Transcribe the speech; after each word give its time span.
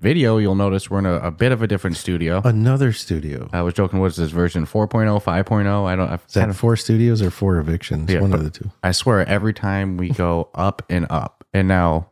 video, 0.00 0.38
you'll 0.38 0.54
notice 0.54 0.90
we're 0.90 0.98
in 0.98 1.06
a, 1.06 1.14
a 1.16 1.30
bit 1.30 1.52
of 1.52 1.62
a 1.62 1.66
different 1.66 1.96
studio. 1.96 2.40
Another 2.44 2.92
studio. 2.92 3.48
I 3.52 3.62
was 3.62 3.74
joking, 3.74 4.00
what's 4.00 4.16
this 4.16 4.30
version 4.30 4.66
4.0, 4.66 5.22
5.0? 5.22 5.86
I 5.86 5.96
don't. 5.96 6.08
I've 6.08 6.24
Is 6.26 6.34
that 6.34 6.40
kind 6.40 6.50
of, 6.50 6.56
four 6.56 6.76
studios 6.76 7.22
or 7.22 7.30
four 7.30 7.58
evictions? 7.58 8.10
Yeah, 8.10 8.20
One 8.20 8.32
of 8.32 8.42
the 8.42 8.50
two. 8.50 8.70
I 8.82 8.92
swear, 8.92 9.26
every 9.28 9.52
time 9.52 9.96
we 9.96 10.08
go 10.08 10.48
up 10.54 10.82
and 10.88 11.06
up, 11.10 11.44
and 11.52 11.68
now 11.68 12.08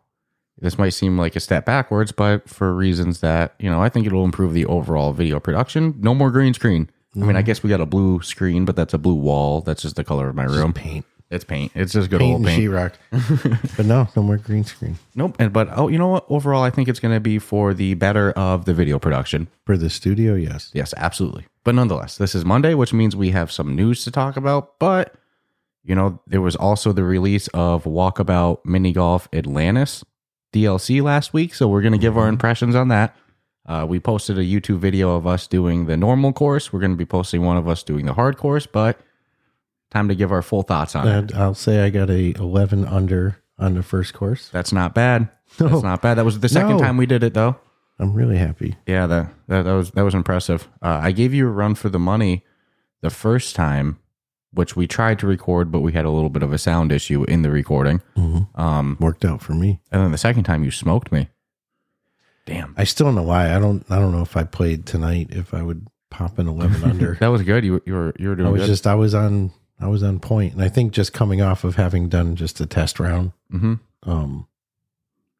this 0.60 0.78
might 0.78 0.90
seem 0.90 1.18
like 1.18 1.36
a 1.36 1.40
step 1.40 1.64
backwards, 1.64 2.12
but 2.12 2.48
for 2.48 2.74
reasons 2.74 3.20
that 3.20 3.54
you 3.58 3.70
know, 3.70 3.82
I 3.82 3.88
think 3.88 4.06
it'll 4.06 4.24
improve 4.24 4.52
the 4.52 4.66
overall 4.66 5.12
video 5.12 5.40
production. 5.40 5.94
No 5.98 6.14
more 6.14 6.30
green 6.30 6.54
screen. 6.54 6.90
I 7.14 7.20
mean, 7.20 7.30
I 7.30 7.40
mm-hmm. 7.40 7.46
guess 7.46 7.62
we 7.62 7.70
got 7.70 7.80
a 7.80 7.86
blue 7.86 8.20
screen, 8.22 8.64
but 8.64 8.76
that's 8.76 8.94
a 8.94 8.98
blue 8.98 9.14
wall. 9.14 9.62
That's 9.62 9.82
just 9.82 9.96
the 9.96 10.04
color 10.04 10.28
of 10.28 10.34
my 10.36 10.44
room. 10.44 10.72
Paint. 10.72 11.06
It's 11.30 11.44
paint. 11.44 11.72
It's 11.74 11.92
just 11.92 12.08
good 12.08 12.20
Paint 12.20 12.32
old 12.32 12.46
and 12.46 12.48
paint. 12.48 12.62
sheetrock. 12.72 13.76
but 13.76 13.84
no, 13.84 14.08
no 14.16 14.22
more 14.22 14.38
green 14.38 14.64
screen. 14.64 14.98
Nope. 15.14 15.36
And 15.38 15.52
but 15.52 15.68
oh, 15.76 15.88
you 15.88 15.98
know 15.98 16.08
what? 16.08 16.24
Overall, 16.30 16.62
I 16.62 16.70
think 16.70 16.88
it's 16.88 17.00
going 17.00 17.14
to 17.14 17.20
be 17.20 17.38
for 17.38 17.74
the 17.74 17.94
better 17.94 18.30
of 18.32 18.64
the 18.64 18.72
video 18.72 18.98
production. 18.98 19.48
For 19.66 19.76
the 19.76 19.90
studio, 19.90 20.34
yes. 20.34 20.70
Yes, 20.72 20.94
absolutely. 20.96 21.44
But 21.64 21.74
nonetheless, 21.74 22.16
this 22.16 22.34
is 22.34 22.46
Monday, 22.46 22.72
which 22.72 22.94
means 22.94 23.14
we 23.14 23.30
have 23.30 23.52
some 23.52 23.76
news 23.76 24.04
to 24.04 24.10
talk 24.10 24.38
about. 24.38 24.78
But, 24.78 25.14
you 25.84 25.94
know, 25.94 26.18
there 26.26 26.40
was 26.40 26.56
also 26.56 26.92
the 26.92 27.04
release 27.04 27.48
of 27.48 27.84
Walkabout 27.84 28.64
Mini 28.64 28.92
Golf 28.92 29.28
Atlantis 29.30 30.02
DLC 30.54 31.02
last 31.02 31.34
week. 31.34 31.52
So 31.52 31.68
we're 31.68 31.82
going 31.82 31.92
to 31.92 31.98
give 31.98 32.16
our 32.16 32.28
impressions 32.28 32.74
on 32.74 32.88
that. 32.88 33.14
Uh, 33.66 33.84
we 33.86 34.00
posted 34.00 34.38
a 34.38 34.42
YouTube 34.42 34.78
video 34.78 35.14
of 35.14 35.26
us 35.26 35.46
doing 35.46 35.84
the 35.84 35.96
normal 35.98 36.32
course. 36.32 36.72
We're 36.72 36.80
going 36.80 36.92
to 36.92 36.96
be 36.96 37.04
posting 37.04 37.42
one 37.44 37.58
of 37.58 37.68
us 37.68 37.82
doing 37.82 38.06
the 38.06 38.14
hard 38.14 38.38
course, 38.38 38.66
but 38.66 38.98
time 39.90 40.08
to 40.08 40.14
give 40.14 40.32
our 40.32 40.42
full 40.42 40.62
thoughts 40.62 40.94
on 40.94 41.06
it. 41.08 41.34
I'll 41.34 41.54
say 41.54 41.84
I 41.84 41.90
got 41.90 42.10
a 42.10 42.32
11 42.38 42.84
under 42.84 43.38
on 43.58 43.74
the 43.74 43.82
first 43.82 44.14
course. 44.14 44.48
That's 44.50 44.72
not 44.72 44.94
bad. 44.94 45.28
That's 45.58 45.82
not 45.82 46.02
bad. 46.02 46.14
That 46.14 46.24
was 46.24 46.40
the 46.40 46.48
second 46.48 46.76
No. 46.76 46.78
time 46.78 46.96
we 46.96 47.06
did 47.06 47.22
it, 47.22 47.34
though. 47.34 47.56
I'm 47.98 48.12
really 48.14 48.36
happy. 48.36 48.76
Yeah, 48.86 49.06
that 49.08 49.32
that, 49.48 49.62
that 49.64 49.72
was 49.72 49.90
that 49.92 50.02
was 50.02 50.14
impressive. 50.14 50.68
Uh, 50.80 51.00
I 51.02 51.10
gave 51.10 51.34
you 51.34 51.48
a 51.48 51.50
run 51.50 51.74
for 51.74 51.88
the 51.88 51.98
money 51.98 52.44
the 53.00 53.10
first 53.10 53.56
time, 53.56 53.98
which 54.52 54.76
we 54.76 54.86
tried 54.86 55.18
to 55.20 55.26
record, 55.26 55.72
but 55.72 55.80
we 55.80 55.92
had 55.92 56.04
a 56.04 56.10
little 56.10 56.28
bit 56.30 56.44
of 56.44 56.52
a 56.52 56.58
sound 56.58 56.92
issue 56.92 57.24
in 57.24 57.42
the 57.42 57.50
recording. 57.50 58.00
Mhm. 58.16 58.56
Um, 58.56 58.96
Worked 59.00 59.24
out 59.24 59.40
for 59.42 59.52
me. 59.54 59.80
and 59.90 60.00
then 60.02 60.12
the 60.12 60.18
second 60.18 60.44
time 60.44 60.62
you 60.62 60.70
smoked 60.70 61.10
me. 61.10 61.28
Damn, 62.46 62.72
I 62.78 62.84
still 62.84 63.06
don't 63.06 63.16
know 63.16 63.22
why. 63.24 63.54
I 63.54 63.58
don't. 63.58 63.84
I 63.90 63.96
don't 63.98 64.12
know 64.12 64.22
if 64.22 64.36
I 64.36 64.44
played 64.44 64.86
tonight. 64.86 65.28
If 65.30 65.52
I 65.52 65.62
would 65.62 65.86
pop 66.10 66.38
an 66.38 66.46
11 66.48 66.84
under. 66.88 67.14
that 67.20 67.28
was 67.28 67.42
good. 67.42 67.64
You 67.64 67.82
you 67.84 67.94
were 67.94 68.14
you 68.18 68.28
were 68.28 68.36
doing 68.36 68.46
I 68.48 68.50
was 68.52 68.62
good. 68.62 68.68
just. 68.68 68.86
I 68.86 68.94
was 68.94 69.12
on. 69.14 69.50
I 69.80 69.86
was 69.88 70.02
on 70.02 70.18
point, 70.20 70.54
and 70.54 70.62
I 70.62 70.68
think 70.68 70.92
just 70.92 71.12
coming 71.12 71.40
off 71.40 71.62
of 71.64 71.76
having 71.76 72.08
done 72.08 72.34
just 72.36 72.60
a 72.60 72.66
test 72.66 72.98
round. 73.00 73.32
hmm 73.50 73.74
Um. 74.02 74.46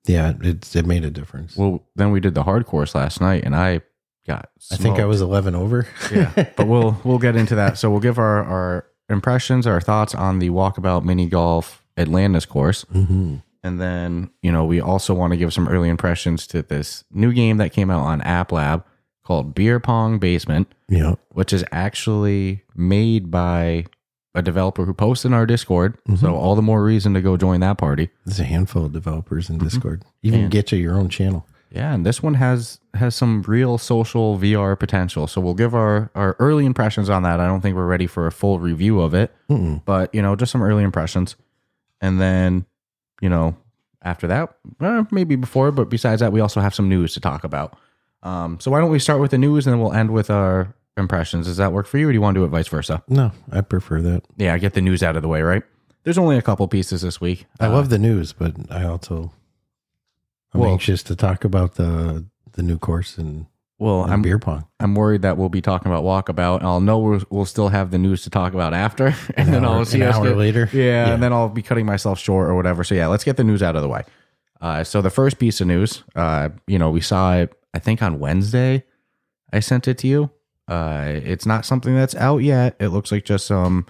Yeah, 0.07 0.35
it 0.43 0.75
it 0.75 0.87
made 0.87 1.05
a 1.05 1.11
difference. 1.11 1.57
Well, 1.57 1.83
then 1.97 2.11
we 2.13 2.21
did 2.21 2.35
the 2.35 2.45
hard 2.45 2.65
course 2.67 2.95
last 2.95 3.21
night, 3.21 3.45
and 3.45 3.55
I 3.55 3.83
got. 4.27 4.49
I 4.73 4.77
think 4.77 4.99
I 4.99 5.05
was 5.05 5.21
11 5.21 5.55
over. 5.55 5.87
yeah, 6.13 6.33
but 6.57 6.67
we'll 6.67 6.99
we'll 7.05 7.19
get 7.19 7.37
into 7.37 7.55
that. 7.57 7.77
So 7.79 7.91
we'll 7.91 8.01
give 8.01 8.19
our 8.19 8.43
our 8.45 8.87
impressions, 9.11 9.67
our 9.67 9.81
thoughts 9.81 10.15
on 10.15 10.39
the 10.39 10.51
Walkabout 10.51 11.05
Mini 11.05 11.27
Golf 11.29 11.85
Atlantis 11.97 12.47
course. 12.47 12.83
hmm 12.93 13.37
And 13.63 13.81
then, 13.81 14.31
you 14.43 14.53
know, 14.53 14.65
we 14.65 14.81
also 14.81 15.13
want 15.15 15.33
to 15.33 15.37
give 15.37 15.53
some 15.53 15.67
early 15.69 15.89
impressions 15.89 16.47
to 16.49 16.63
this 16.63 17.05
new 17.11 17.33
game 17.33 17.57
that 17.59 17.73
came 17.73 17.91
out 17.91 18.03
on 18.03 18.21
App 18.23 18.53
Lab 18.53 18.85
called 19.25 19.55
Beer 19.55 19.81
Pong 19.81 20.19
Basement, 20.19 20.73
Yeah. 20.89 21.15
which 21.33 21.53
is 21.53 21.65
actually 21.73 22.63
made 22.77 23.31
by 23.31 23.87
a 24.39 24.43
developer 24.43 24.85
who 24.85 24.95
posted 24.95 25.31
in 25.31 25.35
our 25.35 25.47
Discord. 25.47 25.99
So 26.19 26.35
all 26.35 26.55
the 26.55 26.63
more 26.63 26.83
reason 26.83 27.15
to 27.15 27.21
go 27.21 27.37
join 27.37 27.61
that 27.61 27.79
party. 27.79 28.11
There's 28.25 28.41
a 28.41 28.45
handful 28.45 28.85
of 28.87 28.93
developers 28.93 29.51
in 29.51 29.59
Discord. 29.59 30.03
Even 30.23 30.43
And- 30.43 30.51
get 30.51 30.73
you 30.73 30.79
your 30.79 30.97
own 30.99 31.09
channel. 31.09 31.47
Yeah, 31.71 31.93
and 31.93 32.07
this 32.07 32.23
one 32.23 32.33
has 32.35 32.81
has 32.95 33.15
some 33.15 33.43
real 33.43 33.77
social 33.77 34.39
VR 34.39 34.75
potential. 34.79 35.27
So 35.27 35.39
we'll 35.43 35.53
give 35.53 35.75
our 35.75 36.11
our 36.15 36.35
early 36.39 36.65
impressions 36.65 37.11
on 37.11 37.25
that. 37.25 37.41
I 37.41 37.47
don't 37.47 37.61
think 37.61 37.77
we're 37.77 37.87
ready 37.87 38.07
for 38.07 38.27
a 38.27 38.33
full 38.33 38.59
review 38.59 39.01
of 39.03 39.13
it, 39.13 39.35
Mm-mm. 39.51 39.83
but 39.85 40.15
you 40.15 40.23
know, 40.23 40.35
just 40.35 40.51
some 40.51 40.63
early 40.63 40.83
impressions. 40.83 41.37
And 42.01 42.19
then, 42.19 42.65
you 43.21 43.29
know, 43.29 43.55
after 44.03 44.27
that, 44.29 44.57
eh, 44.81 45.05
maybe 45.11 45.37
before, 45.37 45.71
but 45.71 45.91
besides 45.91 46.21
that, 46.21 46.33
we 46.33 46.41
also 46.41 46.61
have 46.61 46.75
some 46.75 46.89
news 46.89 47.13
to 47.15 47.21
talk 47.21 47.45
about. 47.45 47.77
Um, 48.23 48.59
so 48.61 48.71
why 48.71 48.81
don't 48.81 48.91
we 48.91 48.99
start 48.99 49.21
with 49.21 49.33
the 49.33 49.39
news 49.39 49.67
and 49.67 49.75
then 49.75 49.81
we'll 49.81 49.93
end 49.93 50.11
with 50.11 50.31
our 50.31 50.75
impressions? 50.99 51.47
Does 51.47 51.57
that 51.59 51.73
work 51.73 51.87
for 51.87 51.99
you, 51.99 52.09
or 52.09 52.13
do 52.13 52.15
you 52.15 52.21
want 52.21 52.35
to 52.35 52.41
do 52.41 52.45
it 52.45 52.49
vice 52.49 52.69
versa? 52.69 53.03
No, 53.09 53.33
I 53.53 53.61
prefer 53.63 54.01
that. 54.03 54.23
Yeah, 54.37 54.55
I 54.55 54.59
get 54.59 54.75
the 54.75 54.81
news 54.83 55.03
out 55.03 55.17
of 55.17 55.23
the 55.23 55.29
way, 55.29 55.43
right? 55.43 55.63
There's 56.05 56.19
only 56.19 56.37
a 56.39 56.43
couple 56.43 56.67
pieces 56.69 57.03
this 57.03 57.21
week. 57.21 57.47
I 57.61 57.67
Uh, 57.67 57.73
love 57.73 57.89
the 57.91 57.99
news, 57.99 58.33
but 58.33 58.55
I 58.71 58.85
also 58.85 59.33
I'm 60.55 60.61
Well- 60.61 60.71
anxious 60.71 61.03
to 61.05 61.17
talk 61.17 61.45
about 61.45 61.75
the 61.75 62.25
the 62.53 62.63
new 62.63 62.79
course 62.79 63.19
and, 63.19 63.47
well, 63.79 64.03
and 64.03 64.13
I'm 64.13 64.23
beer 64.23 64.39
pong. 64.39 64.65
I'm 64.81 64.95
worried 64.97 65.23
that 65.23 65.37
we'll 65.37 65.49
be 65.51 65.61
talking 65.61 65.93
about 65.93 66.03
walkabout. 66.03 66.63
I'll 66.63 66.81
know 66.81 66.99
we'll, 66.99 67.21
we'll 67.31 67.45
still 67.45 67.69
have 67.69 67.91
the 67.93 67.99
news 67.99 68.23
to 68.23 68.31
talk 68.31 68.53
about 68.55 68.75
after, 68.75 69.07
and 69.37 69.49
An 69.49 69.53
then 69.53 69.65
hour- 69.65 69.77
I'll 69.77 69.85
see 69.85 70.01
an 70.01 70.09
us 70.09 70.17
hour 70.17 70.29
get- 70.29 70.37
later? 70.39 70.69
Yeah, 70.73 70.83
Yeah. 70.83 71.13
and 71.15 71.23
then 71.23 71.33
I'll 71.33 71.49
be 71.51 71.63
cutting 71.63 71.87
myself 71.87 72.19
short 72.19 72.49
or 72.49 72.55
whatever. 72.57 72.83
So 72.83 72.95
yeah, 72.97 73.07
let's 73.07 73.23
get 73.25 73.37
the 73.37 73.45
news 73.45 73.63
out 73.63 73.77
of 73.77 73.83
the 73.83 73.89
way. 73.89 74.03
Uh, 74.61 74.83
so 74.83 75.01
the 75.03 75.11
first 75.11 75.39
piece 75.39 75.61
of 75.61 75.69
news, 75.69 76.03
uh, 76.17 76.49
you 76.67 76.79
know, 76.81 76.91
we 76.91 77.01
saw 77.01 77.35
it. 77.37 77.53
I 77.75 77.79
think 77.79 78.03
on 78.03 78.19
Wednesday, 78.19 78.83
I 79.53 79.61
sent 79.61 79.87
it 79.87 79.99
to 79.99 80.09
you. 80.09 80.31
Uh, 80.69 81.05
it's 81.25 81.47
not 81.47 81.65
something 81.65 81.95
that's 81.95 82.15
out 82.17 82.39
yet. 82.39 82.77
It 82.79 82.89
looks 82.89 83.11
like 83.11 83.25
just 83.25 83.47
some, 83.47 83.87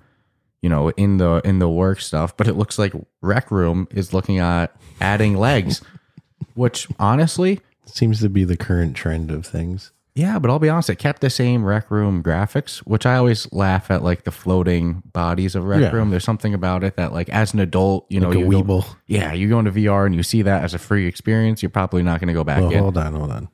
you 0.62 0.69
know, 0.69 0.91
in 0.91 1.19
the 1.19 1.41
in 1.44 1.59
the 1.59 1.69
work 1.69 2.00
stuff. 2.00 2.37
But 2.37 2.47
it 2.49 2.55
looks 2.55 2.78
like 2.78 2.93
Rec 3.21 3.50
Room 3.50 3.89
is 3.91 4.15
looking 4.15 4.39
at 4.39 4.75
adding 5.00 5.37
legs, 5.37 5.83
which 6.55 6.88
honestly, 6.99 7.61
Seems 7.87 8.21
to 8.21 8.28
be 8.28 8.44
the 8.44 8.56
current 8.56 8.94
trend 8.97 9.31
of 9.31 9.47
things. 9.47 9.93
yeah, 10.15 10.38
but 10.38 10.50
I'll 10.50 10.59
be 10.59 10.69
honest, 10.69 10.91
it 10.91 10.97
kept 10.97 11.22
the 11.22 11.31
same 11.31 11.65
Rec 11.65 11.91
Room 11.91 12.22
graphics, 12.22 12.78
which 12.81 13.06
I 13.06 13.17
always 13.17 13.50
laugh 13.50 13.91
at, 13.91 14.03
like 14.05 14.25
the 14.25 14.31
floating 14.31 15.03
bodies 15.15 15.55
of 15.55 15.65
Rec 15.65 15.81
Yeah. 15.81 15.91
Room. 15.93 16.11
There's 16.11 16.22
something 16.25 16.53
about 16.53 16.84
it 16.84 16.97
that, 16.97 17.15
like, 17.15 17.31
as 17.31 17.55
an 17.55 17.61
adult, 17.61 18.05
you 18.11 18.21
know, 18.21 18.28
Like 18.28 18.37
a 18.37 18.41
you 18.41 18.50
go- 18.50 18.62
Weeble. 18.62 18.97
yeah, 19.06 19.33
you 19.33 19.49
go 19.49 19.59
into 19.59 19.71
VR 19.72 20.05
and 20.05 20.15
you 20.15 20.22
see 20.22 20.43
that 20.43 20.65
as 20.65 20.75
a 20.75 20.78
free 20.78 21.06
experience, 21.06 21.62
you're 21.62 21.71
probably 21.71 22.03
not 22.03 22.21
going 22.21 22.28
to 22.28 22.34
go 22.34 22.44
back 22.44 22.61
Well, 22.61 22.71
in. 22.72 22.78
hold 22.78 22.99
on, 22.99 23.15
hold 23.15 23.31
on. 23.31 23.49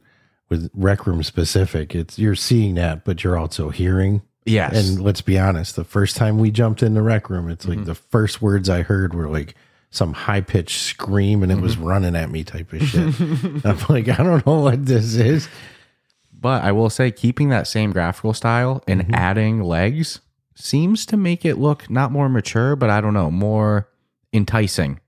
With 0.51 0.71
Rec 0.75 1.07
Room 1.07 1.23
specific, 1.23 1.95
it's 1.95 2.19
you're 2.19 2.35
seeing 2.35 2.75
that, 2.75 3.05
but 3.05 3.25
you're 3.25 3.39
also 3.39 3.71
hearing. 3.71 4.23
Yes, 4.47 4.75
And 4.91 5.01
let's 5.03 5.23
be 5.23 5.39
honest, 5.39 5.75
the 5.75 5.85
first 5.85 6.17
time 6.17 6.39
we 6.39 6.51
jumped 6.51 6.83
in 6.83 6.93
the 6.93 7.01
Rec 7.03 7.31
Room, 7.31 7.49
it's 7.49 7.65
Mm-hmm. 7.65 7.79
like 7.79 7.87
the 7.87 7.95
first 7.95 8.43
words 8.43 8.69
I 8.69 8.83
heard 8.83 9.15
were 9.15 9.29
like 9.29 9.55
some 9.91 10.13
high 10.13 10.43
pitched 10.43 10.81
scream, 10.83 11.43
and 11.43 11.51
it 11.51 11.59
was 11.61 11.77
Mm-hmm. 11.77 11.85
running 11.85 12.15
at 12.17 12.31
me 12.31 12.45
type 12.45 12.73
of 12.75 12.83
shit. 12.83 13.15
I'm 13.65 13.79
like, 13.89 14.09
I 14.09 14.23
don't 14.23 14.47
know 14.47 14.61
what 14.61 14.85
this 14.85 15.15
is. 15.15 15.49
but 16.39 16.63
I 16.63 16.73
will 16.73 16.91
say, 16.91 17.11
keeping 17.11 17.49
that 17.49 17.67
same 17.67 17.91
graphical 17.93 18.35
style 18.35 18.83
and 18.87 19.01
Mm-hmm. 19.03 19.15
adding 19.15 19.63
legs 19.63 20.21
seems 20.55 21.07
to 21.07 21.17
make 21.17 21.45
it 21.47 21.57
look 21.57 21.89
not 21.91 22.13
more 22.13 22.29
mature, 22.29 22.77
but 22.77 22.91
I 22.91 23.01
don't 23.01 23.15
know, 23.15 23.31
more 23.31 23.89
enticing 24.33 25.01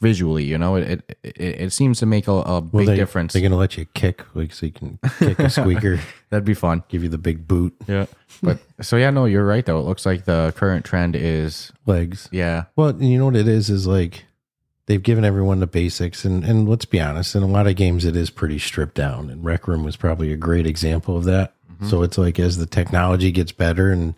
visually. 0.00 0.44
You 0.44 0.58
know, 0.58 0.76
it 0.76 0.88
it, 0.88 1.18
it, 1.22 1.40
it 1.40 1.72
seems 1.72 1.98
to 2.00 2.06
make 2.06 2.28
a, 2.28 2.32
a 2.32 2.60
big 2.60 2.86
they, 2.86 2.96
difference. 2.96 3.32
They're 3.32 3.42
gonna 3.42 3.56
let 3.56 3.76
you 3.76 3.86
kick, 3.94 4.24
like 4.34 4.52
so 4.52 4.66
you 4.66 4.72
can 4.72 4.98
kick 5.18 5.38
a 5.38 5.50
squeaker, 5.50 6.00
That'd 6.30 6.44
be 6.44 6.54
fun. 6.54 6.82
give 6.88 7.02
you 7.02 7.08
the 7.08 7.18
big 7.18 7.48
boot 7.48 7.74
Yeah. 7.86 8.06
But 8.42 8.58
so 8.80 8.96
yeah, 8.96 9.10
no, 9.10 9.24
you're 9.24 9.46
right 9.46 9.64
though. 9.64 9.78
It 9.78 9.84
looks 9.84 10.06
like 10.06 10.24
the 10.24 10.52
current 10.56 10.84
trend 10.84 11.16
is 11.16 11.72
legs. 11.86 12.28
yeah. 12.32 12.64
Well, 12.76 13.00
you 13.02 13.18
know 13.18 13.26
what 13.26 13.36
it 13.36 13.48
is 13.48 13.70
is 13.70 13.86
like 13.86 14.24
they've 14.86 15.02
given 15.02 15.24
everyone 15.24 15.60
the 15.60 15.66
basics, 15.66 16.24
and 16.24 16.44
and 16.44 16.68
let's 16.68 16.84
be 16.84 17.00
honest, 17.00 17.34
in 17.34 17.42
a 17.42 17.46
lot 17.46 17.66
of 17.66 17.76
games 17.76 18.04
it 18.04 18.16
is 18.16 18.30
pretty 18.30 18.58
stripped 18.58 18.94
down, 18.94 19.30
and 19.30 19.44
Rec 19.44 19.68
Room 19.68 19.84
was 19.84 19.96
probably 19.96 20.32
a 20.32 20.36
great 20.36 20.66
example 20.66 21.16
of 21.16 21.24
that. 21.24 21.54
Mm-hmm. 21.72 21.88
So 21.88 22.02
it's 22.02 22.18
like 22.18 22.40
as 22.40 22.58
the 22.58 22.66
technology 22.66 23.30
gets 23.30 23.52
better, 23.52 23.92
and 23.92 24.14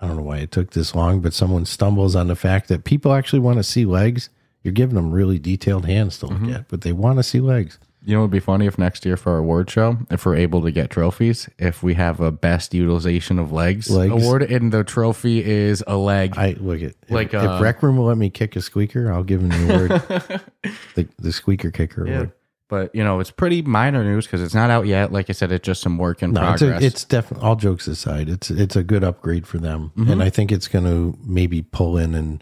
I 0.00 0.08
don't 0.08 0.16
know 0.16 0.22
why 0.22 0.38
it 0.38 0.50
took 0.50 0.70
this 0.70 0.94
long, 0.94 1.20
but 1.20 1.34
someone 1.34 1.64
stumbles 1.64 2.16
on 2.16 2.26
the 2.26 2.36
fact 2.36 2.68
that 2.68 2.84
people 2.84 3.12
actually 3.12 3.40
want 3.40 3.58
to 3.58 3.62
see 3.62 3.84
legs. 3.84 4.28
You're 4.64 4.72
giving 4.72 4.96
them 4.96 5.12
really 5.12 5.38
detailed 5.38 5.86
hands 5.86 6.18
to 6.18 6.26
look 6.26 6.50
at, 6.52 6.66
but 6.68 6.80
they 6.80 6.92
want 6.92 7.18
to 7.18 7.22
see 7.22 7.38
legs. 7.38 7.78
You 8.06 8.14
know, 8.14 8.20
it'd 8.22 8.32
be 8.32 8.40
funny 8.40 8.66
if 8.66 8.76
next 8.78 9.06
year 9.06 9.16
for 9.16 9.32
our 9.32 9.38
award 9.38 9.70
show, 9.70 9.96
if 10.10 10.26
we're 10.26 10.36
able 10.36 10.60
to 10.62 10.70
get 10.70 10.90
trophies, 10.90 11.48
if 11.58 11.82
we 11.82 11.94
have 11.94 12.20
a 12.20 12.30
best 12.30 12.74
utilization 12.74 13.38
of 13.38 13.50
legs, 13.52 13.88
Legs. 13.88 14.10
award, 14.12 14.42
and 14.42 14.72
the 14.72 14.84
trophy 14.84 15.42
is 15.42 15.82
a 15.86 15.96
leg. 15.96 16.36
I 16.36 16.54
look 16.58 16.82
at 16.82 16.90
if, 17.02 17.10
Like, 17.10 17.28
if 17.32 17.42
uh, 17.42 17.60
Rec 17.62 17.82
Room 17.82 17.96
will 17.96 18.04
let 18.06 18.18
me 18.18 18.28
kick 18.28 18.56
a 18.56 18.60
squeaker, 18.60 19.10
I'll 19.10 19.22
give 19.24 19.40
him 19.40 19.48
the 19.48 19.74
award, 19.74 19.90
the, 20.96 21.08
the 21.18 21.32
squeaker 21.32 21.70
kicker 21.70 22.06
Yeah. 22.06 22.14
award. 22.14 22.32
But 22.68 22.94
you 22.94 23.04
know, 23.04 23.20
it's 23.20 23.30
pretty 23.30 23.60
minor 23.62 24.02
news 24.02 24.26
because 24.26 24.42
it's 24.42 24.54
not 24.54 24.70
out 24.70 24.86
yet. 24.86 25.12
Like 25.12 25.28
I 25.30 25.32
said, 25.34 25.52
it's 25.52 25.64
just 25.64 25.82
some 25.82 25.96
work 25.98 26.22
in 26.22 26.32
No, 26.32 26.40
progress. 26.40 26.82
a, 26.82 26.84
it's 26.84 27.04
definitely 27.04 27.46
all 27.46 27.56
jokes 27.56 27.86
aside. 27.86 28.28
It's 28.30 28.50
it's 28.50 28.74
a 28.74 28.82
good 28.82 29.04
upgrade 29.04 29.46
for 29.46 29.58
them, 29.58 29.92
Mm-hmm. 29.96 30.10
and 30.10 30.22
I 30.22 30.30
think 30.30 30.50
it's 30.50 30.66
going 30.66 30.86
to 30.86 31.16
maybe 31.22 31.60
pull 31.62 31.98
in 31.98 32.14
an 32.14 32.40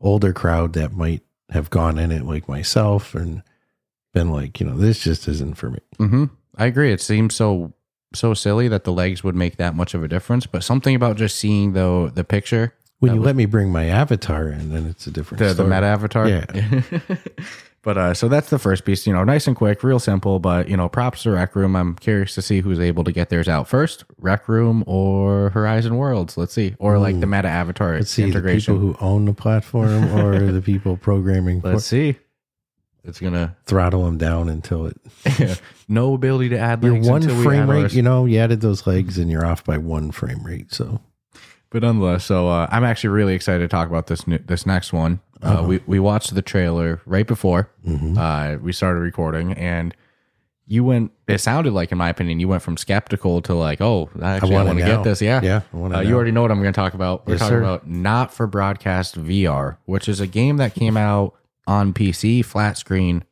older 0.00 0.32
crowd 0.32 0.72
that 0.74 0.92
might 0.92 1.22
have 1.50 1.70
gone 1.70 1.98
in 1.98 2.10
it 2.10 2.24
like 2.24 2.48
myself 2.48 3.14
and 3.14 3.42
been 4.12 4.30
like, 4.30 4.60
you 4.60 4.66
know, 4.66 4.76
this 4.76 5.00
just 5.00 5.28
isn't 5.28 5.56
for 5.56 5.70
me. 5.70 5.78
hmm 5.98 6.24
I 6.56 6.66
agree. 6.66 6.92
It 6.92 7.00
seems 7.00 7.34
so 7.34 7.72
so 8.14 8.32
silly 8.32 8.68
that 8.68 8.84
the 8.84 8.92
legs 8.92 9.24
would 9.24 9.34
make 9.34 9.56
that 9.56 9.74
much 9.74 9.92
of 9.92 10.04
a 10.04 10.08
difference, 10.08 10.46
but 10.46 10.62
something 10.62 10.94
about 10.94 11.16
just 11.16 11.36
seeing 11.36 11.72
the 11.72 12.12
the 12.14 12.22
picture, 12.24 12.72
When 13.00 13.14
you 13.14 13.20
let 13.20 13.34
me 13.34 13.44
bring 13.46 13.70
my 13.72 13.86
avatar 13.86 14.48
in, 14.48 14.72
then 14.72 14.86
it's 14.86 15.06
a 15.06 15.10
different 15.10 15.40
the 15.40 15.46
the 15.46 15.54
story. 15.54 15.68
meta 15.70 15.86
avatar. 15.86 16.28
Yeah. 16.28 16.44
but 17.84 17.98
uh, 17.98 18.14
so 18.14 18.28
that's 18.28 18.50
the 18.50 18.58
first 18.58 18.84
piece. 18.84 19.06
You 19.06 19.12
know, 19.12 19.22
nice 19.24 19.46
and 19.46 19.54
quick, 19.54 19.84
real 19.84 19.98
simple. 19.98 20.38
But 20.38 20.68
you 20.68 20.76
know, 20.76 20.88
props 20.88 21.22
to 21.24 21.30
Rec 21.30 21.54
Room. 21.54 21.76
I'm 21.76 21.94
curious 21.94 22.34
to 22.34 22.42
see 22.42 22.60
who's 22.60 22.80
able 22.80 23.04
to 23.04 23.12
get 23.12 23.28
theirs 23.28 23.48
out 23.48 23.68
first, 23.68 24.04
Rec 24.18 24.48
Room 24.48 24.82
or 24.86 25.50
Horizon 25.50 25.96
Worlds. 25.96 26.36
Let's 26.36 26.54
see, 26.54 26.74
or 26.78 26.98
like 26.98 27.20
the 27.20 27.26
meta 27.26 27.48
avatar 27.48 27.94
Let's 27.94 28.10
see 28.10 28.22
the 28.22 28.28
integration. 28.28 28.74
people 28.74 28.92
who 28.92 28.96
own 29.00 29.26
the 29.26 29.34
platform 29.34 30.04
or 30.18 30.50
the 30.50 30.62
people 30.62 30.96
programming 30.96 31.60
Let's 31.60 31.84
see. 31.86 32.16
It's 33.04 33.20
gonna 33.20 33.54
throttle 33.66 34.04
them 34.04 34.16
down 34.16 34.48
until 34.48 34.86
it 34.86 35.60
no 35.88 36.14
ability 36.14 36.48
to 36.50 36.58
add 36.58 36.82
your 36.82 36.94
legs 36.94 37.06
one 37.06 37.22
until 37.22 37.36
we 37.36 37.44
frame 37.44 37.68
rate. 37.68 37.92
You 37.92 38.00
know, 38.00 38.24
you 38.24 38.38
added 38.38 38.62
those 38.62 38.86
legs 38.86 39.18
and 39.18 39.30
you're 39.30 39.44
off 39.44 39.62
by 39.62 39.76
one 39.76 40.10
frame 40.10 40.42
rate. 40.42 40.72
So 40.72 41.00
But 41.74 41.82
nonetheless, 41.82 42.24
so 42.24 42.48
uh, 42.48 42.68
I'm 42.70 42.84
actually 42.84 43.10
really 43.10 43.34
excited 43.34 43.58
to 43.58 43.66
talk 43.66 43.88
about 43.88 44.06
this 44.06 44.28
new, 44.28 44.38
this 44.38 44.64
next 44.64 44.92
one. 44.92 45.18
Uh, 45.42 45.64
we 45.66 45.80
we 45.88 45.98
watched 45.98 46.32
the 46.32 46.40
trailer 46.40 47.00
right 47.04 47.26
before 47.26 47.68
uh, 48.16 48.58
we 48.62 48.72
started 48.72 49.00
recording, 49.00 49.54
and 49.54 49.92
you 50.68 50.84
went. 50.84 51.10
It 51.26 51.38
sounded 51.38 51.72
like, 51.72 51.90
in 51.90 51.98
my 51.98 52.08
opinion, 52.08 52.38
you 52.38 52.46
went 52.46 52.62
from 52.62 52.76
skeptical 52.76 53.42
to 53.42 53.54
like, 53.54 53.80
oh, 53.80 54.08
actually, 54.22 54.52
I 54.52 54.62
want 54.62 54.68
want 54.68 54.78
to 54.78 54.84
get 54.84 55.02
this. 55.02 55.20
Yeah, 55.20 55.40
Yeah, 55.42 55.62
I 55.72 55.76
want 55.76 55.94
it 55.94 55.96
Uh, 55.96 56.00
you 56.02 56.14
already 56.14 56.30
know 56.30 56.42
what 56.42 56.52
I'm 56.52 56.62
going 56.62 56.72
to 56.72 56.80
talk 56.80 56.94
about. 56.94 57.26
We're 57.26 57.32
Yes, 57.32 57.40
talking 57.40 57.56
sir. 57.56 57.62
about 57.64 57.88
not 57.88 58.32
for 58.32 58.46
broadcast 58.46 59.16
VR, 59.20 59.78
which 59.84 60.08
is 60.08 60.20
a 60.20 60.28
game 60.28 60.58
that 60.58 60.76
came 60.76 60.96
out 60.96 61.34
on 61.66 61.92
PC 61.92 62.44
flat 62.44 62.78
screen 62.78 63.24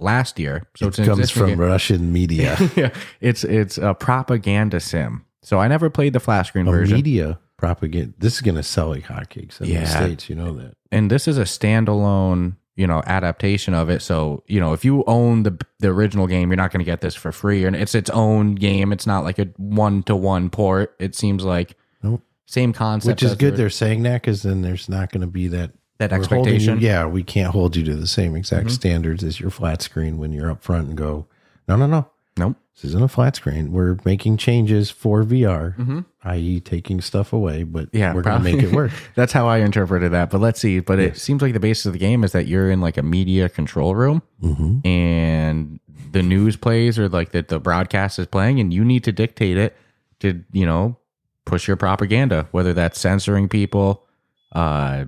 last 0.00 0.40
year. 0.40 0.64
So 0.76 0.88
it's 0.88 0.98
it 0.98 1.06
comes 1.06 1.30
from 1.30 1.46
game. 1.50 1.60
Russian 1.60 2.12
media. 2.12 2.56
yeah, 2.74 2.92
it's 3.20 3.44
it's 3.44 3.78
a 3.78 3.94
propaganda 3.94 4.80
sim. 4.80 5.24
So 5.44 5.60
I 5.60 5.68
never 5.68 5.88
played 5.88 6.12
the 6.12 6.18
flat 6.18 6.44
screen 6.46 6.66
a 6.66 6.72
version. 6.72 6.96
media 6.96 7.38
propaganda. 7.58 8.14
This 8.18 8.34
is 8.36 8.40
going 8.40 8.54
to 8.54 8.62
sell 8.62 8.88
like 8.88 9.04
hotcakes 9.04 9.60
in 9.60 9.66
Yeah. 9.68 9.80
the 9.80 9.86
states. 9.86 10.30
You 10.30 10.36
know 10.36 10.54
that. 10.54 10.74
and 10.90 11.10
this 11.10 11.28
is 11.28 11.36
a 11.36 11.42
standalone 11.42 12.56
you 12.76 12.86
know 12.86 13.02
adaptation 13.06 13.74
of 13.74 13.90
it 13.90 14.00
so 14.00 14.42
you 14.46 14.60
know 14.60 14.72
if 14.72 14.84
you 14.84 15.02
own 15.08 15.42
the 15.42 15.58
the 15.80 15.88
original 15.88 16.28
game 16.28 16.48
you're 16.48 16.56
not 16.56 16.70
going 16.70 16.78
to 16.78 16.84
get 16.84 17.00
this 17.00 17.14
for 17.16 17.32
free 17.32 17.64
and 17.64 17.74
it's 17.74 17.92
its 17.92 18.08
own 18.10 18.54
game 18.54 18.92
it's 18.92 19.04
not 19.06 19.24
like 19.24 19.36
a 19.40 19.48
one-to-one 19.56 20.48
port 20.48 20.94
it 21.00 21.16
seems 21.16 21.44
like 21.44 21.76
Nope. 22.04 22.22
same 22.46 22.72
concept 22.72 23.20
Which 23.20 23.28
is 23.28 23.34
good. 23.36 23.56
They're 23.56 23.68
saying 23.68 24.04
that 24.04 24.22
because 24.22 24.42
then 24.44 24.62
there's 24.62 24.88
not 24.88 25.10
going 25.10 25.22
to 25.22 25.26
be 25.26 25.48
that 25.48 25.72
that 25.98 26.12
we're 26.12 26.18
you- 26.18 26.22
expectation 26.22 26.78
yeah, 26.80 27.04
we 27.06 27.24
can't 27.24 27.50
hold 27.52 27.74
you 27.74 27.82
to 27.84 27.96
the 27.96 28.06
same 28.06 28.36
exact 28.36 28.68
Mhm. 28.68 28.70
standards 28.70 29.24
as 29.24 29.40
your 29.40 29.50
flat 29.50 29.82
screen 29.82 30.16
when 30.16 30.32
you're 30.32 30.48
up 30.50 30.62
front 30.62 30.86
and 30.86 30.96
go, 30.96 31.26
no, 31.66 31.74
no, 31.74 31.88
no. 31.88 32.06
Nope 32.38 32.56
This 32.74 32.84
isn't 32.84 33.02
a 33.02 33.08
flat 33.08 33.34
screen. 33.36 33.72
We're 33.72 33.96
making 34.04 34.36
changes 34.36 34.88
for 34.90 35.24
VR, 35.24 35.76
Mhm. 35.76 36.04
i.e., 36.24 36.60
taking 36.60 37.00
stuff 37.00 37.32
away, 37.32 37.64
but 37.64 37.88
Yeah, 37.92 38.14
we're 38.14 38.22
going 38.22 38.38
to 38.42 38.44
make 38.52 38.62
it 38.62 38.72
work. 38.72 38.92
that's 39.16 39.32
how 39.32 39.48
i 39.48 39.58
interpreted 39.58 40.12
that 40.12 40.30
but 40.30 40.40
let's 40.40 40.60
see 40.60 40.78
but 40.80 40.98
Yeah. 40.98 41.06
it 41.06 41.16
seems 41.16 41.42
like 41.42 41.52
the 41.54 41.60
basis 41.60 41.86
of 41.86 41.92
the 41.92 41.98
game 41.98 42.22
is 42.24 42.32
that 42.32 42.46
you're 42.46 42.70
in 42.70 42.80
like 42.80 42.96
a 42.96 43.02
media 43.02 43.48
control 43.48 43.94
room 43.96 44.22
hmm 44.40 44.78
and 44.84 45.80
the 46.12 46.22
news 46.22 46.56
plays 46.56 46.98
or 46.98 47.08
like 47.08 47.32
that 47.32 47.48
the 47.48 47.58
broadcast 47.60 48.18
is 48.18 48.26
playing 48.26 48.60
and 48.60 48.72
you 48.72 48.84
need 48.84 49.04
to 49.04 49.12
dictate 49.12 49.56
it 49.58 49.76
to 50.20 50.42
you 50.52 50.64
know 50.64 50.96
push 51.44 51.66
your 51.68 51.76
propaganda 51.76 52.46
whether 52.52 52.72
that's 52.72 52.98
censoring 53.00 53.48
people 53.48 54.06
uh 54.52 55.04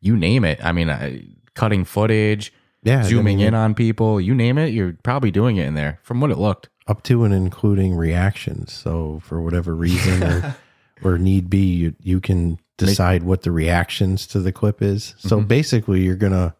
you 0.00 0.16
name 0.16 0.44
it 0.44 0.58
i 0.64 0.70
mean 0.72 0.88
uh, 0.90 1.10
cutting 1.54 1.84
footage 1.84 2.52
Yeah, 2.84 3.02
zooming 3.02 3.40
in 3.40 3.54
on 3.54 3.74
people 3.74 4.20
you 4.20 4.34
name 4.34 4.58
it 4.58 4.66
you're 4.74 4.92
probably 5.02 5.30
doing 5.30 5.56
it 5.56 5.66
in 5.66 5.74
there 5.74 5.98
from 6.02 6.20
what 6.20 6.30
it 6.30 6.38
looked 6.38 6.68
up 6.86 7.02
to 7.04 7.24
and 7.24 7.32
including 7.34 7.94
reactions. 7.94 8.72
So 8.72 9.20
for 9.24 9.40
whatever 9.40 9.74
reason 9.74 10.22
or, 10.22 10.56
or 11.02 11.18
need 11.18 11.48
be, 11.48 11.64
you, 11.64 11.94
you 12.02 12.20
can 12.20 12.58
decide 12.76 13.22
what 13.22 13.40
the 13.42 13.50
reactions 13.50 14.26
to 14.28 14.40
the 14.40 14.52
clip 14.52 14.82
is. 14.82 15.14
So 15.18 15.40
Mhm. 15.40 15.48
basically, 15.48 16.02
you're 16.02 16.14
going 16.16 16.32
to 16.34 16.54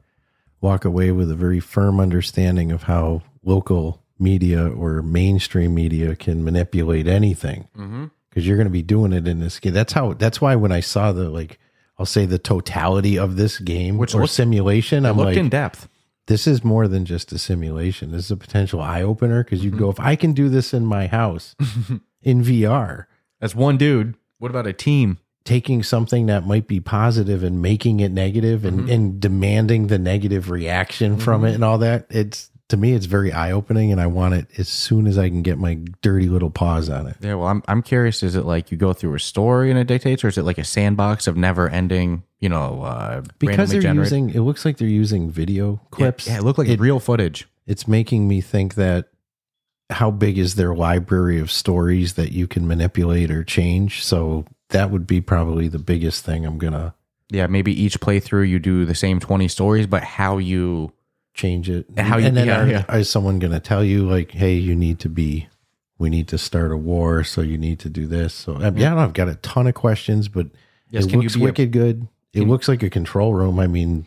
walk 0.62 0.87
away 0.87 1.11
with 1.12 1.31
a 1.31 1.35
very 1.35 1.61
firm 1.61 2.00
understanding 2.00 2.73
of 2.73 2.85
how 2.85 3.21
local 3.44 4.00
media 4.19 4.67
or 4.67 5.03
mainstream 5.03 5.75
media 5.75 6.17
can 6.17 6.43
manipulate 6.43 7.06
anything 7.06 7.69
mm-hmm. 7.76 8.05
because 8.31 8.47
you're 8.47 8.56
going 8.56 8.67
to 8.67 8.73
be 8.73 8.81
doing 8.82 9.12
it 9.12 9.29
in 9.29 9.41
this 9.41 9.61
game. 9.61 9.75
That's 9.75 9.93
how. 9.93 10.15
That's 10.15 10.41
why 10.41 10.56
when 10.56 10.73
I 10.73 10.81
saw 10.81 11.12
the 11.12 11.29
like, 11.29 11.59
I'll 11.99 12.06
say 12.06 12.25
the 12.25 12.38
totality 12.38 13.19
of 13.19 13.37
this 13.37 13.59
game 13.59 13.99
Which 13.99 14.15
or 14.15 14.23
looked- 14.23 14.32
simulation, 14.32 15.05
I'm 15.05 15.17
looked 15.19 15.26
like, 15.26 15.37
in 15.37 15.49
depth 15.50 15.87
this 16.26 16.47
is 16.47 16.65
more 16.65 16.88
than 16.88 17.05
just 17.05 17.32
a 17.32 17.38
simulation. 17.38 18.12
This 18.12 18.26
is 18.26 18.31
a 18.31 18.37
potential 18.37 18.81
eye 18.81 19.03
opener 19.03 19.44
because 19.44 19.65
you'd 19.65 19.79
go, 19.79 19.91
mm-hmm. 19.91 20.00
if 20.03 20.06
I 20.06 20.17
can 20.17 20.32
do 20.32 20.49
this 20.49 20.73
in 20.73 20.87
my 20.87 21.06
house 21.06 21.55
in 22.23 22.43
VR, 22.43 23.06
that's 23.41 23.55
one 23.55 23.76
dude. 23.76 24.17
What 24.38 24.50
about 24.50 24.67
a 24.67 24.73
team? 24.73 25.19
taking 25.44 25.82
something 25.82 26.26
that 26.26 26.47
might 26.47 26.67
be 26.67 26.81
positive 26.81 27.44
and 27.44 27.61
making 27.61 28.00
it 28.00 28.11
negative 28.11 28.65
and, 28.65 28.81
mm-hmm. 28.81 28.91
and 28.91 29.21
demanding 29.21 29.88
the 29.88 29.99
negative 29.99 30.50
reaction 30.50 31.19
from 31.19 31.44
it 31.44 31.49
mm-hmm. 31.49 31.55
and 31.56 31.65
all 31.65 31.79
that, 31.79 32.06
it's 32.09 32.50
to 32.75 32.81
me, 32.81 32.93
it's 32.93 33.06
very 33.06 33.32
eye 33.32 33.50
opening. 33.53 33.91
And 33.93 34.00
I 34.00 34.06
want 34.06 34.35
it 34.35 34.47
as 34.59 34.69
soon 34.69 35.06
as 35.06 35.17
I 35.19 35.29
can 35.29 35.43
get 35.43 35.59
my 35.59 35.75
dirty 36.03 36.29
little 36.29 36.50
paws 36.50 36.88
on 36.91 37.06
it. 37.06 37.17
yeah 37.21 37.35
well 37.35 37.49
i'm, 37.49 37.62
I'm 37.69 37.82
curious 37.82 38.23
is 38.23 38.35
it 38.37 38.44
like 38.44 38.71
you 38.71 38.76
go 38.76 38.93
through 38.93 39.15
a 39.15 39.21
story 39.21 39.71
and 39.71 39.79
it 39.79 39.87
dictates 39.87 40.23
or 40.25 40.29
is 40.29 40.37
it 40.38 40.43
like 40.44 40.59
a 40.59 40.65
sandbox 40.65 41.26
of 41.26 41.37
never 41.37 41.69
ending 41.69 42.23
you 42.41 42.49
know 42.49 42.82
uh 42.82 43.23
Because 43.38 43.71
they're 43.71 43.81
generated- 43.81 44.12
using, 44.12 44.31
it 44.31 44.41
looks 44.41 44.65
like 44.65 44.76
they're 44.79 44.88
using 44.88 45.31
video 45.31 45.81
clips. 45.91 46.26
yeah, 46.26 46.38
it 46.38 46.43
looked 46.44 46.59
like 46.59 46.69
It- 46.69 46.81
real 46.81 47.00
footage 47.00 47.49
it's 47.67 47.88
making 47.88 48.29
me 48.29 48.41
think 48.41 48.75
that 48.75 49.06
how 49.91 50.11
big 50.11 50.37
is 50.38 50.55
their 50.56 50.75
library 50.75 51.38
of 51.41 51.50
stories 51.50 52.15
that 52.15 52.32
you 52.32 52.47
can 52.47 52.67
manipulate 52.67 53.31
or 53.31 53.43
change 53.44 54.05
so 54.05 54.44
that 54.71 54.91
would 54.91 55.06
be 55.06 55.21
probably 55.21 55.69
the 55.69 55.79
biggest 55.79 56.25
thing 56.25 56.44
i'm 56.44 56.59
gonna 56.59 56.94
yeah, 57.31 57.47
maybe 57.47 57.73
each 57.73 58.00
playthrough 58.00 58.47
you 58.49 58.59
do 58.59 58.85
the 58.85 58.94
same 58.94 59.19
20 59.19 59.49
stories, 59.49 59.87
but 59.87 60.05
how 60.05 60.37
you 60.37 60.93
change 61.34 61.69
it. 61.69 61.86
How 61.98 62.16
you- 62.16 62.26
and 62.26 62.36
then 62.36 62.46
yeah, 62.46 62.62
are, 62.62 62.66
yeah. 62.69 62.96
is 62.96 63.10
someone 63.10 63.38
gonna 63.38 63.60
tell 63.60 63.84
you 63.84 64.08
like 64.08 64.31
hey 64.31 64.54
you 64.54 64.75
need 64.75 64.98
to 65.00 65.08
be 65.08 65.48
we 65.98 66.10
need 66.10 66.28
to 66.28 66.38
start 66.38 66.73
a 66.73 66.76
war 66.76 67.23
so 67.25 67.40
you 67.40 67.59
need 67.59 67.78
to 67.80 67.88
do 67.88 68.06
this 68.06 68.32
so 68.32 68.56
I 68.56 68.70
mean, 68.70 68.78
yeah. 68.78 68.97
I've 68.97 69.12
got 69.12 69.28
a 69.28 69.35
ton 69.37 69.66
of 69.66 69.75
questions 69.75 70.28
but 70.28 70.47
Yes, 70.90 71.06
it 71.06 71.11
can 71.11 71.20
you 71.20 71.26
looks 71.26 71.37
be 71.37 71.42
a- 71.42 71.44
wicked 71.44 71.73
good. 71.73 72.09
It 72.32 72.42
looks 72.42 72.66
like 72.66 72.82
a 72.82 72.90
control 72.90 73.32
room. 73.32 73.59
I 73.61 73.66
mean 73.66 74.06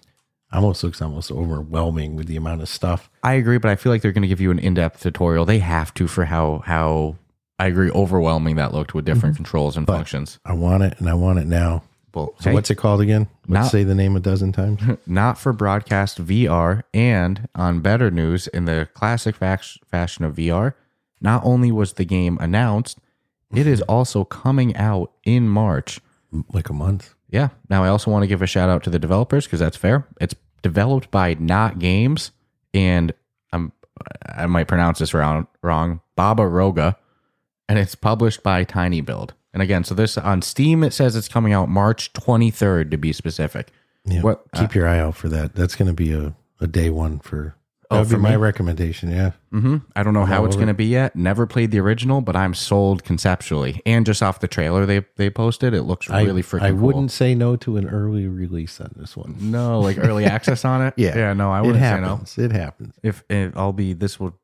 almost 0.52 0.84
looks 0.84 1.02
almost 1.02 1.32
overwhelming 1.32 2.16
with 2.16 2.28
the 2.28 2.38
amount 2.38 2.62
of 2.62 2.70
stuff. 2.70 3.10
I 3.24 3.34
agree, 3.34 3.58
but 3.58 3.70
I 3.70 3.75
feel 3.75 3.92
like 3.92 4.02
they're 4.02 4.13
going 4.13 4.22
to 4.22 4.28
give 4.30 4.40
you 4.40 4.50
an 4.50 4.60
in-depth 4.60 5.02
tutorial. 5.02 5.46
They 5.46 5.60
have 5.60 5.94
to 5.96 6.08
for 6.08 6.25
how 6.25 6.63
how 6.66 7.18
I 7.60 7.68
agree 7.68 7.90
overwhelming 7.92 8.56
that 8.58 8.74
looked 8.74 8.94
with 8.94 9.04
different 9.06 9.34
mm-hmm. 9.34 9.44
controls 9.44 9.75
and 9.78 9.88
functions. 9.88 10.40
i 10.46 10.54
want 10.54 10.84
it 10.84 10.94
and 11.00 11.10
i 11.10 11.13
want 11.13 11.40
it 11.40 11.48
now 11.48 11.84
Well, 12.18 12.34
so 12.40 12.52
what's 12.54 12.70
it 12.72 12.76
called 12.76 13.02
again 13.02 13.28
let's 13.48 13.66
Not- 13.66 13.72
say 13.72 13.84
the 13.84 13.96
name 13.96 14.16
a 14.16 14.20
dozen 14.20 14.52
times 14.52 14.82
not 15.08 15.38
for 15.38 15.54
broadcast 15.54 16.24
VR 16.24 16.84
and 16.94 17.48
on 17.56 17.80
better 17.82 18.10
news 18.12 18.48
in 18.48 18.66
the 18.66 18.88
classic 18.94 19.36
fac- 19.36 19.64
fashion 19.90 20.26
of 20.26 20.36
VR, 20.36 20.74
not 21.22 21.44
only 21.46 21.72
was 21.72 21.94
the 21.94 22.06
game 22.06 22.38
announced, 22.42 22.98
it 23.54 23.68
is 23.68 23.82
also 23.90 24.24
coming 24.24 24.76
out 24.76 25.12
in 25.24 25.48
March. 25.48 26.00
like 26.54 26.70
a 26.70 26.74
month. 26.74 27.14
Yeah. 27.30 27.50
Now 27.70 27.84
I 27.84 27.90
also 27.90 28.10
want 28.12 28.24
to 28.24 28.28
give 28.28 28.42
a 28.42 28.48
shout 28.48 28.70
out 28.70 28.84
to 28.86 28.90
the 28.90 29.00
developers 29.00 29.46
because 29.46 29.60
that's 29.60 29.78
fair. 29.78 30.08
It's 30.20 30.36
developed 30.62 31.12
by 31.12 31.36
Not 31.36 31.78
Games 31.80 32.32
and 32.74 33.14
I'm 33.54 33.72
I 34.36 34.46
might 34.46 34.68
pronounce 34.68 35.00
this 35.00 35.14
wrong 35.14 35.48
wrong 35.64 36.02
Baba 36.16 36.44
Roga, 36.44 36.96
and 37.70 37.78
it's 37.80 37.96
published 37.96 38.44
by 38.44 38.64
Tiny 38.64 39.02
Build. 39.02 39.34
And 39.54 39.63
again, 39.63 39.84
so 39.84 39.96
this 39.96 40.18
on 40.18 40.42
Steam 40.42 40.84
it 40.84 40.94
says 40.94 41.16
it's 41.16 41.27
coming 41.30 41.54
out 41.54 41.70
March 41.70 42.13
23rd 42.13 42.92
to 42.92 42.98
be 42.98 43.13
specific. 43.13 43.72
Yeah, 44.06 44.22
What- 44.22 44.44
keep 44.56 44.75
your 44.75 44.88
eye 44.88 45.00
out 45.00 45.16
for 45.16 45.30
that. 45.30 45.56
That's 45.56 45.75
going 45.75 45.88
to 45.88 45.94
be 45.94 46.13
a, 46.13 46.34
a 46.60 46.68
day 46.68 46.89
one 46.89 47.20
for. 47.20 47.56
That 47.89 47.96
Oh, 47.96 48.00
would 48.00 48.10
for 48.10 48.18
be 48.18 48.22
my 48.24 48.32
me? 48.32 48.36
recommendation. 48.36 49.10
Yeah, 49.10 49.32
hmm 49.50 49.77
I 49.96 50.04
don't 50.04 50.13
know 50.13 50.25
how 50.25 50.44
it's 50.44 50.58
going 50.58 50.68
to 50.68 50.74
be 50.74 50.88
yet. 50.88 51.16
Never 51.16 51.48
played 51.48 51.72
the 51.72 51.80
original, 51.80 52.20
but 52.20 52.36
I'm 52.36 52.54
sold 52.54 53.06
conceptually. 53.06 53.82
And 53.86 54.06
just 54.06 54.22
off 54.22 54.42
the 54.42 54.48
trailer 54.50 54.86
they 54.86 55.06
they 55.16 55.30
posted, 55.30 55.74
it 55.74 55.84
looks 55.84 56.10
I 56.10 56.24
really 56.24 56.42
freaking 56.44 56.63
I 56.63 56.72
wouldn't 56.72 57.12
say 57.12 57.34
no 57.34 57.56
to 57.56 57.77
an 57.77 57.88
early 57.88 58.27
release 58.27 58.82
on 58.82 58.92
this 58.98 59.16
one. 59.16 59.38
No, 59.39 59.80
like 59.80 59.98
early 60.00 60.25
access 60.38 60.66
on 60.66 60.82
it. 60.86 60.96
Yeah, 60.98 61.16
yeah. 61.18 61.34
No, 61.34 61.50
I 61.50 61.62
wouldn't 61.62 61.82
say 61.82 62.01
no. 62.01 62.44
It 62.46 62.51
happens. 62.51 62.94
if, 63.04 63.24
if 63.30 63.56
I'll 63.56 63.72
be 63.72 63.94
this 63.94 64.20
will 64.20 64.38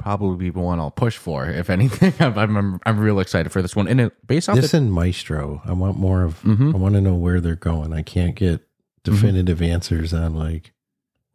probably 0.00 0.36
be 0.46 0.50
the 0.50 0.58
one 0.60 0.80
I'll 0.80 0.90
push 0.90 1.16
for 1.16 1.46
if 1.46 1.70
anything 1.70 2.12
I'm 2.20 2.56
I'm, 2.56 2.80
I'm 2.86 2.98
real 2.98 3.20
excited 3.20 3.52
for 3.52 3.62
this 3.62 3.76
one 3.76 3.86
and 3.86 4.00
it 4.00 4.26
based 4.26 4.48
off 4.48 4.56
This 4.56 4.72
the, 4.72 4.78
and 4.78 4.92
Maestro. 4.92 5.62
I 5.64 5.72
want 5.72 5.96
more 5.96 6.22
of. 6.24 6.40
Mhm. 6.42 6.74
I 6.74 6.76
want 6.78 6.94
to 6.94 7.00
know 7.00 7.14
where 7.14 7.40
they're 7.40 7.54
going. 7.56 7.92
I 7.92 8.02
can't 8.02 8.34
get 8.34 8.66
definitive 9.04 9.62
answers 9.62 10.12
on 10.12 10.34
like 10.34 10.72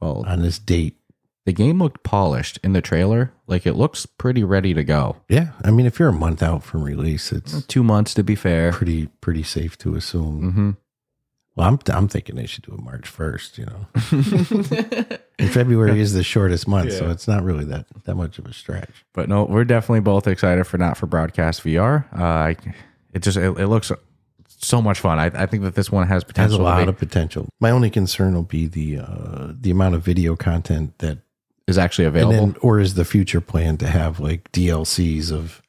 well 0.02 0.24
on 0.28 0.42
this 0.42 0.60
date. 0.60 0.98
the 1.46 1.54
game 1.54 1.80
looked 1.82 2.04
polished 2.04 2.60
in 2.64 2.74
the 2.74 2.82
trailer. 2.82 3.32
Like 3.48 3.66
it 3.68 3.74
looks 3.74 4.06
pretty 4.06 4.44
ready 4.44 4.74
to 4.74 4.84
go. 4.84 5.18
Yeah, 5.30 5.50
I 5.64 5.70
mean, 5.72 5.86
if 5.86 6.00
you're 6.00 6.10
a 6.10 6.14
month 6.14 6.42
out 6.44 6.64
from 6.64 6.84
release, 6.84 7.32
it's 7.32 7.64
Two 7.66 7.84
months 7.84 8.14
to 8.16 8.24
be 8.24 8.36
fair. 8.36 8.72
pretty 8.72 9.08
pretty 9.22 9.44
safe 9.44 9.78
to 9.80 9.96
assume. 9.96 10.42
Mm-hmm. 10.42 10.70
Well, 11.56 11.68
I'm 11.68 11.80
I'm 11.94 12.08
thinking 12.08 12.36
they 12.36 12.46
should 12.48 12.66
do 12.66 12.74
it 12.74 12.82
March 12.84 13.08
first. 13.08 13.58
You 13.58 13.66
know, 13.68 13.86
and 15.40 15.52
February 15.52 16.00
is 16.02 16.14
the 16.14 16.24
shortest 16.24 16.68
month, 16.68 16.92
so 16.94 17.10
it's 17.10 17.28
not 17.28 17.44
really 17.44 17.66
that 17.66 17.86
that 18.04 18.16
much 18.16 18.40
of 18.40 18.46
a 18.46 18.54
stretch. 18.54 19.06
But 19.14 19.30
no, 19.30 19.44
we're 19.46 19.64
definitely 19.66 20.02
both 20.02 20.28
excited 20.28 20.66
for 20.68 20.78
not 20.78 20.98
for 20.98 21.06
broadcast 21.08 21.64
VR. 21.64 22.06
Uh, 22.18 22.24
I- 22.24 22.56
it 23.14 23.20
just 23.24 23.38
it, 23.38 23.58
it 23.58 23.68
looks 23.68 23.92
so 24.48 24.82
much 24.82 25.00
fun. 25.00 25.20
I, 25.20 25.28
I 25.28 25.46
think 25.46 25.64
that 25.64 25.76
this 25.76 25.90
one 25.90 26.08
has 26.08 26.24
potential. 26.26 26.58
Has 26.58 26.60
a 26.60 26.64
lot 26.64 26.90
of 26.90 26.98
potential. 26.98 27.48
My 27.62 27.72
only 27.72 27.90
concern 27.90 28.34
will 28.36 28.44
be 28.44 28.68
the 28.68 29.00
uh, 29.00 29.54
the 29.54 29.72
amount 29.72 29.96
of 29.96 30.04
video 30.04 30.36
content 30.36 30.98
that, 31.00 31.20
is 31.68 31.78
actually 31.78 32.06
available. 32.06 32.34
then 32.48 32.56
or 32.62 32.80
is 32.80 32.96
the 32.96 33.06
future 33.06 33.40
plan 33.42 33.78
to 33.78 33.88
have 33.88 34.20
like 34.20 34.52
DLCs 34.52 35.32
of, 35.32 35.62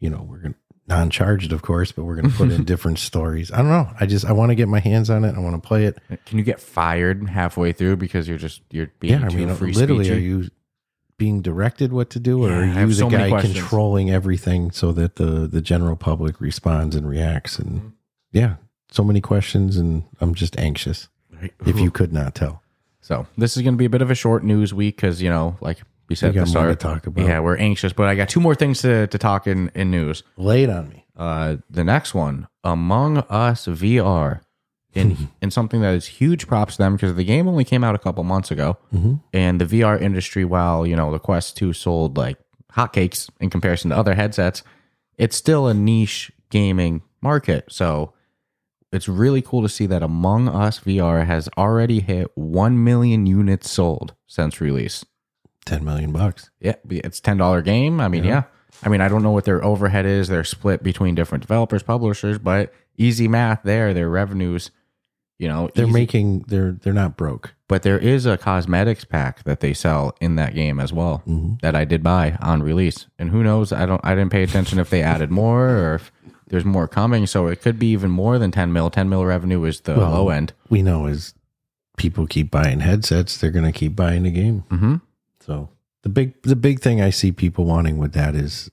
you 0.00 0.10
know, 0.10 0.26
we're 0.28 0.38
gonna 0.38 0.54
non-charged, 0.86 1.52
of 1.52 1.62
course, 1.62 1.92
but 1.92 2.04
we're 2.04 2.16
gonna 2.16 2.28
put 2.28 2.50
in 2.50 2.64
different 2.72 2.98
stories. 2.98 3.50
I 3.52 3.58
don't 3.58 3.68
know. 3.68 3.88
I 3.98 4.06
just 4.06 4.24
I 4.24 4.32
want 4.32 4.50
to 4.50 4.54
get 4.54 4.68
my 4.68 4.80
hands 4.80 5.08
on 5.10 5.24
it. 5.24 5.34
I 5.34 5.38
want 5.38 5.60
to 5.60 5.66
play 5.66 5.86
it. 5.86 5.98
Can 6.26 6.38
you 6.38 6.44
get 6.44 6.60
fired 6.60 7.28
halfway 7.28 7.72
through 7.72 7.96
because 7.96 8.28
you're 8.28 8.38
just 8.38 8.60
you're 8.70 8.90
being 9.00 9.20
Yeah, 9.20 9.26
I 9.26 9.30
mean, 9.34 9.54
free 9.54 9.72
literally, 9.72 10.10
are 10.10 10.14
you 10.18 10.50
being 11.16 11.42
directed 11.42 11.92
what 11.92 12.10
to 12.10 12.20
do, 12.20 12.44
or 12.44 12.50
Yeah, 12.50 12.56
are 12.82 12.86
you 12.86 12.94
the 12.94 13.08
many 13.08 13.30
guy 13.30 13.40
controlling 13.40 14.10
everything 14.10 14.70
so 14.72 14.92
that 14.92 15.16
the 15.16 15.46
the 15.46 15.60
general 15.62 15.96
public 15.96 16.40
responds 16.40 16.94
and 16.96 17.08
reacts? 17.08 17.58
And 17.58 17.70
Mm-hmm. 17.80 17.88
yeah, 18.32 18.54
so 18.90 19.04
many 19.04 19.20
questions, 19.20 19.76
and 19.76 20.04
I'm 20.20 20.34
just 20.34 20.58
anxious. 20.58 21.08
If 21.66 21.78
you 21.78 21.90
could 21.90 22.12
not 22.12 22.34
tell, 22.34 22.62
So 23.00 23.26
this 23.36 23.56
is 23.56 23.62
going 23.62 23.74
to 23.74 23.78
be 23.78 23.84
a 23.84 23.90
bit 23.90 24.00
of 24.02 24.10
a 24.10 24.14
short 24.14 24.44
news 24.44 24.72
week 24.74 24.96
because 24.96 25.20
you 25.22 25.28
know, 25.28 25.56
like 25.60 25.82
we 26.08 26.14
said 26.16 26.34
we 26.34 26.40
got 26.40 26.52
more 26.54 26.66
to 26.68 26.76
talk 26.76 27.06
about. 27.06 27.26
yeah, 27.26 27.40
we're 27.40 27.56
anxious. 27.56 27.92
But 27.92 28.08
I 28.08 28.14
got 28.14 28.28
two 28.28 28.40
more 28.40 28.54
things 28.54 28.80
to 28.82 29.06
to 29.06 29.18
talk 29.18 29.46
in 29.46 29.70
in 29.74 29.90
news. 29.90 30.22
Lay 30.36 30.64
it 30.64 30.70
on 30.70 30.88
me. 30.88 31.04
Uh, 31.16 31.56
the 31.70 31.84
next 31.84 32.12
one, 32.14 32.48
Among 32.64 33.18
Us 33.30 33.66
VR, 33.66 34.40
in 34.92 35.28
in 35.42 35.50
something 35.50 35.80
that 35.82 35.94
is 35.94 36.06
huge 36.06 36.46
props 36.46 36.76
to 36.76 36.82
them 36.82 36.94
because 36.96 37.14
the 37.14 37.24
game 37.24 37.46
only 37.48 37.64
came 37.64 37.84
out 37.84 37.94
a 37.94 37.98
couple 37.98 38.24
months 38.24 38.50
ago, 38.50 38.76
Mhm. 38.94 39.20
and 39.32 39.60
the 39.60 39.64
VR 39.66 40.00
industry, 40.00 40.44
while 40.44 40.86
you 40.86 40.96
know 40.96 41.10
the 41.12 41.18
Quest 41.18 41.56
Two 41.56 41.72
sold 41.72 42.16
like 42.16 42.38
hotcakes 42.72 43.30
in 43.40 43.50
comparison 43.50 43.90
to 43.90 43.96
other 43.96 44.14
headsets, 44.14 44.62
it's 45.16 45.36
still 45.36 45.68
a 45.68 45.74
niche 45.74 46.32
gaming 46.50 47.02
market. 47.22 47.64
So 47.68 48.12
it's 48.92 49.08
really 49.08 49.42
cool 49.42 49.62
to 49.62 49.68
see 49.68 49.86
that 49.86 50.02
Among 50.02 50.48
Us 50.48 50.80
VR 50.80 51.24
has 51.26 51.48
already 51.56 52.00
hit 52.00 52.28
one 52.36 52.82
million 52.82 53.26
units 53.26 53.70
sold 53.70 54.14
since 54.26 54.60
release. 54.60 55.04
Ten 55.66 55.84
million 55.84 56.12
bucks. 56.12 56.50
Yeah, 56.60 56.74
it's 56.90 57.20
ten 57.20 57.36
dollar 57.38 57.62
game. 57.62 58.00
I 58.00 58.08
mean, 58.08 58.24
yeah. 58.24 58.44
I 58.82 58.88
mean, 58.88 59.00
I 59.00 59.08
don't 59.08 59.22
know 59.22 59.30
what 59.30 59.44
their 59.44 59.64
overhead 59.64 60.04
is. 60.04 60.28
They're 60.28 60.44
split 60.44 60.82
between 60.82 61.14
different 61.14 61.42
developers, 61.42 61.82
publishers, 61.82 62.38
but 62.38 62.72
easy 62.98 63.28
math 63.28 63.62
there. 63.62 63.94
Their 63.94 64.10
revenues, 64.10 64.70
you 65.38 65.48
know, 65.48 65.70
They're 65.74 65.84
easy. 65.86 65.92
making. 65.92 66.44
They're 66.48 66.72
they're 66.72 66.92
not 66.92 67.16
broke. 67.16 67.54
But 67.66 67.82
there 67.82 67.98
is 67.98 68.26
a 68.26 68.36
cosmetics 68.36 69.04
pack 69.04 69.44
that 69.44 69.60
they 69.60 69.72
sell 69.72 70.14
in 70.20 70.36
that 70.36 70.54
game 70.54 70.78
as 70.78 70.92
well 70.92 71.22
Mhm. 71.26 71.60
that 71.62 71.74
I 71.74 71.84
did 71.86 72.02
buy 72.02 72.36
on 72.42 72.62
release. 72.62 73.06
And 73.18 73.30
who 73.30 73.42
knows? 73.42 73.72
I 73.72 73.86
don't. 73.86 74.00
I 74.04 74.14
didn't 74.14 74.32
pay 74.32 74.42
attention 74.42 74.78
if 74.78 74.90
they 74.90 75.02
added 75.02 75.30
more 75.30 75.70
or 75.70 75.94
if 75.94 76.12
there's 76.48 76.64
more 76.66 76.86
coming. 76.86 77.26
So 77.26 77.46
it 77.46 77.62
could 77.62 77.78
be 77.78 77.86
even 77.92 78.10
more 78.10 78.38
than 78.38 78.50
ten 78.50 78.70
mil. 78.72 78.90
Ten 78.90 79.08
mil 79.08 79.24
revenue 79.24 79.64
is 79.64 79.80
the 79.80 79.94
Well, 79.94 80.10
low 80.10 80.28
end. 80.28 80.52
We 80.68 80.82
know 80.82 81.06
as 81.06 81.32
people 81.96 82.26
keep 82.26 82.50
buying 82.50 82.80
headsets, 82.80 83.38
they're 83.38 83.50
going 83.52 83.64
to 83.64 83.72
keep 83.72 83.94
buying 83.96 84.24
the 84.24 84.30
game. 84.30 84.64
hmm 84.68 84.96
So 85.44 85.68
the 86.02 86.08
big 86.08 86.40
the 86.42 86.56
big 86.56 86.80
thing 86.80 87.00
I 87.00 87.10
see 87.10 87.32
people 87.32 87.64
wanting 87.64 87.98
with 87.98 88.12
that 88.12 88.34
is 88.34 88.70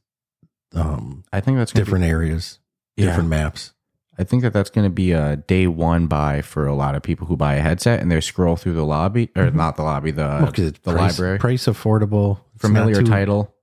um 0.74 1.24
I 1.34 1.40
think 1.42 1.58
that's 1.58 1.72
gonna 1.74 1.82
be- 1.82 1.86
different 1.86 2.06
areas, 2.06 2.60
Yeah. 2.96 3.08
different 3.08 3.30
maps. 3.30 3.74
I 4.20 4.24
think 4.24 4.44
that 4.44 4.54
that's 4.54 4.70
going 4.70 4.84
to 4.86 4.92
be 4.94 5.14
a 5.14 5.38
day 5.38 5.66
one 5.68 6.06
buy 6.06 6.42
for 6.42 6.68
a 6.68 6.76
lot 6.76 6.94
of 6.96 7.02
people 7.02 7.26
who 7.26 7.36
buy 7.36 7.56
a 7.56 7.62
headset 7.62 8.02
and 8.02 8.12
they 8.12 8.22
scroll 8.22 8.56
through 8.56 8.74
the 8.74 8.86
lobby 8.86 9.30
or 9.36 9.50
not 9.50 9.78
the 9.78 9.84
lobby, 9.84 10.12
the 10.12 10.22
Well, 10.22 10.52
the 10.52 10.74
price, 10.84 11.18
library, 11.18 11.40
price 11.40 11.64
affordable, 11.66 12.40
familiar 12.58 12.98
too- 13.02 13.06
title. 13.10 13.56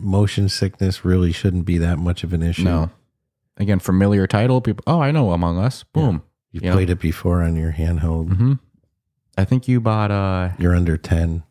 Motion 0.00 0.50
sickness 0.50 1.02
really 1.04 1.32
shouldn't 1.32 1.64
be 1.64 1.78
that 1.78 1.98
much 1.98 2.24
of 2.24 2.34
an 2.34 2.42
issue. 2.42 2.64
No, 2.64 2.90
again, 3.56 3.78
familiar 3.78 4.26
title. 4.26 4.60
People, 4.60 4.82
oh, 4.86 5.00
I 5.00 5.12
know 5.12 5.30
Among 5.32 5.56
Us. 5.56 5.82
Boom. 5.84 6.22
you've 6.50 6.64
Yeah. 6.64 6.72
played 6.74 6.90
it 6.90 7.00
before 7.00 7.40
on 7.42 7.56
your 7.56 7.72
handheld. 7.72 8.36
hmm 8.36 8.52
I 9.38 9.44
think 9.46 9.66
you 9.66 9.80
bought 9.80 10.10
uh, 10.10 10.50
You're 10.58 10.74
under 10.76 10.98
ten. 10.98 11.44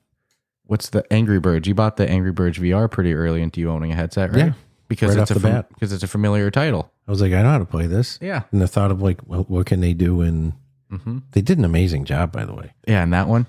What's 0.71 0.89
the 0.89 1.03
Angry 1.11 1.39
Birds? 1.39 1.67
You 1.67 1.75
bought 1.75 1.97
the 1.97 2.09
Angry 2.09 2.31
Birds 2.31 2.57
VR 2.57 2.89
pretty 2.89 3.13
early 3.13 3.41
into 3.41 3.59
you 3.59 3.69
owning 3.69 3.91
a 3.91 3.95
headset, 3.95 4.31
right? 4.31 4.45
Yeah. 4.47 4.53
because 4.87 5.15
Right 5.15 5.21
it's 5.23 5.31
a 5.31 5.33
the 5.35 5.39
fam- 5.41 5.65
because 5.73 5.91
it's 5.91 6.03
a 6.03 6.07
familiar 6.07 6.49
title. 6.49 6.89
I 7.07 7.11
was 7.11 7.21
like, 7.21 7.33
I 7.33 7.41
know 7.41 7.49
how 7.49 7.57
to 7.57 7.65
play 7.65 7.87
this. 7.87 8.17
Yeah. 8.21 8.43
And 8.53 8.61
the 8.61 8.67
thought 8.69 8.89
of 8.89 9.01
like, 9.01 9.19
well, 9.27 9.43
what 9.49 9.65
can 9.65 9.81
they 9.81 9.93
do? 9.93 10.21
And 10.21 10.53
hmm 10.89 11.19
they 11.31 11.41
did 11.41 11.57
an 11.57 11.65
amazing 11.65 12.05
job, 12.05 12.31
by 12.31 12.45
the 12.45 12.53
way. 12.53 12.71
Yeah, 12.87 13.03
and 13.03 13.11
that 13.13 13.27
one. 13.27 13.47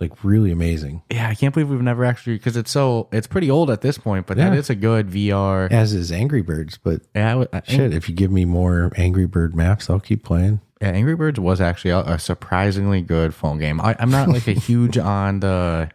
Like 0.00 0.24
really 0.24 0.50
amazing. 0.50 1.02
Yeah, 1.10 1.28
I 1.28 1.36
can't 1.36 1.54
believe 1.54 1.70
we've 1.70 1.80
never 1.80 2.04
actually 2.04 2.34
because 2.36 2.56
it's 2.56 2.70
so 2.72 3.08
it's 3.12 3.28
pretty 3.28 3.48
old 3.50 3.70
at 3.70 3.80
this 3.80 3.96
point, 3.96 4.26
but 4.26 4.36
that 4.36 4.52
Yeah. 4.52 4.58
is 4.58 4.68
a 4.68 4.74
good 4.74 5.08
VR. 5.08 5.70
As 5.70 5.92
is 5.94 6.10
Angry 6.10 6.42
Birds, 6.42 6.76
but 6.76 7.02
Yeah, 7.14 7.44
I 7.52 7.58
I- 7.58 7.62
shit, 7.64 7.94
if 7.94 8.08
you 8.08 8.14
give 8.16 8.32
me 8.32 8.44
more 8.44 8.90
Angry 8.96 9.26
Bird 9.26 9.54
maps, 9.54 9.88
I'll 9.88 10.00
keep 10.00 10.24
playing. 10.24 10.60
Yeah, 10.82 10.88
Angry 10.90 11.14
Birds 11.14 11.38
was 11.38 11.60
actually 11.60 11.92
a, 11.92 12.00
a 12.00 12.18
surprisingly 12.18 13.00
good 13.00 13.32
phone 13.32 13.58
game. 13.58 13.80
I, 13.80 13.94
I'm 14.00 14.10
not 14.10 14.28
like 14.28 14.48
a 14.48 14.52
huge 14.68 14.98
on 14.98 15.38
the, 15.40 15.88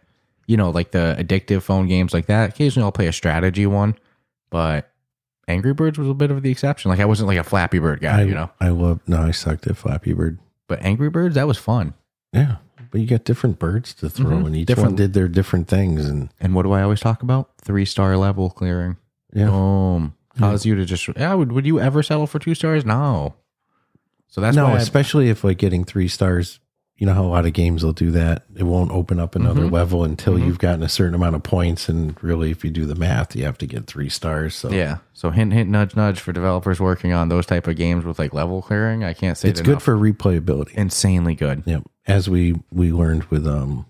you 0.50 0.56
know, 0.56 0.70
like 0.70 0.90
the 0.90 1.14
addictive 1.18 1.62
phone 1.62 1.86
games 1.86 2.12
like 2.12 2.26
that. 2.26 2.50
Occasionally, 2.50 2.84
I'll 2.84 2.90
play 2.92 3.06
a 3.06 3.12
strategy 3.12 3.66
one, 3.66 3.94
but 4.50 4.90
Angry 5.46 5.72
Birds 5.72 5.96
was 5.96 6.08
a 6.08 6.14
bit 6.14 6.30
of 6.32 6.42
the 6.42 6.50
exception. 6.50 6.90
Like 6.90 6.98
I 6.98 7.04
wasn't 7.04 7.28
like 7.28 7.38
a 7.38 7.44
Flappy 7.44 7.78
Bird 7.78 8.00
guy, 8.00 8.20
I, 8.20 8.22
you 8.24 8.34
know. 8.34 8.50
I 8.60 8.68
love. 8.70 9.00
No, 9.06 9.22
I 9.22 9.30
sucked 9.30 9.66
at 9.68 9.76
Flappy 9.76 10.12
Bird. 10.12 10.38
But 10.66 10.82
Angry 10.82 11.08
Birds, 11.08 11.36
that 11.36 11.46
was 11.46 11.56
fun. 11.58 11.94
Yeah, 12.32 12.56
but 12.90 13.00
you 13.00 13.06
got 13.06 13.24
different 13.24 13.58
birds 13.60 13.94
to 13.94 14.10
throw, 14.10 14.38
Mhm. 14.38 14.46
and 14.46 14.56
each 14.56 14.66
Different- 14.66 14.88
one 14.90 14.96
did 14.96 15.12
their 15.12 15.28
different 15.28 15.68
things. 15.68 16.06
And 16.08 16.30
And 16.40 16.54
what 16.54 16.62
do 16.62 16.72
I 16.72 16.82
always 16.82 17.00
talk 17.00 17.22
about? 17.22 17.50
Three 17.62 17.84
star 17.84 18.16
level 18.16 18.50
clearing. 18.50 18.96
yeah, 19.32 19.46
Boom. 19.46 20.14
Cause 20.38 20.64
you 20.66 20.74
to 20.74 20.84
just 20.84 21.06
yeah. 21.16 21.34
Would 21.34 21.52
would 21.52 21.66
you 21.66 21.78
ever 21.80 22.02
settle 22.02 22.26
for 22.26 22.38
two 22.40 22.54
stars? 22.56 22.84
No. 22.84 23.34
So 24.28 24.40
that's 24.40 24.56
no, 24.56 24.64
why 24.64 24.74
I- 24.74 24.78
especially 24.78 25.28
if 25.28 25.44
like 25.44 25.58
getting 25.58 25.84
three 25.84 26.08
stars. 26.08 26.58
You 27.00 27.06
know 27.06 27.14
how 27.14 27.24
a 27.24 27.32
lot 27.32 27.46
of 27.46 27.54
games 27.54 27.82
will 27.82 27.94
do 27.94 28.10
that. 28.10 28.44
It 28.54 28.64
won't 28.64 28.90
open 28.92 29.18
up 29.18 29.34
another 29.34 29.62
Mhm. 29.62 29.72
level 29.72 30.04
until 30.04 30.34
Mhm. 30.34 30.44
you've 30.46 30.58
gotten 30.58 30.82
a 30.82 30.88
certain 30.88 31.14
amount 31.14 31.34
of 31.34 31.42
points. 31.42 31.88
And 31.88 32.14
really, 32.22 32.50
if 32.50 32.62
you 32.62 32.70
do 32.70 32.84
the 32.84 32.94
math, 32.94 33.34
you 33.34 33.42
have 33.46 33.56
to 33.58 33.66
get 33.66 33.86
three 33.86 34.10
stars. 34.10 34.54
So 34.54 34.70
yeah. 34.70 34.98
So 35.14 35.30
hint 35.30 35.54
hint 35.54 35.70
nudge 35.70 35.96
nudge 35.96 36.20
for 36.20 36.32
developers 36.32 36.78
working 36.78 37.14
on 37.14 37.30
those 37.30 37.46
type 37.46 37.66
of 37.66 37.76
games 37.76 38.04
with 38.04 38.18
like 38.18 38.34
level 38.34 38.60
clearing. 38.60 39.02
I 39.02 39.14
can't 39.14 39.38
say 39.38 39.48
it's 39.48 39.60
it 39.60 39.64
good 39.64 39.80
for 39.80 39.96
replayability. 39.96 40.74
insanely 40.74 41.34
good. 41.34 41.62
Yeah, 41.64 41.80
as 42.06 42.28
we 42.28 42.60
we 42.70 42.92
learned 42.92 43.24
with 43.24 43.46
um 43.46 43.86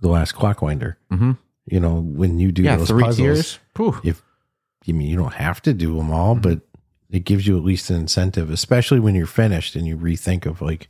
the 0.00 0.08
last 0.08 0.34
Clockwinder. 0.36 0.94
Mm-hmm. 1.12 1.32
You 1.66 1.80
know, 1.80 2.00
when 2.00 2.38
you 2.38 2.52
do 2.52 2.62
Yeah, 2.62 2.76
those 2.76 2.88
three 2.88 3.02
puzzles, 3.02 3.16
tiers. 3.18 3.58
Phew. 3.74 3.96
if 4.04 4.22
you 4.84 4.94
mean 4.94 5.08
you 5.08 5.16
don't 5.16 5.34
have 5.34 5.60
to 5.62 5.72
do 5.72 5.96
them 5.96 6.12
all, 6.12 6.34
Mm-hmm. 6.36 6.42
but 6.42 6.60
it 7.10 7.24
gives 7.24 7.48
you 7.48 7.56
at 7.58 7.64
least 7.64 7.90
an 7.90 7.96
incentive, 7.96 8.48
especially 8.50 9.00
when 9.00 9.16
you're 9.16 9.26
finished 9.26 9.74
and 9.76 9.86
you 9.88 9.96
rethink 9.96 10.46
of 10.46 10.62
like 10.62 10.88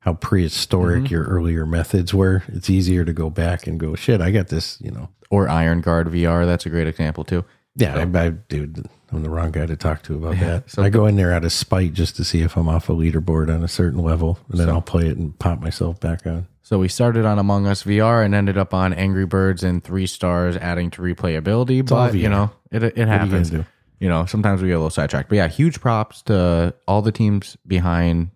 how 0.00 0.14
prehistoric 0.14 1.04
Mhm. 1.04 1.10
your 1.10 1.24
earlier 1.24 1.66
methods 1.66 2.14
were. 2.14 2.42
It's 2.48 2.70
easier 2.70 3.04
to 3.04 3.12
go 3.12 3.30
back 3.30 3.66
and 3.66 3.78
go, 3.80 3.94
shit, 3.94 4.20
I 4.20 4.30
got 4.30 4.48
this, 4.48 4.80
you 4.80 4.90
know. 4.90 5.08
Or 5.30 5.48
Iron 5.48 5.80
Guard 5.80 6.08
VR. 6.08 6.46
That's 6.46 6.64
a 6.66 6.70
great 6.70 6.86
example 6.86 7.24
too. 7.24 7.44
Yeah, 7.76 7.96
I, 7.96 8.18
I, 8.18 8.30
dude, 8.30 8.86
I'm 9.12 9.22
the 9.22 9.30
wrong 9.30 9.50
guy 9.52 9.66
to 9.66 9.76
talk 9.76 10.02
to 10.04 10.14
about 10.16 10.36
Yeah, 10.38 10.44
that. 10.46 10.70
so 10.70 10.82
I 10.82 10.88
go 10.88 11.06
in 11.06 11.16
there 11.16 11.32
out 11.32 11.44
of 11.44 11.52
spite 11.52 11.92
just 11.92 12.16
to 12.16 12.24
see 12.24 12.40
if 12.42 12.56
I'm 12.56 12.68
off 12.68 12.88
a 12.88 12.92
leaderboard 12.92 13.54
on 13.54 13.62
a 13.62 13.68
certain 13.68 14.00
level, 14.00 14.38
and 14.50 14.58
then 14.58 14.66
So- 14.68 14.74
I'll 14.74 14.80
play 14.82 15.06
it 15.06 15.16
and 15.16 15.38
pop 15.38 15.60
myself 15.60 16.00
back 16.00 16.26
on. 16.26 16.46
So 16.62 16.78
we 16.78 16.88
started 16.88 17.24
on 17.24 17.38
Among 17.38 17.66
Us 17.66 17.82
VR 17.84 18.22
and 18.22 18.34
ended 18.34 18.58
up 18.58 18.74
on 18.74 18.92
Angry 18.92 19.24
Birds 19.26 19.62
and 19.62 19.82
three 19.82 20.06
stars, 20.06 20.56
adding 20.56 20.90
to 20.92 21.02
replayability. 21.02 21.80
all 21.90 22.06
but 22.08 22.14
you 22.14 22.28
know, 22.28 22.50
it 22.70 22.82
it 22.82 22.96
you 22.98 23.06
happens. 23.06 23.50
do? 23.50 23.64
You 24.00 24.08
know, 24.08 24.26
sometimes 24.26 24.60
we 24.60 24.68
get 24.68 24.74
a 24.74 24.78
little 24.78 24.90
sidetracked. 24.90 25.28
But 25.28 25.36
yeah, 25.36 25.48
huge 25.48 25.80
props 25.80 26.22
to 26.22 26.74
all 26.86 27.00
the 27.02 27.10
teams 27.12 27.56
behind 27.66 28.30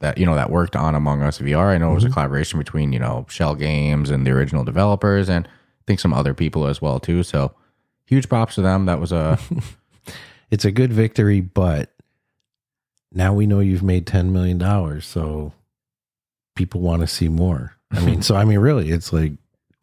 that. 0.00 0.18
You 0.18 0.26
know, 0.26 0.34
that 0.34 0.50
worked 0.50 0.76
on 0.76 0.94
Among 0.94 1.22
Us 1.22 1.38
VR. 1.38 1.66
I 1.74 1.78
know 1.78 1.92
it 1.92 1.94
was 1.94 2.04
a 2.04 2.10
collaboration 2.10 2.58
between 2.58 2.92
you 2.92 2.98
know 2.98 3.26
Schell 3.28 3.54
Games 3.54 4.10
and 4.10 4.26
the 4.26 4.30
original 4.32 4.64
developers, 4.64 5.28
and 5.28 5.46
I 5.46 5.82
think 5.86 6.00
some 6.00 6.12
other 6.12 6.34
people 6.34 6.66
as 6.66 6.82
well 6.82 7.00
too. 7.00 7.22
So 7.22 7.52
huge 8.06 8.28
props 8.28 8.56
to 8.56 8.62
them. 8.62 8.86
That 8.86 9.00
was 9.00 9.12
a 9.12 9.38
It's 10.50 10.64
a 10.64 10.72
good 10.72 10.92
victory, 10.92 11.40
but 11.40 11.92
now 13.12 13.32
we 13.32 13.46
know 13.46 13.60
you've 13.60 13.82
made 13.82 14.06
ten 14.06 14.32
million 14.32 14.58
dollars, 14.58 15.06
so 15.06 15.52
people 16.56 16.80
want 16.80 17.02
to 17.02 17.06
see 17.06 17.28
more. 17.28 17.76
I 17.92 18.04
mean, 18.04 18.22
so 18.28 18.34
I 18.36 18.44
mean, 18.44 18.58
really, 18.58 18.90
it's 18.90 19.12
like 19.12 19.32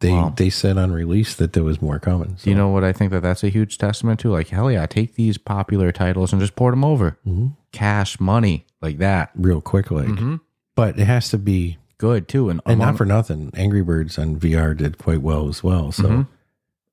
they 0.00 0.12
Wow. 0.12 0.32
they 0.36 0.50
said 0.50 0.76
on 0.78 0.92
release 0.92 1.34
that 1.36 1.54
there 1.54 1.64
was 1.64 1.80
more 1.82 1.98
coming. 1.98 2.36
So. 2.36 2.50
you 2.50 2.56
know 2.56 2.68
what 2.68 2.84
I 2.84 2.92
think 2.92 3.12
that 3.12 3.22
that's 3.22 3.42
a 3.42 3.48
huge 3.48 3.78
testament 3.78 4.20
to. 4.20 4.30
Like 4.30 4.48
hell 4.48 4.70
yeah, 4.70 4.86
take 4.86 5.14
these 5.14 5.38
popular 5.38 5.90
titles 5.90 6.32
and 6.32 6.40
just 6.40 6.54
port 6.54 6.72
them 6.72 6.84
over. 6.84 7.18
Mhm. 7.26 7.56
Cash 7.72 8.20
money 8.20 8.64
like 8.80 8.98
that. 8.98 9.30
real 9.34 9.60
quick, 9.60 9.90
like, 9.90 10.06
Mhm. 10.06 10.40
but 10.76 10.98
it 10.98 11.06
has 11.06 11.28
to 11.30 11.38
be 11.38 11.78
good 11.98 12.28
too. 12.28 12.48
And, 12.48 12.60
And 12.64 12.74
among- 12.74 12.86
not 12.88 12.96
for 12.96 13.04
nothing, 13.04 13.50
Angry 13.54 13.82
Birds 13.82 14.18
on 14.18 14.36
VR 14.36 14.74
did 14.74 14.98
quite 14.98 15.20
well 15.22 15.48
as 15.48 15.62
well. 15.64 15.90
So 15.92 16.04
Mhm. 16.04 16.26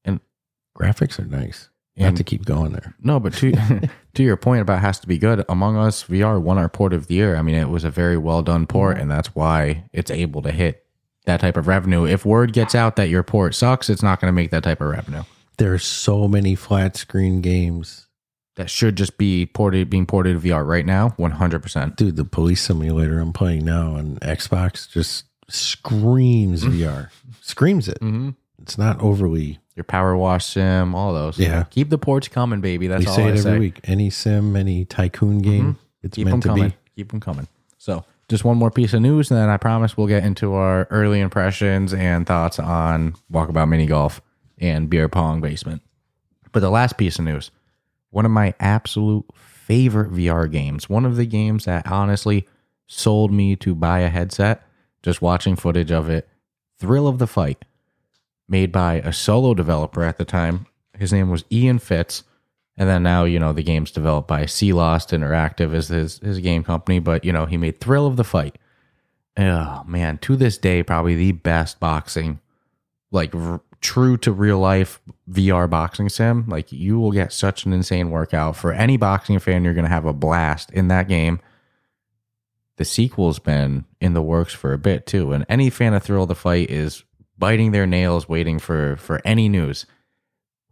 And- 0.03 0.19
graphics 0.77 1.19
are 1.19 1.25
nice. 1.25 1.69
You 1.95 2.01
And- 2.05 2.17
have 2.17 2.17
to 2.17 2.23
keep 2.23 2.43
going 2.45 2.73
there. 2.73 2.95
No, 3.01 3.19
but 3.19 3.33
to 3.35 3.51
to 4.15 4.23
your 4.23 4.35
point 4.35 4.61
about 4.61 4.81
has 4.81 4.99
to 4.99 5.07
be 5.07 5.17
good. 5.17 5.45
Among 5.47 5.77
Us 5.77 6.03
VR 6.03 6.39
won 6.39 6.57
our 6.57 6.67
port 6.69 6.91
of 6.93 7.07
the 7.07 7.15
year. 7.15 7.35
I 7.35 7.41
mean, 7.41 7.55
it 7.55 7.69
was 7.69 7.83
a 7.83 7.89
very 7.91 8.17
well 8.17 8.41
done 8.41 8.65
port, 8.65 8.97
and 8.97 9.09
that's 9.09 9.33
why 9.35 9.83
it's 9.93 10.11
able 10.11 10.41
to 10.41 10.51
hit 10.51 10.83
that 11.25 11.39
type 11.39 11.55
of 11.57 11.67
revenue. 11.67 12.05
If 12.05 12.25
word 12.25 12.51
gets 12.53 12.75
out 12.75 12.95
that 12.97 13.09
your 13.09 13.23
port 13.23 13.55
sucks, 13.55 13.89
it's 13.89 14.03
not 14.03 14.19
going 14.19 14.29
to 14.29 14.35
make 14.35 14.51
that 14.51 14.63
type 14.63 14.81
of 14.81 14.87
revenue. 14.89 15.23
There 15.57 15.73
are 15.73 15.77
so 15.79 16.27
many 16.27 16.53
flat 16.55 16.97
screen 16.97 17.41
games. 17.41 18.04
That 18.55 18.69
should 18.69 18.95
just 18.95 19.17
be 19.17 19.45
ported, 19.47 19.89
being 19.89 20.05
ported 20.05 20.41
to 20.41 20.47
VR 20.47 20.65
right 20.65 20.85
now, 20.85 21.09
one 21.17 21.31
hundred 21.31 21.61
percent. 21.61 21.97
Dude, 21.97 22.15
the 22.15 22.23
police 22.23 22.61
simulator 22.61 23.19
I'm 23.19 23.33
playing 23.33 23.65
now 23.65 23.95
on 23.95 24.15
Xbox 24.21 24.89
just 24.89 25.25
screams 25.49 26.63
VR. 26.63 27.09
Screams 27.41 27.87
it. 27.87 27.99
Mm-hmm. 27.99 28.29
It's 28.61 28.77
not 28.77 28.99
overly 29.01 29.59
Your 29.75 29.83
power 29.83 30.15
wash 30.15 30.45
sim, 30.45 30.95
all 30.95 31.13
those. 31.13 31.37
Yeah. 31.37 31.63
keep 31.69 31.89
the 31.89 31.97
ports 31.97 32.27
coming, 32.29 32.61
baby. 32.61 32.87
That's 32.87 33.01
we 33.01 33.07
all 33.07 33.15
say 33.15 33.23
I 33.23 33.27
it 33.27 33.29
every 33.31 33.41
say. 33.41 33.59
week. 33.59 33.79
Any 33.83 34.09
sim, 34.09 34.55
any 34.55 34.85
tycoon 34.85 35.39
game, 35.39 35.77
it's 36.01 36.15
Keep 36.15 36.25
them 36.25 36.31
meant 36.31 36.43
to 36.43 36.49
coming. 36.49 36.69
be. 36.69 36.75
Keep 36.95 37.11
them 37.11 37.19
coming. 37.19 37.47
So, 37.77 38.05
just 38.29 38.43
one 38.45 38.57
more 38.57 38.71
piece 38.71 38.93
of 38.93 39.01
news, 39.01 39.29
and 39.29 39.39
then 39.39 39.49
I 39.49 39.57
promise 39.57 39.95
we'll 39.97 40.07
get 40.07 40.23
into 40.23 40.53
our 40.53 40.87
early 40.89 41.19
impressions 41.19 41.93
and 41.93 42.25
thoughts 42.25 42.57
on 42.57 43.15
Walkabout 43.31 43.67
Mini 43.69 43.85
Golf 43.85 44.21
and 44.57 44.89
Beer 44.89 45.07
Pong 45.09 45.41
Basement. 45.41 45.81
But 46.51 46.61
the 46.61 46.71
last 46.71 46.97
piece 46.97 47.19
of 47.19 47.25
news, 47.25 47.51
one 48.15 48.25
of 48.25 48.31
my 48.31 48.53
absolute 48.61 49.25
favorite 49.35 50.09
VR 50.09 50.49
games, 50.49 50.89
one 50.89 51.03
of 51.03 51.17
the 51.17 51.25
games 51.25 51.65
that 51.65 51.85
honestly 51.91 52.47
sold 52.87 53.29
me 53.29 53.57
to 53.57 53.75
buy 53.75 53.99
a 53.99 54.09
headset, 54.09 54.63
just 55.03 55.21
watching 55.21 55.57
footage 55.57 55.91
of 55.91 56.09
it, 56.09 56.25
Thrill 56.79 57.09
of 57.09 57.19
the 57.19 57.27
Fight, 57.27 57.65
made 58.47 58.71
by 58.71 58.95
a 58.95 59.11
solo 59.11 59.53
developer 59.53 60.01
at 60.01 60.17
the 60.17 60.23
time. 60.23 60.65
His 60.97 61.11
name 61.11 61.29
was 61.29 61.43
Ian 61.51 61.77
Fitz. 61.77 62.23
And 62.77 62.87
then 62.87 63.03
now, 63.03 63.25
you 63.25 63.37
know, 63.37 63.51
the 63.51 63.63
game's 63.63 63.91
developed 63.91 64.29
by 64.29 64.45
Sealost 64.45 65.11
Interactive 65.11 65.73
as 65.73 65.89
his, 65.89 66.19
his 66.19 66.39
game 66.39 66.63
company, 66.63 66.99
but 66.99 67.25
you 67.25 67.33
know, 67.33 67.45
he 67.45 67.57
made 67.57 67.81
Thrill 67.81 68.07
of 68.07 68.15
the 68.15 68.23
Fight. 68.23 68.57
Oh 69.35 69.83
man, 69.85 70.19
to 70.19 70.37
this 70.37 70.57
day, 70.57 70.83
probably 70.83 71.15
the 71.15 71.33
best 71.33 71.81
boxing, 71.81 72.39
like 73.11 73.33
true 73.85 74.17
to 74.17 74.31
real 74.31 74.59
life 74.59 74.99
VR 75.29 75.69
boxing 75.69 76.09
sim. 76.09 76.45
Like 76.47 76.71
you 76.71 76.99
will 76.99 77.11
get 77.11 77.31
such 77.31 77.65
an 77.65 77.73
insane 77.73 78.09
workout. 78.09 78.55
For 78.55 78.73
any 78.73 78.97
boxing 78.97 79.39
fan, 79.39 79.63
you're 79.63 79.73
gonna 79.73 79.87
have 79.87 80.05
a 80.05 80.13
blast 80.13 80.71
in 80.71 80.87
that 80.89 81.07
game. 81.07 81.39
The 82.77 82.85
sequel's 82.85 83.39
been 83.39 83.85
in 84.01 84.13
the 84.13 84.21
works 84.21 84.53
for 84.53 84.73
a 84.73 84.77
bit 84.77 85.05
too, 85.05 85.31
and 85.31 85.45
any 85.47 85.69
fan 85.69 85.93
of 85.93 86.03
Thrill 86.03 86.23
of 86.23 86.29
the 86.29 86.35
Fight 86.35 86.69
is 86.69 87.03
biting 87.37 87.71
their 87.71 87.87
nails 87.87 88.27
waiting 88.27 88.59
for 88.59 88.97
for 88.97 89.21
any 89.23 89.47
news 89.47 89.85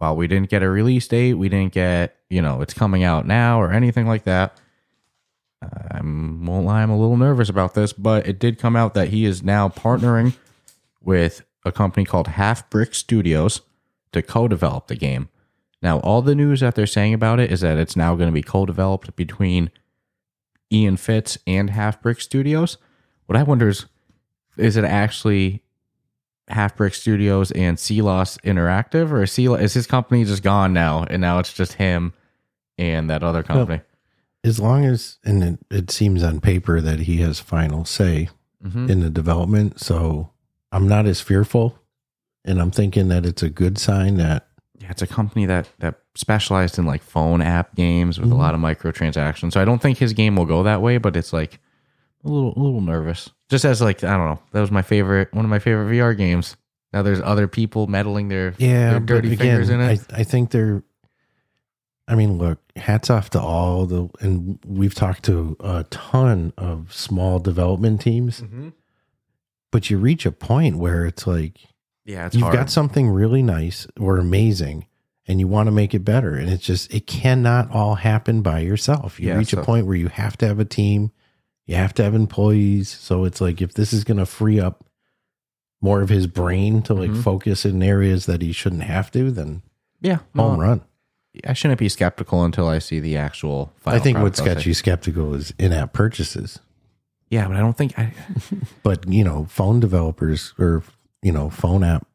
while 0.03 0.17
we 0.17 0.27
didn't 0.27 0.49
get 0.49 0.61
a 0.61 0.69
release 0.69 1.07
date, 1.07 1.35
we 1.35 1.47
didn't 1.47 1.71
get, 1.71 2.17
you 2.29 2.41
know, 2.41 2.61
it's 2.61 2.73
coming 2.73 3.05
out 3.05 3.25
now 3.25 3.61
or 3.61 3.71
anything 3.71 4.05
like 4.05 4.25
that. 4.25 4.59
Uh, 5.61 5.67
I 5.91 6.01
won't 6.01 6.65
lie, 6.65 6.83
I'm 6.83 6.89
a 6.89 6.99
little 6.99 7.15
nervous 7.15 7.47
about 7.47 7.73
this, 7.73 7.93
but 7.93 8.27
it 8.27 8.37
did 8.37 8.59
come 8.59 8.75
out 8.75 8.95
that 8.95 9.07
he 9.07 9.23
is 9.23 9.43
now 9.43 9.69
partnering 9.69 10.35
with 11.01 11.41
a 11.65 11.71
company 11.71 12.05
called 12.05 12.27
Halfbrick 12.27 12.93
Studios 12.93 13.61
to 14.11 14.21
co 14.21 14.47
develop 14.47 14.87
the 14.87 14.95
game. 14.95 15.29
Now, 15.81 15.99
all 15.99 16.21
the 16.21 16.35
news 16.35 16.61
that 16.61 16.75
they're 16.75 16.85
saying 16.87 17.13
about 17.13 17.39
it 17.39 17.51
is 17.51 17.61
that 17.61 17.77
it's 17.77 17.95
now 17.95 18.15
going 18.15 18.29
to 18.29 18.33
be 18.33 18.41
co 18.41 18.65
developed 18.65 19.15
between 19.15 19.69
Ian 20.71 20.97
Fitz 20.97 21.37
and 21.45 21.69
Halfbrick 21.71 22.21
Studios. 22.21 22.77
What 23.25 23.37
I 23.37 23.43
wonder 23.43 23.67
is, 23.69 23.85
is 24.57 24.77
it 24.77 24.83
actually 24.85 25.61
Half 26.49 26.75
Brick 26.75 26.93
Studios 26.93 27.51
and 27.51 27.79
Lost 28.01 28.41
Interactive, 28.43 29.11
or 29.11 29.23
is, 29.23 29.31
Sea, 29.31 29.47
is 29.53 29.73
his 29.73 29.87
company 29.87 30.25
just 30.25 30.43
gone 30.43 30.73
now, 30.73 31.05
and 31.09 31.21
now 31.21 31.39
it's 31.39 31.53
just 31.53 31.73
him 31.73 32.13
and 32.77 33.09
that 33.09 33.23
other 33.23 33.43
company? 33.43 33.81
As 34.43 34.59
long 34.59 34.83
as, 34.83 35.19
and 35.23 35.43
it, 35.43 35.59
it 35.71 35.91
seems 35.91 36.21
on 36.21 36.41
paper 36.41 36.81
that 36.81 37.01
he 37.01 37.17
has 37.21 37.39
final 37.39 37.85
say 37.85 38.29
Mhm. 38.65 38.89
in 38.89 38.99
the 38.99 39.09
development. 39.09 39.79
So 39.79 40.31
I'm 40.73 40.87
not 40.87 41.05
as 41.05 41.21
fearful. 41.21 41.79
And 42.43 42.59
I'm 42.59 42.71
thinking 42.71 43.07
that 43.07 43.25
it's 43.25 43.43
a 43.43 43.49
good 43.49 43.77
sign 43.77 44.17
that 44.17 44.47
Yeah, 44.79 44.89
it's 44.91 45.01
a 45.01 45.07
company 45.07 45.45
that 45.45 45.69
that 45.79 45.99
specialized 46.15 46.77
in 46.77 46.85
like 46.85 47.01
phone 47.01 47.41
app 47.41 47.75
games 47.75 48.19
with 48.19 48.31
a 48.31 48.35
lot 48.35 48.53
of 48.53 48.59
microtransactions. 48.59 49.53
So 49.53 49.61
I 49.61 49.65
don't 49.65 49.81
think 49.81 49.97
his 49.97 50.13
game 50.13 50.35
will 50.35 50.45
go 50.45 50.63
that 50.63 50.81
way, 50.81 50.97
but 50.97 51.15
it's 51.15 51.31
like 51.31 51.59
a 52.25 52.27
little 52.27 52.53
a 52.55 52.59
little 52.59 52.81
nervous. 52.81 53.29
Just 53.49 53.65
as 53.65 53.81
like 53.81 54.03
I 54.03 54.17
don't 54.17 54.25
know, 54.25 54.39
that 54.51 54.61
was 54.61 54.71
my 54.71 54.81
favorite 54.81 55.33
one 55.33 55.45
of 55.45 55.49
my 55.49 55.59
favorite 55.59 55.93
VR 55.93 56.17
games. 56.17 56.57
Now 56.91 57.01
there's 57.01 57.21
other 57.21 57.47
people 57.47 57.87
meddling 57.87 58.27
their 58.27 58.53
Yeah, 58.57 58.91
their 58.91 58.99
dirty 58.99 59.35
fingers 59.35 59.69
in 59.69 59.81
it. 59.81 60.01
I, 60.11 60.19
I 60.19 60.23
think 60.23 60.51
they're. 60.51 60.83
I 62.05 62.15
mean, 62.15 62.37
look, 62.37 62.59
hats 62.75 63.09
off 63.09 63.29
to 63.29 63.41
all 63.41 63.85
the, 63.85 64.09
and 64.19 64.59
we've 64.65 64.93
talked 64.93 65.23
to 65.23 65.55
a 65.61 65.85
ton 65.85 66.51
of 66.57 66.93
small 66.93 67.39
development 67.39 68.01
teams, 68.01 68.41
mm-hmm. 68.41 68.69
But 69.73 69.89
you 69.89 69.97
reach 69.97 70.25
a 70.25 70.31
point 70.31 70.77
where 70.77 71.05
it's 71.05 71.27
like 71.27 71.59
Yeah, 72.05 72.25
it's 72.27 72.35
you've 72.35 72.43
hard. 72.43 72.55
got 72.55 72.69
something 72.69 73.09
really 73.09 73.43
nice 73.43 73.85
or 73.99 74.17
amazing, 74.17 74.85
and 75.27 75.39
you 75.41 75.47
want 75.49 75.67
to 75.67 75.71
make 75.71 75.93
it 75.93 76.05
better, 76.05 76.35
and 76.35 76.49
it's 76.49 76.63
just 76.65 76.93
it 76.93 77.05
cannot 77.07 77.69
all 77.71 77.95
happen 77.95 78.41
by 78.41 78.59
yourself. 78.59 79.19
You 79.19 79.29
Yeah, 79.29 79.37
reach 79.37 79.49
so- 79.49 79.59
a 79.61 79.65
point 79.65 79.85
where 79.87 79.95
you 79.97 80.07
have 80.07 80.37
to 80.37 80.47
have 80.47 80.59
a 80.59 80.65
team, 80.65 81.11
you 81.65 81.75
have 81.75 81.93
to 81.95 82.03
have 82.03 82.13
employees. 82.15 82.87
So 82.89 83.25
it's 83.25 83.41
like 83.41 83.61
if 83.61 83.73
this 83.73 83.91
is 83.93 84.03
going 84.05 84.17
to 84.17 84.25
free 84.25 84.59
up 84.59 84.85
more 85.81 86.01
of 86.01 86.09
his 86.09 86.27
brain 86.27 86.81
to 86.83 86.93
like 86.93 87.09
Mhm. 87.11 87.23
focus 87.23 87.65
in 87.65 87.83
areas 87.83 88.25
that 88.25 88.41
he 88.41 88.51
shouldn't 88.53 88.83
have 88.83 89.11
to, 89.11 89.31
then 89.31 89.61
yeah, 90.01 90.19
no, 90.33 90.49
home 90.49 90.59
run. 90.59 90.81
I 91.47 91.53
shouldn't 91.53 91.79
be 91.79 91.89
skeptical 91.89 92.43
until 92.43 92.67
I 92.67 92.77
see 92.79 92.99
the 92.99 93.17
actual. 93.17 93.73
I 93.85 93.97
think 93.99 94.19
what's 94.19 94.39
got 94.39 94.65
you 94.65 94.73
skeptical 94.73 95.33
is 95.33 95.51
in-app 95.57 95.91
purchases. 95.93 96.59
Yeah, 97.33 97.47
but 97.47 97.57
I 97.57 97.61
don't 97.61 97.75
think 97.75 97.97
I. 97.97 98.13
But 98.83 99.07
you 99.07 99.23
know, 99.23 99.47
phone 99.49 99.79
developers 99.79 100.53
or 100.59 100.83
you 101.23 101.31
know, 101.31 101.49
phone 101.49 101.83
app 101.83 102.05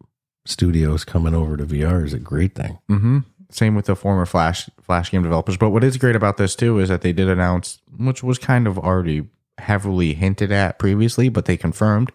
studios 0.46 1.04
coming 1.04 1.34
over 1.34 1.56
to 1.56 1.66
VR 1.66 2.04
is 2.04 2.12
a 2.12 2.20
great 2.20 2.54
thing. 2.54 2.78
Mm-hmm. 2.88 3.18
Same 3.50 3.74
with 3.74 3.86
the 3.86 3.96
former 3.96 4.26
Flash 4.26 4.70
Flash 4.80 5.10
game 5.10 5.24
developers. 5.24 5.56
But 5.56 5.70
what 5.70 5.82
is 5.82 5.96
great 5.96 6.14
about 6.14 6.36
this 6.36 6.54
too 6.54 6.78
is 6.78 6.88
that 6.88 7.00
they 7.00 7.12
did 7.12 7.28
announce, 7.28 7.80
which 7.96 8.22
was 8.22 8.38
kind 8.38 8.68
of 8.68 8.78
already 8.78 9.26
heavily 9.58 10.14
hinted 10.14 10.52
at 10.52 10.78
previously, 10.78 11.28
but 11.28 11.46
they 11.46 11.56
confirmed 11.56 12.12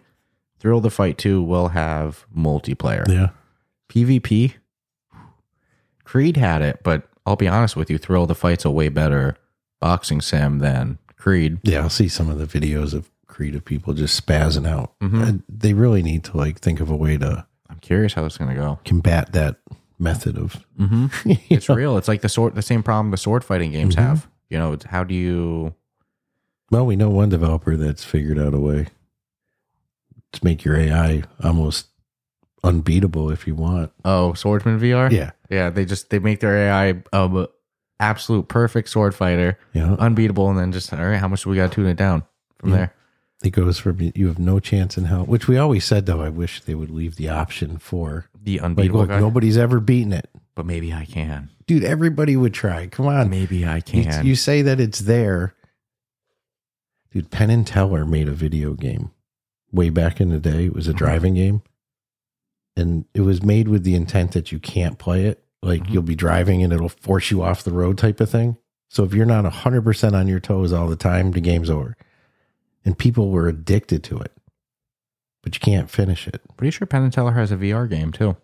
Thrill 0.58 0.80
the 0.80 0.90
Fight 0.90 1.18
2 1.18 1.42
will 1.42 1.68
have 1.68 2.24
multiplayer. 2.34 3.06
Yeah. 3.06 3.30
PvP. 3.90 4.54
Creed 6.04 6.38
had 6.38 6.62
it, 6.62 6.80
but 6.82 7.06
I'll 7.26 7.36
be 7.36 7.48
honest 7.48 7.76
with 7.76 7.90
you, 7.90 7.98
Thrill 7.98 8.26
the 8.26 8.34
Fight's 8.34 8.64
a 8.64 8.70
way 8.70 8.88
better 8.88 9.36
boxing 9.78 10.22
sim 10.22 10.60
than 10.60 10.98
Creed. 11.24 11.58
Yeah, 11.62 11.80
I'll 11.80 11.88
see 11.90 12.08
some 12.08 12.28
of 12.28 12.36
the 12.38 12.44
videos 12.46 12.92
of 12.92 13.10
Creed 13.26 13.54
of 13.54 13.64
people 13.64 13.94
just 13.94 14.14
spazzing 14.24 14.68
out. 14.68 14.92
Mhm. 15.00 15.26
And 15.26 15.42
they 15.48 15.72
really 15.72 16.02
need 16.02 16.22
to 16.24 16.36
like 16.36 16.60
think 16.60 16.80
of 16.80 16.90
a 16.90 16.94
way 16.96 17.16
to 17.16 17.46
I'm 17.70 17.78
curious 17.80 18.12
how 18.12 18.26
it's 18.26 18.36
going 18.36 18.54
to 18.54 18.60
go. 18.60 18.78
combat 18.84 19.32
that 19.32 19.56
method 19.98 20.36
of 20.36 20.62
Mm-hmm. 20.78 21.30
It's 21.48 21.68
real. 21.70 21.96
It's 21.96 22.08
like 22.08 22.20
the 22.20 22.28
sword, 22.28 22.54
the 22.54 22.60
same 22.62 22.82
problem 22.82 23.10
the 23.10 23.16
sword 23.16 23.42
fighting 23.42 23.72
games 23.72 23.96
Mhm. 23.96 24.00
have. 24.02 24.28
You 24.50 24.58
know, 24.58 24.72
it's 24.74 24.84
how 24.84 25.02
do 25.02 25.14
you 25.14 25.74
well, 26.70 26.84
we 26.84 26.94
know 26.96 27.08
one 27.08 27.30
developer 27.30 27.74
that's 27.76 28.04
figured 28.04 28.38
out 28.38 28.52
a 28.52 28.58
way 28.58 28.88
to 30.32 30.44
make 30.44 30.62
your 30.64 30.76
AI 30.76 31.22
almost 31.42 31.86
unbeatable 32.62 33.30
if 33.30 33.46
you 33.46 33.54
want. 33.54 33.92
Oh, 34.04 34.34
Swordsman 34.34 34.78
VR? 34.80 35.10
Yeah. 35.10 35.30
Yeah, 35.50 35.70
they 35.70 35.84
just 35.86 36.10
they 36.10 36.18
make 36.18 36.40
their 36.40 36.56
AI 36.68 37.02
um 37.12 37.46
absolute 38.00 38.48
perfect 38.48 38.88
sword 38.88 39.14
fighter, 39.14 39.58
Yeah. 39.72 39.94
unbeatable, 39.98 40.48
and 40.50 40.58
then 40.58 40.72
just 40.72 40.92
all 40.92 40.98
right, 41.04 41.18
how 41.18 41.28
much 41.28 41.44
do 41.44 41.50
we 41.50 41.56
got 41.56 41.70
to 41.70 41.74
tune 41.74 41.86
it 41.86 41.96
down 41.96 42.22
from 42.58 42.70
Yeah. 42.70 42.76
there? 42.76 42.94
It 43.44 43.50
goes 43.50 43.78
from 43.78 43.98
you 44.14 44.26
have 44.28 44.38
no 44.38 44.58
chance 44.58 44.96
in 44.96 45.04
hell, 45.04 45.24
which 45.26 45.46
we 45.48 45.58
always 45.58 45.84
said 45.84 46.06
though. 46.06 46.22
I 46.22 46.28
wish 46.30 46.62
they 46.62 46.74
would 46.74 46.90
leave 46.90 47.16
the 47.16 47.28
option 47.28 47.76
for 47.78 48.26
The 48.42 48.56
like, 48.58 48.64
unbeatable 48.64 49.00
look, 49.00 49.08
guy. 49.10 49.20
nobody's 49.20 49.58
ever 49.58 49.80
beaten 49.80 50.12
it, 50.14 50.30
but 50.54 50.64
maybe 50.66 50.92
I 50.94 51.04
can. 51.04 51.50
dude. 51.66 51.84
Everybody 51.84 52.36
would 52.36 52.54
try. 52.54 52.86
Come 52.86 53.06
on, 53.06 53.28
Maybe 53.30 53.66
I 53.66 53.80
can. 53.80 54.24
you 54.26 54.34
say 54.34 54.62
that 54.62 54.80
it's 54.80 55.00
there, 55.00 55.54
dude. 57.12 57.30
Penn 57.30 57.50
and 57.50 57.66
Teller 57.66 58.04
made 58.06 58.28
a 58.28 58.32
video 58.32 58.72
game 58.74 59.10
way 59.72 59.90
back 59.90 60.20
in 60.20 60.30
the 60.30 60.38
day. 60.40 60.66
It 60.66 60.74
was 60.74 60.88
a 60.88 60.92
Mhm. 60.94 60.96
driving 60.96 61.34
game, 61.34 61.62
and 62.76 63.04
it 63.14 63.22
was 63.22 63.42
made 63.42 63.68
with 63.68 63.84
the 63.84 63.94
intent 63.94 64.32
that 64.32 64.52
you 64.52 64.58
can't 64.58 64.98
play 64.98 65.26
it. 65.26 65.43
Like 65.64 65.84
Mhm. 65.84 65.90
you'll 65.90 66.02
be 66.02 66.14
driving 66.14 66.62
and 66.62 66.72
it'll 66.72 66.88
force 66.88 67.30
you 67.30 67.42
off 67.42 67.62
the 67.64 67.72
road, 67.72 67.96
type 67.98 68.20
of 68.20 68.28
thing. 68.30 68.56
So 68.88 69.02
if 69.04 69.14
you're 69.14 69.26
not 69.26 69.44
hundred 69.50 69.82
percent 69.82 70.14
on 70.14 70.28
your 70.28 70.40
toes 70.40 70.72
all 70.72 70.86
the 70.88 70.96
time, 70.96 71.32
the 71.32 71.40
game's 71.40 71.70
over. 71.70 71.96
And 72.84 72.96
people 72.98 73.30
were 73.30 73.48
addicted 73.48 74.02
to 74.04 74.18
it, 74.18 74.32
but 75.42 75.54
you 75.54 75.60
can't 75.60 75.88
finish 75.90 76.28
it. 76.28 76.42
Pretty 76.56 76.70
sure 76.70 76.86
Penn 76.86 77.02
and 77.02 77.12
Teller 77.12 77.32
has 77.32 77.50
a 77.50 77.56
VR 77.56 77.86
game 77.88 78.12
too. 78.12 78.36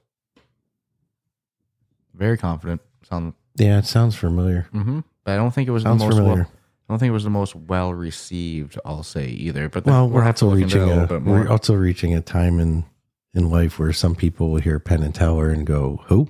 Very 2.15 2.37
confident. 2.39 2.81
Sound, 3.09 3.35
Yeah, 3.57 3.79
it 3.79 3.87
sounds 3.87 4.15
familiar. 4.17 4.67
mm-hmm. 4.75 5.01
But 5.25 5.33
I 5.33 5.37
don't 5.37 5.53
think 5.55 5.69
it 5.69 5.73
was 5.73 5.83
Sounds 5.83 6.01
the 6.01 6.07
most 6.07 6.17
familiar. 6.17 6.43
well, 6.43 6.51
I 6.89 6.93
don't 6.93 6.99
think 6.99 7.11
it 7.11 7.13
was 7.15 7.25
the 7.25 7.31
most 7.31 7.55
well 7.55 7.93
received. 7.95 8.79
I'll 8.85 9.03
say 9.03 9.29
either. 9.29 9.69
But 9.69 9.85
Well, 9.87 10.07
we'll 10.09 10.17
we're 10.17 10.25
also 10.27 10.51
reaching 10.55 10.83
a 10.83 11.05
a 11.05 11.07
bit 11.07 11.23
more. 11.23 11.41
we're 11.41 11.49
also 11.49 11.75
reaching 11.75 12.15
a 12.15 12.21
time 12.21 12.59
in 12.59 12.85
in 13.33 13.49
life 13.49 13.79
where 13.79 13.93
some 13.93 14.17
people 14.17 14.51
will 14.51 14.61
hear 14.61 14.81
Penn 14.81 15.03
and 15.05 15.15
Teller 15.15 15.51
and 15.51 15.65
go, 15.67 16.01
"Who?" 16.07 16.29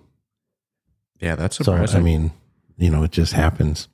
Yeah, 1.20 1.36
that's 1.36 1.56
So 1.56 1.64
surprising. 1.64 2.00
I 2.00 2.02
mean, 2.02 2.32
you 2.76 2.90
know, 2.90 3.02
it 3.02 3.10
just 3.12 3.32
happens. 3.34 3.88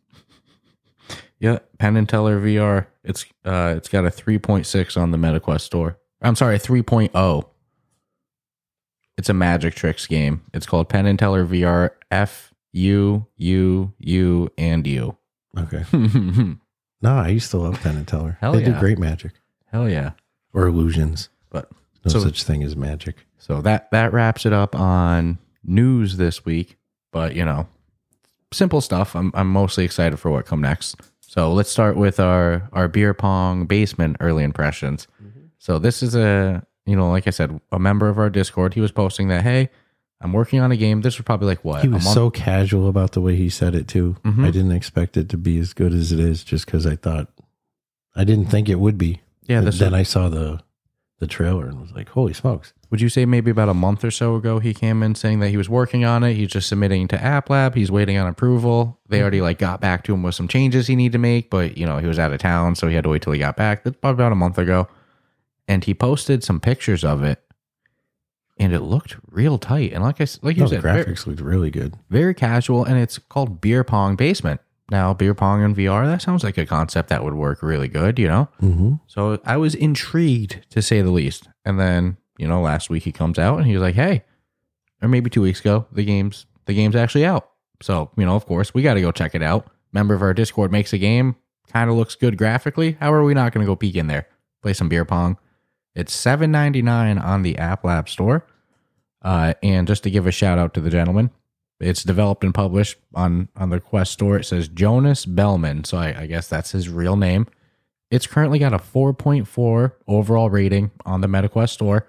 yeah, 1.38 1.58
Penn 1.78 1.96
and 1.96 2.08
Teller 2.08 2.40
VR. 2.40 2.86
It's 3.04 3.24
uh, 3.44 3.74
it's 3.76 3.88
got 3.88 4.04
a 4.04 4.10
3.6 4.10 5.00
on 5.00 5.10
the 5.10 5.18
MetaQuest 5.18 5.60
store. 5.60 5.98
I'm 6.22 6.34
sorry, 6.36 6.56
a 6.56 6.58
3.0. 6.58 7.44
It's 9.18 9.28
a 9.28 9.34
Magic 9.34 9.74
Tricks 9.74 10.06
game. 10.06 10.42
It's 10.52 10.66
called 10.66 10.88
Penn 10.88 11.06
and 11.06 11.18
Teller 11.18 11.46
VR 11.46 11.90
F 12.10 12.52
U 12.72 13.26
U 13.36 13.92
U 13.98 14.48
and 14.58 14.86
U. 14.86 15.16
Okay. 15.58 15.84
No, 17.02 17.14
I 17.14 17.28
used 17.28 17.50
to 17.50 17.58
love 17.58 17.78
Penn 17.82 17.96
and 17.98 18.08
Teller. 18.08 18.38
Hell 18.40 18.52
they 18.54 18.60
yeah. 18.60 18.70
did 18.70 18.78
great 18.80 18.98
magic 18.98 19.32
Hell 19.70 19.86
yeah! 19.88 20.12
or 20.54 20.66
illusions. 20.66 21.28
But 21.50 21.70
No 22.06 22.10
So- 22.10 22.20
such 22.20 22.42
thing 22.42 22.62
as 22.62 22.74
magic. 22.74 23.26
So 23.38 23.60
that 23.60 23.90
that 23.90 24.14
wraps 24.14 24.46
it 24.46 24.54
up 24.54 24.74
on 24.74 25.38
news 25.62 26.16
this 26.16 26.44
week. 26.46 26.78
But 27.12 27.34
you 27.34 27.44
know, 27.44 27.66
simple 28.52 28.80
stuff. 28.80 29.14
I'm 29.14 29.30
I'm 29.34 29.50
mostly 29.50 29.84
excited 29.84 30.18
for 30.18 30.30
what 30.30 30.46
come 30.46 30.60
next. 30.60 30.96
So 31.20 31.52
let's 31.52 31.70
start 31.70 31.96
with 31.96 32.18
our 32.20 32.68
our 32.72 32.88
beer 32.88 33.14
pong 33.14 33.66
basement 33.66 34.16
early 34.20 34.44
impressions. 34.44 35.06
So 35.58 35.78
this 35.78 36.02
is 36.02 36.14
a 36.14 36.64
you 36.86 36.94
know, 36.94 37.10
like 37.10 37.26
I 37.26 37.30
said, 37.30 37.60
a 37.72 37.78
member 37.78 38.08
of 38.08 38.18
our 38.18 38.30
Discord. 38.30 38.74
He 38.74 38.80
was 38.80 38.92
posting 38.92 39.28
that 39.28 39.42
hey, 39.42 39.70
I'm 40.20 40.32
working 40.32 40.60
on 40.60 40.70
a 40.72 40.76
game. 40.76 41.00
This 41.02 41.18
was 41.18 41.24
probably 41.24 41.48
like 41.48 41.64
what 41.64 41.82
He 41.82 41.88
was 41.88 42.10
so 42.12 42.30
casual 42.30 42.88
about 42.88 43.12
the 43.12 43.20
way 43.20 43.34
he 43.36 43.50
said 43.50 43.74
it 43.74 43.88
too. 43.88 44.16
Mhm. 44.24 44.44
I 44.46 44.50
didn't 44.50 44.72
expect 44.72 45.16
it 45.16 45.28
to 45.30 45.36
be 45.36 45.58
as 45.58 45.72
good 45.72 45.92
as 45.92 46.12
it 46.12 46.20
is, 46.20 46.44
just 46.44 46.66
because 46.66 46.86
I 46.86 46.96
thought 46.96 47.28
I 48.14 48.24
didn't 48.24 48.46
think 48.46 48.68
it 48.68 48.78
would 48.80 48.96
be. 48.98 49.20
yeah. 49.46 49.60
Then 49.60 49.94
I 49.94 50.02
saw 50.04 50.28
the 50.28 50.60
the 51.18 51.26
trailer 51.26 51.66
and 51.66 51.80
was 51.80 51.92
like, 51.92 52.10
"Holy 52.10 52.32
smokes!" 52.34 52.72
Would 52.90 53.00
you 53.00 53.08
say 53.08 53.26
maybe 53.26 53.50
about 53.50 53.68
a 53.68 53.74
month 53.74 54.04
or 54.04 54.10
so 54.10 54.36
ago 54.36 54.58
he 54.60 54.72
came 54.72 55.02
in 55.02 55.14
saying 55.14 55.40
that 55.40 55.48
he 55.48 55.56
was 55.56 55.68
working 55.68 56.04
on 56.04 56.22
it? 56.22 56.34
He's 56.34 56.48
just 56.50 56.68
submitting 56.68 57.08
to 57.08 57.20
App 57.22 57.50
Lab. 57.50 57.74
He's 57.74 57.90
waiting 57.90 58.16
on 58.16 58.26
approval. 58.28 59.00
They 59.08 59.20
already 59.20 59.40
like 59.40 59.58
got 59.58 59.80
back 59.80 60.04
to 60.04 60.14
him 60.14 60.22
with 60.22 60.34
some 60.34 60.46
changes 60.48 60.86
he 60.86 60.94
needed 60.96 61.12
to 61.12 61.18
make, 61.18 61.50
but 61.50 61.76
you 61.76 61.84
know 61.86 61.98
he 61.98 62.06
was 62.06 62.18
out 62.18 62.32
of 62.32 62.38
town, 62.38 62.74
so 62.76 62.86
he 62.88 62.94
had 62.94 63.04
to 63.04 63.10
wait 63.10 63.22
till 63.22 63.32
he 63.32 63.38
got 63.40 63.56
back. 63.56 63.82
That's 63.82 63.96
probably 63.96 64.22
about 64.22 64.32
a 64.32 64.36
month 64.36 64.58
ago, 64.58 64.88
and 65.66 65.82
he 65.82 65.94
posted 65.94 66.44
some 66.44 66.60
pictures 66.60 67.02
of 67.04 67.22
it, 67.24 67.42
and 68.56 68.72
it 68.72 68.80
looked 68.80 69.16
real 69.30 69.58
tight. 69.58 69.92
And 69.92 70.02
like 70.04 70.20
I 70.20 70.26
like 70.42 70.56
you 70.56 70.62
No, 70.62 70.68
the 70.68 70.76
said, 70.76 70.82
very, 70.82 71.04
graphics 71.04 71.26
looked 71.26 71.40
really 71.40 71.70
good. 71.70 71.94
very 72.08 72.34
casual, 72.34 72.84
and 72.84 72.98
it's 72.98 73.18
called 73.18 73.60
Beer 73.60 73.82
Pong 73.84 74.16
Basement. 74.16 74.60
Now, 74.88 75.12
beer 75.14 75.34
pong 75.34 75.64
in 75.64 75.74
VR, 75.74 76.06
that 76.06 76.22
sounds 76.22 76.44
like 76.44 76.56
a 76.56 76.64
concept 76.64 77.08
that 77.08 77.24
would 77.24 77.34
work 77.34 77.60
really 77.60 77.88
good, 77.88 78.20
you 78.20 78.28
know? 78.28 78.48
Mm-hmm. 78.62 78.94
So 79.08 79.40
I 79.44 79.56
was 79.56 79.74
intrigued 79.74 80.64
to 80.70 80.80
say 80.80 81.02
the 81.02 81.10
least. 81.10 81.48
And 81.64 81.80
then, 81.80 82.18
you 82.38 82.46
know, 82.46 82.60
last 82.60 82.90
week 82.90 83.04
he 83.04 83.12
comes 83.12 83.38
out 83.38 83.58
and 83.58 83.66
he 83.66 83.72
was 83.72 83.82
like, 83.82 83.94
"Hey," 83.94 84.24
or 85.02 85.08
maybe 85.08 85.30
2 85.30 85.42
weeks 85.42 85.60
ago, 85.60 85.86
the 85.92 86.04
game's 86.04 86.46
the 86.66 86.74
game's 86.74 86.96
actually 86.96 87.24
out. 87.24 87.50
So, 87.82 88.10
you 88.16 88.24
know, 88.24 88.36
of 88.36 88.46
course, 88.46 88.74
we 88.74 88.82
got 88.82 88.94
to 88.94 89.00
go 89.00 89.12
check 89.12 89.34
it 89.34 89.42
out. 89.42 89.68
Member 89.92 90.14
of 90.14 90.22
our 90.22 90.34
Discord 90.34 90.72
makes 90.72 90.92
a 90.92 90.98
game, 90.98 91.36
kind 91.72 91.90
of 91.90 91.96
looks 91.96 92.14
good 92.14 92.36
graphically. 92.36 92.96
How 93.00 93.12
are 93.12 93.24
we 93.24 93.34
not 93.34 93.52
going 93.52 93.64
to 93.64 93.70
go 93.70 93.76
peek 93.76 93.96
in 93.96 94.06
there? 94.06 94.26
Play 94.62 94.72
some 94.72 94.88
beer 94.88 95.04
pong. 95.04 95.38
It's 95.94 96.14
7.99 96.14 97.22
on 97.22 97.42
the 97.42 97.56
App 97.58 97.84
Lab 97.84 98.08
store. 98.08 98.46
Uh, 99.22 99.54
and 99.62 99.86
just 99.86 100.02
to 100.04 100.10
give 100.10 100.26
a 100.26 100.30
shout 100.30 100.58
out 100.58 100.74
to 100.74 100.80
the 100.80 100.90
gentleman, 100.90 101.30
it's 101.80 102.02
developed 102.02 102.44
and 102.44 102.54
published 102.54 102.96
on 103.14 103.48
on 103.56 103.70
the 103.70 103.80
Quest 103.80 104.12
store. 104.12 104.38
It 104.38 104.44
says 104.44 104.68
Jonas 104.68 105.26
Bellman, 105.26 105.84
so 105.84 105.98
I, 105.98 106.22
I 106.22 106.26
guess 106.26 106.48
that's 106.48 106.72
his 106.72 106.88
real 106.88 107.16
name. 107.16 107.46
It's 108.10 108.26
currently 108.26 108.58
got 108.58 108.72
a 108.72 108.78
4.4 108.78 109.92
overall 110.06 110.48
rating 110.48 110.92
on 111.04 111.20
the 111.22 111.26
MetaQuest 111.26 111.70
store. 111.70 112.06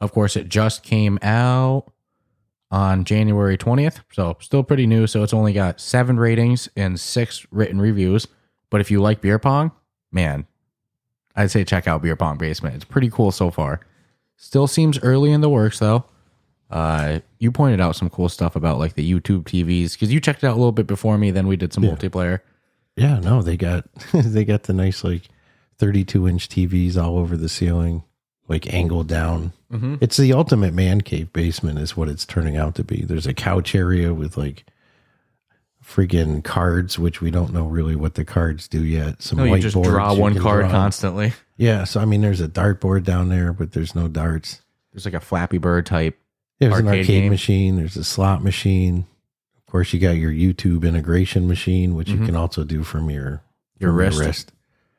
Of 0.00 0.12
course, 0.12 0.36
it 0.36 0.48
just 0.48 0.82
came 0.82 1.18
out 1.22 1.86
on 2.70 3.04
January 3.04 3.56
20th, 3.56 4.00
so 4.12 4.36
still 4.40 4.62
pretty 4.64 4.86
new. 4.86 5.06
So 5.06 5.22
it's 5.22 5.32
only 5.34 5.52
got 5.52 5.80
seven 5.80 6.18
ratings 6.18 6.68
and 6.76 6.98
six 6.98 7.46
written 7.50 7.80
reviews. 7.80 8.26
But 8.70 8.80
if 8.80 8.90
you 8.90 9.00
like 9.00 9.20
beer 9.20 9.38
pong, 9.38 9.70
man, 10.10 10.46
I'd 11.36 11.50
say 11.50 11.64
check 11.64 11.86
out 11.88 12.02
Beer 12.02 12.16
Pong 12.16 12.38
Basement. 12.38 12.74
It's 12.76 12.84
pretty 12.84 13.10
cool 13.10 13.30
so 13.32 13.50
far. 13.50 13.80
Still 14.36 14.66
seems 14.66 14.98
early 15.00 15.30
in 15.32 15.40
the 15.40 15.48
works 15.48 15.78
though. 15.78 16.04
Uh, 16.70 17.20
you 17.38 17.52
pointed 17.52 17.80
out 17.80 17.94
some 17.94 18.10
cool 18.10 18.28
stuff 18.28 18.56
about 18.56 18.78
like 18.78 18.94
the 18.94 19.08
YouTube 19.08 19.44
TVs 19.44 19.92
because 19.92 20.12
you 20.12 20.20
checked 20.20 20.42
it 20.42 20.46
out 20.46 20.52
a 20.54 20.58
little 20.58 20.72
bit 20.72 20.86
before 20.88 21.18
me. 21.18 21.30
Then 21.30 21.46
we 21.46 21.56
did 21.56 21.72
some 21.72 21.84
Yeah. 21.84 21.90
multiplayer. 21.92 22.40
Yeah, 22.96 23.18
no, 23.20 23.42
they 23.42 23.56
got 23.56 23.86
they 24.12 24.44
got 24.44 24.64
the 24.64 24.72
nice 24.72 25.04
like 25.04 25.22
32 25.78 26.26
inch 26.28 26.48
TVs 26.48 26.96
all 26.96 27.18
over 27.18 27.36
the 27.36 27.48
ceiling, 27.48 28.02
like 28.48 28.72
angled 28.72 29.08
down. 29.08 29.52
Mm-hmm. 29.72 29.96
It's 30.00 30.16
the 30.16 30.32
ultimate 30.32 30.74
man 30.74 31.00
cave 31.00 31.32
basement, 31.32 31.78
is 31.78 31.96
what 31.96 32.08
it's 32.08 32.24
turning 32.26 32.56
out 32.56 32.74
to 32.76 32.84
be. 32.84 33.02
There's 33.04 33.26
a 33.26 33.34
couch 33.34 33.74
area 33.74 34.12
with 34.14 34.36
like 34.36 34.64
freaking 35.84 36.42
cards, 36.42 36.98
which 36.98 37.20
we 37.20 37.30
don't 37.30 37.52
know 37.52 37.66
really 37.66 37.94
what 37.96 38.14
the 38.14 38.24
cards 38.24 38.68
do 38.68 38.84
yet. 38.84 39.22
Some 39.22 39.38
No, 39.38 39.44
you 39.44 39.58
just 39.60 39.80
draw 39.82 40.14
one 40.14 40.38
card 40.38 40.62
draw. 40.64 40.70
constantly. 40.70 41.32
Yeah, 41.56 41.84
so 41.84 42.00
I 42.00 42.04
mean, 42.04 42.20
there's 42.20 42.40
a 42.40 42.48
dartboard 42.48 43.04
down 43.04 43.28
there, 43.28 43.52
but 43.52 43.72
there's 43.72 43.94
no 43.94 44.08
darts. 44.08 44.60
There's 44.92 45.04
like 45.04 45.14
a 45.14 45.20
Flappy 45.20 45.58
Bird 45.58 45.86
type. 45.86 46.18
There's 46.60 46.78
an 46.78 46.86
Arcade 46.86 47.00
arcade 47.00 47.22
game. 47.22 47.30
machine. 47.30 47.76
There's 47.76 47.96
a 47.96 48.04
slot 48.04 48.42
machine. 48.42 49.06
Of 49.58 49.66
course, 49.66 49.92
you 49.92 49.98
got 50.00 50.12
your 50.12 50.30
YouTube 50.32 50.86
integration 50.86 51.48
machine, 51.48 51.94
which 51.96 52.08
Mhm. 52.08 52.20
you 52.20 52.26
can 52.26 52.36
also 52.36 52.62
do 52.64 52.82
from 52.84 53.10
your 53.10 53.42
Your 53.80 53.90
from 53.90 54.18
wrist. 54.20 54.52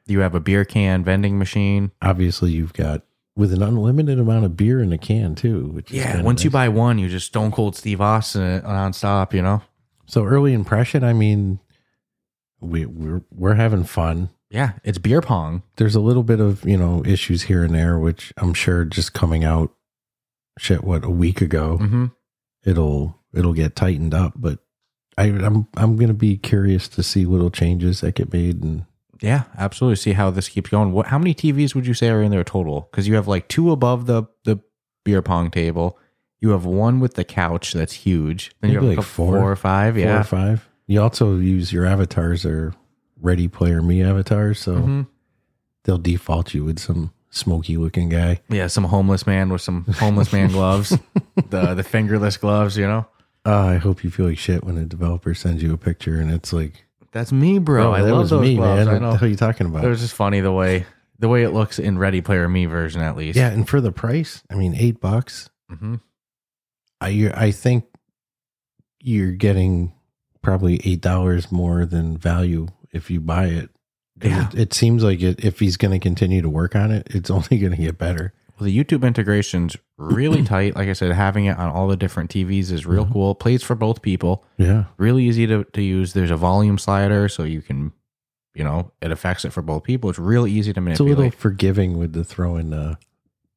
You 0.05 0.19
have 0.19 0.36
a 0.36 0.39
beer 0.41 0.65
can 0.65 1.03
vending 1.03 1.39
machine. 1.39 1.91
Obviously, 2.01 2.51
you've 2.51 2.73
got 2.73 3.01
with 3.36 3.54
an 3.54 3.62
unlimited 3.62 4.17
amount 4.19 4.45
of 4.45 4.56
beer 4.56 4.82
in 4.82 4.93
a 4.93 4.98
can 4.98 5.36
too. 5.36 5.65
Which 5.67 5.91
Yeah, 5.91 6.21
once 6.21 6.43
you 6.43 6.50
buy 6.50 6.69
one, 6.69 6.98
you 7.00 7.10
just 7.10 7.28
Stone 7.28 7.52
Cold 7.52 7.76
Steve 7.76 8.02
Austin 8.02 8.62
nonstop. 8.62 9.34
You 9.34 9.41
know. 9.41 9.62
so 10.06 10.24
early 10.26 10.54
impression. 10.54 11.04
I 11.04 11.13
mean, 11.13 11.60
we 12.60 12.86
we're 12.86 13.24
we're 13.32 13.56
having 13.56 13.84
fun. 13.84 14.30
Yeah, 14.50 14.74
it's 14.84 15.00
beer 15.00 15.21
pong. 15.21 15.63
There's 15.78 15.95
a 15.95 16.00
little 16.00 16.24
bit 16.24 16.39
of 16.39 16.63
you 16.65 16.78
know 16.78 17.04
issues 17.06 17.43
here 17.43 17.63
and 17.63 17.74
there, 17.76 18.00
which 18.00 18.32
I'm 18.38 18.54
sure 18.54 18.86
just 18.86 19.13
coming 19.13 19.43
out 19.43 19.71
shit 20.58 20.84
what 20.84 21.04
a 21.04 21.10
week 21.10 21.41
ago 21.41 21.78
Mm-hmm. 21.82 22.06
it'll 22.63 23.19
it'll 23.34 23.54
get 23.54 23.76
tightened 23.76 24.13
up. 24.13 24.34
But 24.38 24.60
I, 25.17 25.26
I'm 25.26 25.67
I'm 25.76 25.98
gonna 25.98 26.13
be 26.13 26.38
curious 26.38 26.88
to 26.89 27.04
see 27.04 27.26
little 27.26 27.50
changes 27.52 28.00
that 28.02 28.15
get 28.15 28.32
made 28.32 28.63
and 28.63 28.86
Yeah, 29.21 29.43
absolutely. 29.58 29.95
See 29.97 30.13
how 30.13 30.30
this 30.32 30.49
keeps 30.49 30.69
going. 30.69 30.91
What? 30.91 31.08
How 31.08 31.17
many 31.17 31.34
TVs 31.34 31.73
would 31.75 31.88
you 31.88 31.93
say 31.93 32.10
are 32.10 32.21
in 32.21 32.32
there 32.32 32.43
total? 32.43 32.88
Because 32.91 33.08
you 33.08 33.15
have 33.15 33.28
like 33.28 33.47
two 33.47 33.71
above 33.71 34.06
the 34.08 34.23
the 34.43 34.60
beer 35.04 35.21
pong 35.21 35.51
table. 35.51 35.97
You 36.41 36.49
have 36.51 36.65
one 36.65 36.99
with 36.99 37.13
the 37.15 37.23
couch 37.23 37.73
that's 37.73 37.93
huge. 37.93 38.51
Then 38.62 38.71
you 38.71 38.80
have 38.80 38.97
like 38.97 39.06
four. 39.06 39.38
four 39.39 39.51
or 39.51 39.56
five. 39.56 39.97
Yeah, 39.97 40.21
four 40.23 40.39
or 40.39 40.41
five. 40.41 40.69
You 40.88 41.01
also 41.01 41.38
use 41.38 41.71
your 41.73 41.86
avatars 41.86 42.45
or 42.45 42.73
Ready 43.21 43.47
Player 43.47 43.82
Me 43.82 44.04
avatars, 44.04 44.60
so 44.60 44.75
Mhm. 44.75 45.08
they'll 45.84 45.97
default 45.97 46.54
you 46.54 46.63
with 46.65 46.78
some 46.80 47.12
smoky 47.32 47.78
looking 47.78 48.10
guy. 48.10 48.41
Yeah, 48.49 48.67
some 48.67 48.84
homeless 48.86 49.25
man 49.25 49.49
with 49.49 49.62
some 49.62 49.86
homeless 49.99 50.32
man 50.32 50.49
gloves, 50.49 50.89
the 51.49 51.73
the 51.73 51.84
fingerless 51.84 52.38
gloves. 52.38 52.78
You 52.78 52.86
know, 52.88 53.06
Uh, 53.45 53.56
I 53.62 53.75
hope 53.78 54.04
you 54.04 54.10
feel 54.12 54.28
like 54.28 54.38
shit 54.38 54.63
when 54.63 54.78
a 54.78 54.86
developer 54.86 55.34
sends 55.34 55.63
you 55.63 55.73
a 55.73 55.78
picture 55.78 56.19
and 56.19 56.32
it's 56.32 56.51
like, 56.54 56.86
that's 57.15 57.32
me, 57.32 57.58
bro. 57.58 57.88
"Oh, 57.89 57.91
I 57.93 58.01
that 58.04 58.12
love 58.12 58.19
was 58.19 58.30
those 58.30 58.41
me, 58.41 58.56
gloves. 58.58 58.78
man. 58.86 58.88
I 58.88 58.91
What 58.93 58.99
the 58.99 59.06
know. 59.08 59.12
hell 59.15 59.23
are 59.25 59.28
you 59.28 59.36
talking 59.36 59.65
about? 59.67 59.84
It 59.84 59.88
was 59.88 60.01
just 60.01 60.13
funny 60.13 60.41
the 60.41 60.51
way 60.51 60.86
the 61.17 61.30
way 61.30 61.43
it 61.43 61.49
looks 61.51 61.80
in 61.80 61.97
Ready 61.97 62.21
Player 62.21 62.47
Me 62.49 62.65
version, 62.65 63.01
at 63.01 63.15
least. 63.17 63.38
yeah, 63.38 63.49
and 63.49 63.67
for 63.67 63.80
the 63.82 63.91
price, 63.91 64.43
I 64.51 64.56
mean, 64.56 64.75
eight 64.78 64.99
bucks. 65.01 65.49
hmm 65.69 65.95
I 67.01 67.08
you- 67.10 67.32
I 67.34 67.51
think 67.51 67.86
you're 69.01 69.32
getting 69.32 69.93
probably 70.41 70.80
eight 70.84 71.01
dollars 71.01 71.51
more 71.51 71.86
than 71.86 72.17
value 72.17 72.67
if 72.91 73.10
you 73.10 73.19
buy 73.21 73.45
it. 73.47 73.69
'Cause 74.19 74.32
Yeah. 74.32 74.47
It, 74.49 74.56
it 74.60 74.73
seems 74.73 75.04
like 75.04 75.21
it, 75.21 75.43
if 75.43 75.60
he's 75.60 75.78
going 75.78 75.91
to 75.91 75.99
continue 75.99 76.41
to 76.41 76.49
work 76.49 76.75
on 76.75 76.91
it, 76.91 77.08
it's 77.12 77.30
only 77.32 77.58
going 77.58 77.71
to 77.71 77.82
get 77.82 77.97
better. 77.97 78.34
Well, 78.58 78.65
the 78.65 78.84
YouTube 78.84 79.06
integration's 79.06 79.76
really 79.98 80.44
tight. 80.54 80.76
Like 80.76 80.88
I 80.89 80.94
said, 80.94 81.12
having 81.12 81.46
it 81.46 81.58
on 81.58 81.70
all 81.70 81.88
the 81.88 81.98
different 81.98 82.30
TVs 82.32 82.72
is 82.72 82.86
real 82.86 83.06
cool. 83.06 83.36
Plays 83.36 83.63
for 83.63 83.76
both 83.76 84.02
people. 84.02 84.44
Yeah. 84.58 84.86
really 84.98 85.24
easy 85.26 85.46
to, 85.48 85.63
to 85.63 85.82
use. 85.82 86.13
There's 86.13 86.32
a 86.32 86.38
volume 86.38 86.78
slider, 86.78 87.28
so 87.30 87.44
you 87.44 87.62
can, 87.62 87.91
you 88.54 88.63
know, 88.63 88.91
it 89.02 89.12
affects 89.12 89.44
it 89.46 89.52
for 89.52 89.62
both 89.62 89.84
people. 89.84 90.10
It's 90.10 90.20
real 90.20 90.48
easy 90.48 90.72
to 90.74 90.80
manipulate. 90.82 91.12
It's 91.12 91.18
a 91.20 91.22
little 91.24 91.38
forgiving 91.39 91.98
with 91.98 92.13
the 92.13 92.24
throwing. 92.24 92.74
Uh, 92.74 92.96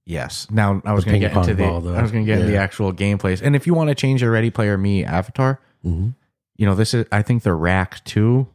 yes. 0.05 0.47
Now 0.51 0.83
I 0.85 0.93
was 0.93 1.05
going 1.05 1.21
to 1.21 1.29
get 1.29 1.37
into 1.37 1.55
the 1.55 1.63
ball. 1.63 1.89
I 1.95 2.03
was 2.03 2.11
going 2.11 2.25
to 2.25 2.27
get 2.27 2.37
into 2.39 2.47
the 2.49 2.55
Yeah. 2.55 2.63
actual 2.63 2.93
gameplays. 2.93 3.41
And 3.43 3.55
if 3.55 3.67
you 3.67 3.75
want 3.75 3.89
to 3.89 3.95
change 3.95 4.23
your 4.23 4.31
Ready 4.33 4.51
Player 4.51 4.77
Me 4.77 5.05
avatar, 5.05 5.61
mhm. 5.85 6.15
you 6.57 6.67
know, 6.67 6.75
this 6.75 6.95
is 6.95 7.07
I 7.13 7.23
think 7.23 7.43
the 7.45 7.55
Rack 7.55 8.03
Two 8.05 8.49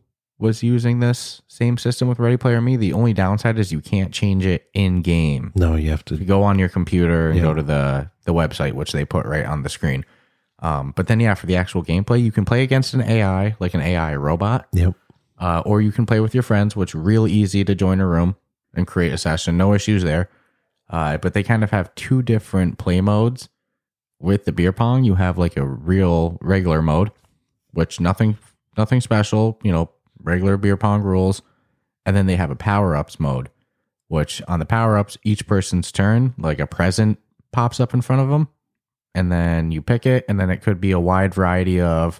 was 0.44 0.62
using 0.62 1.00
this 1.00 1.42
same 1.48 1.78
system 1.78 2.10
with 2.10 2.20
Ready 2.20 2.36
Player 2.36 2.60
Me. 2.60 2.76
The 2.76 2.92
only 2.92 3.14
downside 3.14 3.58
is 3.58 3.72
you 3.72 3.80
can't 3.80 4.14
change 4.14 4.46
it 4.46 4.70
in 4.74 5.02
game. 5.02 5.54
No, 5.56 5.76
you 5.76 5.90
have 5.92 6.04
You 6.10 6.18
to. 6.18 6.26
go 6.26 6.44
on 6.44 6.60
your 6.60 6.68
computer 6.68 7.30
and 7.30 7.38
Yeah. 7.38 7.44
go 7.44 7.54
to 7.54 7.64
the 7.64 8.12
the 8.26 8.34
website, 8.34 8.74
which 8.74 8.92
they 8.92 9.04
put 9.06 9.26
right 9.26 9.46
on 9.46 9.64
the 9.64 9.70
screen. 9.70 10.06
Um, 10.60 10.94
but 10.96 11.08
then, 11.08 11.20
yeah, 11.20 11.34
for 11.34 11.46
the 11.46 11.56
actual 11.58 11.84
gameplay, 11.84 12.22
you 12.24 12.32
can 12.32 12.46
play 12.46 12.62
against 12.64 12.94
an 12.94 13.02
AI, 13.02 13.56
like 13.60 13.74
an 13.74 13.82
AI 13.82 14.16
robot. 14.16 14.68
Yep. 14.74 14.94
uh, 15.40 15.62
or 15.66 15.82
you 15.82 15.92
can 15.92 16.06
play 16.06 16.20
with 16.22 16.34
your 16.34 16.44
friends, 16.44 16.74
which 16.76 16.94
real 16.96 17.28
easy 17.28 17.66
to 17.66 17.74
join 17.76 18.00
a 18.00 18.08
room 18.08 18.36
and 18.74 18.86
create 18.88 19.12
a 19.12 19.18
session. 19.18 19.58
No 19.58 19.74
issues 19.74 20.04
there. 20.04 20.30
Uh, 20.90 21.18
but 21.18 21.34
they 21.34 21.44
kind 21.44 21.64
of 21.64 21.72
have 21.72 21.94
two 21.96 22.22
different 22.22 22.78
play 22.78 23.02
modes. 23.02 23.50
With 24.20 24.46
the 24.46 24.52
beer 24.54 24.72
pong, 24.72 25.04
you 25.04 25.16
have 25.16 25.38
like 25.38 25.58
a 25.58 25.66
real 25.66 26.38
regular 26.40 26.82
mode, 26.82 27.12
which 27.72 28.00
nothing 28.00 28.38
nothing 28.78 29.02
special, 29.02 29.60
you 29.64 29.72
know, 29.72 29.90
regular 30.24 30.58
beer 30.58 30.78
pong 30.78 31.04
rules. 31.04 31.42
And 32.06 32.16
then 32.16 32.26
they 32.26 32.36
have 32.36 32.52
a 32.52 32.56
power 32.56 32.96
ups 32.96 33.20
mode, 33.20 33.50
which 34.08 34.42
on 34.48 34.60
the 34.60 34.66
power 34.66 34.98
ups, 34.98 35.18
each 35.24 35.48
person's 35.48 35.92
turn, 35.92 36.34
like 36.38 36.60
a 36.60 36.68
present 36.68 37.20
pops 37.52 37.80
up 37.80 37.94
in 37.94 38.02
front 38.02 38.22
of 38.22 38.30
them. 38.30 38.50
And 39.16 39.32
then 39.32 39.72
you 39.72 39.82
pick 39.82 40.06
it, 40.06 40.26
and 40.28 40.40
then 40.40 40.50
it 40.50 40.62
could 40.62 40.82
be 40.82 40.92
a 40.92 41.00
wide 41.00 41.34
variety 41.34 41.80
of 41.80 42.20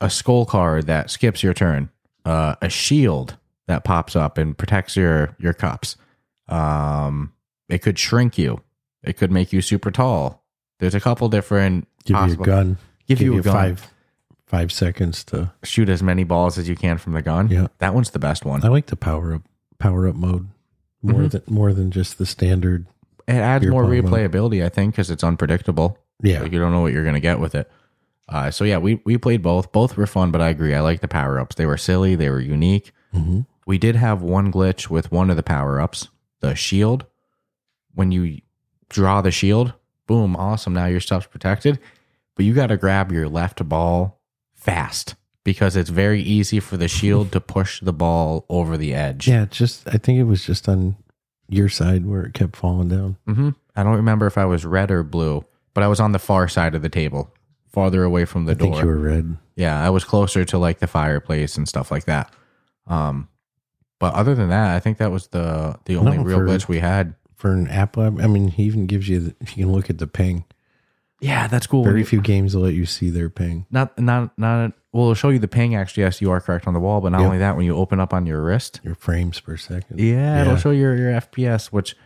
a 0.00 0.08
skull 0.10 0.46
card 0.46 0.86
that 0.86 1.10
skips 1.10 1.42
your 1.42 1.54
turn, 1.54 1.90
uh, 2.24 2.56
a 2.62 2.68
shield 2.68 3.36
that 3.68 3.84
pops 3.84 4.16
up 4.16 4.38
and 4.38 4.56
protects 4.56 4.96
your 4.96 5.36
your 5.38 5.52
cups. 5.52 5.96
Um, 6.48 7.32
it 7.68 7.78
could 7.78 7.98
shrink 7.98 8.38
you. 8.38 8.60
It 9.02 9.16
could 9.18 9.30
make 9.30 9.52
you 9.52 9.60
super 9.60 9.90
tall. 9.90 10.44
There's 10.80 10.94
a 10.94 11.00
couple 11.00 11.28
different 11.28 11.86
Give 12.04 12.16
possible- 12.16 12.46
you 12.46 12.52
a 12.52 12.56
gun. 12.56 12.78
Give, 13.06 13.20
you 13.20 13.38
a 13.38 13.42
gun. 13.42 13.52
five 13.52 13.93
five 14.54 14.70
seconds 14.72 15.24
to. 15.24 15.50
Shoot 15.64 15.88
as 15.88 16.02
many 16.02 16.24
balls 16.24 16.58
as 16.58 16.68
you 16.68 16.76
can 16.76 16.98
from 16.98 17.12
the 17.12 17.22
gun. 17.22 17.48
Yeah. 17.48 17.66
that 17.78 17.94
one's 17.94 18.10
the 18.10 18.18
best 18.18 18.44
one. 18.44 18.64
I 18.64 18.68
like 18.68 18.86
the 18.86 18.96
power 18.96 19.34
up 19.34 19.42
power 19.78 20.06
up 20.08 20.14
mode 20.14 20.48
more 21.02 21.22
Mhm. 21.22 21.30
than 21.32 21.42
more 21.48 21.72
than 21.72 21.90
just 21.90 22.18
the 22.18 22.26
standard. 22.26 22.86
It 23.26 23.32
adds 23.34 23.66
more 23.66 23.82
pong 23.84 23.90
mode. 23.90 24.04
replayability, 24.04 24.64
I 24.64 24.68
think, 24.68 24.94
because 24.94 25.10
it's 25.10 25.24
unpredictable. 25.24 25.98
Yeah, 26.22 26.42
Like 26.42 26.52
you 26.52 26.58
don't 26.60 26.72
know 26.72 26.80
what 26.80 26.92
you're 26.92 27.04
gonna 27.04 27.20
get 27.20 27.40
with 27.40 27.54
it. 27.54 27.70
Uh, 28.28 28.50
so 28.50 28.64
yeah, 28.64 28.78
we 28.78 29.00
we 29.04 29.18
played 29.18 29.42
both. 29.42 29.72
Both 29.72 29.96
were 29.96 30.06
fun, 30.06 30.30
but 30.30 30.40
I 30.40 30.48
agree. 30.50 30.74
I 30.74 30.80
like 30.80 31.00
the 31.00 31.08
power 31.08 31.38
ups. 31.40 31.56
They 31.56 31.66
were 31.66 31.76
silly. 31.76 32.14
They 32.14 32.30
were 32.30 32.40
unique. 32.40 32.92
hmm 33.12 33.40
We 33.66 33.78
did 33.78 33.96
have 33.96 34.22
one 34.22 34.52
glitch 34.52 34.88
with 34.88 35.10
one 35.10 35.30
of 35.30 35.36
the 35.36 35.42
power 35.42 35.80
ups, 35.80 36.08
the 36.40 36.54
shield. 36.54 37.06
When 37.94 38.12
you 38.12 38.40
draw 38.88 39.20
the 39.22 39.30
shield, 39.30 39.72
boom, 40.06 40.36
awesome. 40.36 40.74
Now 40.74 40.86
your 40.86 41.00
stuff's 41.00 41.26
protected. 41.26 41.78
But 42.36 42.44
you 42.44 42.52
got 42.54 42.66
to 42.68 42.76
grab 42.76 43.10
your 43.12 43.28
left 43.28 43.66
ball 43.68 44.20
fast 44.64 45.14
because 45.44 45.76
it's 45.76 45.90
very 45.90 46.22
easy 46.22 46.58
for 46.58 46.76
the 46.78 46.88
shield 46.88 47.30
to 47.32 47.40
push 47.40 47.80
the 47.80 47.92
ball 47.92 48.46
over 48.48 48.76
the 48.76 48.94
edge. 48.94 49.28
yeah. 49.28 49.44
Just 49.44 49.86
I 49.86 49.98
think 49.98 50.18
it 50.18 50.24
was 50.24 50.44
just 50.44 50.68
on 50.68 50.96
your 51.48 51.68
side 51.68 52.06
where 52.06 52.22
it 52.24 52.32
kept 52.34 52.56
falling 52.56 52.88
down. 52.88 53.16
hmm 53.26 53.50
I 53.76 53.82
don't 53.82 53.96
remember 53.96 54.26
if 54.26 54.38
I 54.38 54.44
was 54.44 54.64
red 54.64 54.90
or 54.90 55.02
blue, 55.02 55.44
but 55.74 55.82
I 55.84 55.88
was 55.88 56.00
on 56.00 56.12
the 56.12 56.18
far 56.18 56.46
side 56.48 56.74
of 56.74 56.82
the 56.82 56.88
table, 56.88 57.32
farther 57.72 58.04
away 58.04 58.24
from 58.24 58.44
the 58.46 58.52
I 58.52 58.54
door. 58.54 58.68
think 58.72 58.82
you 58.82 58.86
were 58.88 58.96
red. 58.98 59.36
Yeah, 59.56 59.84
I 59.84 59.90
was 59.90 60.04
closer 60.04 60.44
to 60.46 60.58
like 60.58 60.78
the 60.78 60.86
fireplace 60.86 61.56
and 61.56 61.68
stuff 61.68 61.90
like 61.90 62.04
that. 62.06 62.32
Um, 62.86 63.28
but 63.98 64.14
other 64.14 64.34
than 64.34 64.48
that, 64.50 64.74
I 64.76 64.80
think 64.80 64.98
that 64.98 65.10
was 65.10 65.26
the 65.28 65.76
the 65.84 65.96
only 65.96 66.16
No, 66.18 66.22
real 66.24 66.38
for- 66.38 66.46
glitch 66.46 66.68
we 66.68 66.78
had. 66.78 67.14
For 67.34 67.52
an 67.52 67.66
app 67.68 67.98
I 67.98 68.08
mean, 68.10 68.48
he 68.48 68.62
even 68.62 68.86
gives 68.86 69.06
you 69.08 69.20
the, 69.20 69.34
you 69.54 69.64
can 69.64 69.72
look 69.72 69.90
at 69.90 69.98
the 69.98 70.06
ping. 70.06 70.44
Yeah, 71.24 71.46
that's 71.46 71.66
cool. 71.66 71.84
Very 71.84 72.04
few 72.04 72.20
games 72.20 72.54
will 72.54 72.62
let 72.64 72.74
you 72.74 72.86
see 72.86 73.08
their 73.10 73.30
ping. 73.30 73.66
Not 73.70 73.98
not 73.98 74.36
not. 74.38 74.72
Well, 74.92 75.04
it'll 75.04 75.14
show 75.14 75.30
you 75.30 75.38
the 75.38 75.48
ping. 75.48 75.74
Actually, 75.74 76.02
yes, 76.04 76.20
you 76.20 76.30
are 76.30 76.40
correct 76.40 76.66
on 76.66 76.74
the 76.74 76.80
wall. 76.80 77.00
But 77.00 77.10
not 77.12 77.18
Yep. 77.20 77.26
only 77.26 77.38
that, 77.38 77.56
when 77.56 77.64
you 77.64 77.74
open 77.76 77.98
up 77.98 78.12
on 78.12 78.26
your 78.26 78.42
wrist, 78.42 78.80
Your 78.84 78.94
frames 78.94 79.40
per 79.40 79.56
second. 79.56 79.98
yeah, 79.98 80.42
it'll 80.42 80.56
show 80.56 80.70
your 80.70 80.94
your 80.96 81.10
FPS. 81.12 81.66
Which 81.72 81.96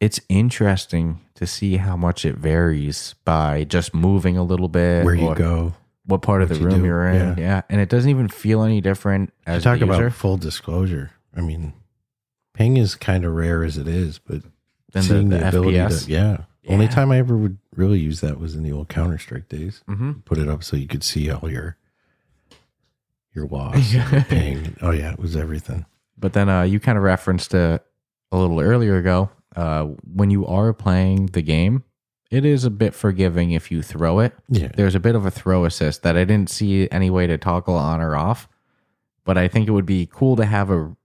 it's 0.00 0.20
interesting 0.28 1.20
to 1.34 1.46
see 1.46 1.76
how 1.78 1.96
much 1.96 2.24
it 2.24 2.36
varies 2.36 3.14
by 3.24 3.64
just 3.64 3.94
moving 3.94 4.36
a 4.36 4.42
little 4.42 4.68
bit, 4.68 5.04
Where 5.04 5.14
you 5.14 5.26
or 5.28 5.34
go. 5.34 5.74
what 6.04 6.22
part 6.22 6.42
of 6.42 6.50
what 6.50 6.56
the 6.58 6.60
you 6.62 6.66
room 6.70 6.80
do, 6.80 6.86
you're 6.86 7.08
in. 7.08 7.36
Yeah. 7.38 7.44
yeah. 7.44 7.62
and 7.68 7.80
it 7.80 7.88
doesn't 7.88 8.10
even 8.10 8.28
feel 8.28 8.62
any 8.62 8.80
different 8.80 9.32
as 9.46 9.64
talk 9.64 9.78
the 9.80 9.86
user. 9.86 10.06
about 10.06 10.12
full 10.12 10.36
disclosure. 10.36 11.10
I 11.36 11.40
mean, 11.40 11.72
ping 12.54 12.76
is 12.76 12.94
kind 12.94 13.24
of 13.24 13.32
rare 13.34 13.64
as 13.64 13.76
it 13.76 13.88
is, 13.88 14.18
but 14.18 14.42
Than 14.92 15.02
the- 15.02 15.02
seeing 15.02 15.28
the 15.30 15.38
the, 15.38 15.48
ability 15.48 15.78
FPS? 15.78 16.04
to 16.06 16.12
yeah. 16.12 16.36
Only 16.68 16.88
time 16.88 17.10
I 17.12 17.18
ever 17.18 17.36
would 17.36 17.58
really 17.74 17.98
use 17.98 18.20
that 18.20 18.40
was 18.40 18.54
in 18.56 18.62
the 18.62 18.72
old 18.72 18.88
Counter 18.88 19.18
Strike 19.18 19.48
days. 19.48 19.82
hmm 19.86 20.12
Put 20.24 20.38
it 20.38 20.48
up 20.48 20.64
so 20.64 20.76
you 20.76 20.88
could 20.88 21.04
see 21.04 21.30
all 21.30 21.50
your 21.50 21.76
your 23.34 23.46
loss, 23.46 23.92
your 23.92 24.04
ping. 24.28 24.76
Oh 24.82 24.90
yeah, 24.90 25.12
it 25.12 25.18
was 25.18 25.36
everything. 25.36 25.84
But 26.18 26.32
then 26.32 26.48
uh, 26.48 26.62
you 26.62 26.80
kind 26.80 26.96
of 26.96 27.04
referenced 27.04 27.52
it 27.54 27.84
a 28.32 28.36
little 28.36 28.60
earlier 28.60 28.96
ago. 28.96 29.30
Uh, 29.54 29.84
when 30.14 30.30
you 30.30 30.46
are 30.46 30.72
playing 30.72 31.26
the 31.26 31.42
game, 31.42 31.84
it 32.30 32.44
is 32.44 32.64
a 32.64 32.70
bit 32.70 32.94
forgiving 32.94 33.50
if 33.52 33.70
you 33.70 33.82
throw 33.82 34.18
it. 34.20 34.34
Yeah, 34.48 34.68
There's 34.74 34.94
a 34.94 35.00
bit 35.00 35.14
of 35.14 35.24
a 35.26 35.30
throw 35.30 35.64
assist 35.64 36.02
that 36.02 36.16
I 36.16 36.24
didn't 36.24 36.50
see 36.50 36.88
any 36.90 37.10
way 37.10 37.26
to 37.26 37.38
toggle 37.38 37.74
on 37.76 38.00
or 38.00 38.16
off. 38.16 38.48
But 39.24 39.36
I 39.38 39.48
think 39.48 39.68
it 39.68 39.72
would 39.72 39.86
be 39.86 40.08
cool 40.10 40.36
to 40.36 40.44
have 40.44 40.70
a 40.70 40.96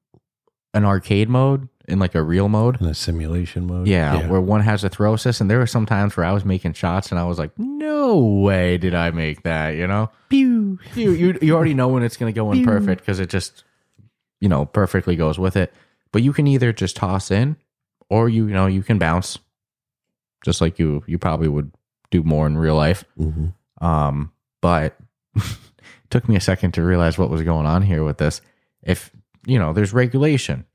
an 0.74 0.86
arcade 0.86 1.28
mode 1.28 1.68
in 1.92 2.00
like 2.00 2.16
a 2.16 2.24
real 2.24 2.50
mode. 2.50 2.80
in 2.82 2.88
a 2.88 2.94
simulation 2.94 3.68
mode. 3.68 3.88
Yeah, 3.88 4.28
where 4.28 4.42
one 4.42 4.62
has 4.62 4.84
a 4.84 4.90
throw 4.90 5.14
assist, 5.14 5.42
and 5.42 5.50
there 5.50 5.60
were 5.60 5.68
some 5.68 5.86
times 5.86 6.16
where 6.18 6.26
I 6.26 6.32
was 6.32 6.46
making 6.46 6.74
shots, 6.74 7.12
and 7.12 7.20
I 7.20 7.26
was 7.26 7.38
like, 7.38 7.52
"No 7.58 8.18
way 8.18 8.78
did 8.78 8.96
I 8.96 9.12
make 9.12 9.44
that!" 9.44 9.72
You 9.76 9.88
know, 9.88 10.10
Pew. 10.30 10.80
you 10.96 11.12
you, 11.12 11.38
you 11.42 11.56
already 11.56 11.74
know 11.74 11.90
when 11.90 12.04
it's 12.04 12.18
going 12.18 12.34
to 12.34 12.36
go 12.36 12.52
in 12.52 12.64
perfect 12.66 13.02
because 13.02 13.20
it 13.20 13.30
just 13.30 13.64
you 14.40 14.50
know 14.50 14.66
perfectly 14.66 15.16
goes 15.16 15.38
with 15.38 15.56
it. 15.56 15.74
But 16.12 16.24
you 16.24 16.34
can 16.34 16.48
either 16.48 16.74
just 16.74 16.96
toss 16.96 17.30
in, 17.32 17.58
or 18.10 18.30
you 18.30 18.48
you 18.48 18.54
know 18.54 18.66
you 18.68 18.84
can 18.84 18.98
bounce, 18.98 19.38
just 20.44 20.62
like 20.62 20.80
you 20.80 21.04
you 21.08 21.18
probably 21.20 21.48
would 21.48 21.72
do 22.10 22.24
more 22.24 22.48
in 22.48 22.58
real 22.58 22.76
life. 22.76 23.04
hmm 23.18 23.48
Um, 23.80 24.32
but 24.62 24.98
it 25.36 25.44
took 26.10 26.28
me 26.30 26.36
a 26.36 26.42
second 26.42 26.74
to 26.74 26.84
realize 26.84 27.18
what 27.18 27.30
was 27.30 27.42
going 27.44 27.66
on 27.66 27.82
here 27.82 28.04
with 28.04 28.18
this. 28.18 28.42
If 28.84 29.12
you 29.46 29.58
know, 29.58 29.74
there's 29.74 29.94
regulation, 29.94 30.66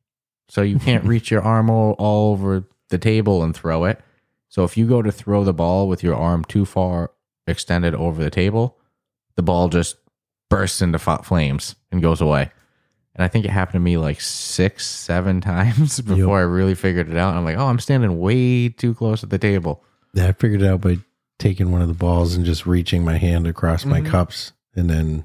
so 0.49 0.63
you 0.63 0.79
can't 0.79 1.05
reach 1.13 1.31
your 1.31 1.43
arm 1.43 1.71
all, 1.71 1.93
all 1.99 2.33
over 2.33 2.65
the 2.91 2.99
table 2.99 3.43
and 3.43 3.55
throw 3.55 3.85
it. 3.85 4.01
So 4.49 4.65
if 4.65 4.77
you 4.77 4.87
go 4.87 5.03
to 5.03 5.11
throw 5.13 5.45
the 5.45 5.53
ball 5.53 5.89
with 5.89 6.03
your 6.03 6.15
arm 6.15 6.45
too 6.45 6.65
far 6.65 7.11
extended 7.47 7.95
over 7.95 8.23
the 8.23 8.31
table, 8.31 8.79
the 9.35 9.43
ball 9.43 9.69
just 9.69 9.97
bursts 10.49 10.81
into 10.81 10.99
flames 10.99 11.75
and 11.91 12.01
goes 12.01 12.21
away. 12.21 12.51
And 13.15 13.25
I 13.25 13.29
think 13.29 13.45
it 13.45 13.51
happened 13.51 13.75
to 13.75 13.81
me 13.81 13.97
like 13.97 14.21
six, 14.21 14.87
seven 14.87 15.41
times 15.43 16.01
before 16.01 16.39
I 16.39 16.43
really 16.43 16.75
figured 16.75 17.09
it 17.11 17.17
out. 17.17 17.31
And 17.31 17.39
I'm 17.39 17.45
like, 17.45 17.57
oh, 17.57 17.67
I'm 17.67 17.79
standing 17.81 18.19
way 18.19 18.69
too 18.69 18.95
close 18.95 19.23
at 19.25 19.31
the 19.31 19.39
table. 19.39 19.83
Yeah, 20.15 20.29
I 20.29 20.33
figured 20.33 20.63
it 20.63 20.67
out 20.69 20.81
by 20.83 20.99
taking 21.39 21.71
one 21.73 21.83
of 21.83 21.89
the 21.89 21.95
balls 21.95 22.35
and 22.35 22.45
just 22.47 22.67
reaching 22.67 23.05
my 23.05 23.17
hand 23.19 23.47
across 23.47 23.85
my 23.85 24.01
Mhm. 24.01 24.07
cups, 24.07 24.53
and 24.75 24.89
then 24.89 25.25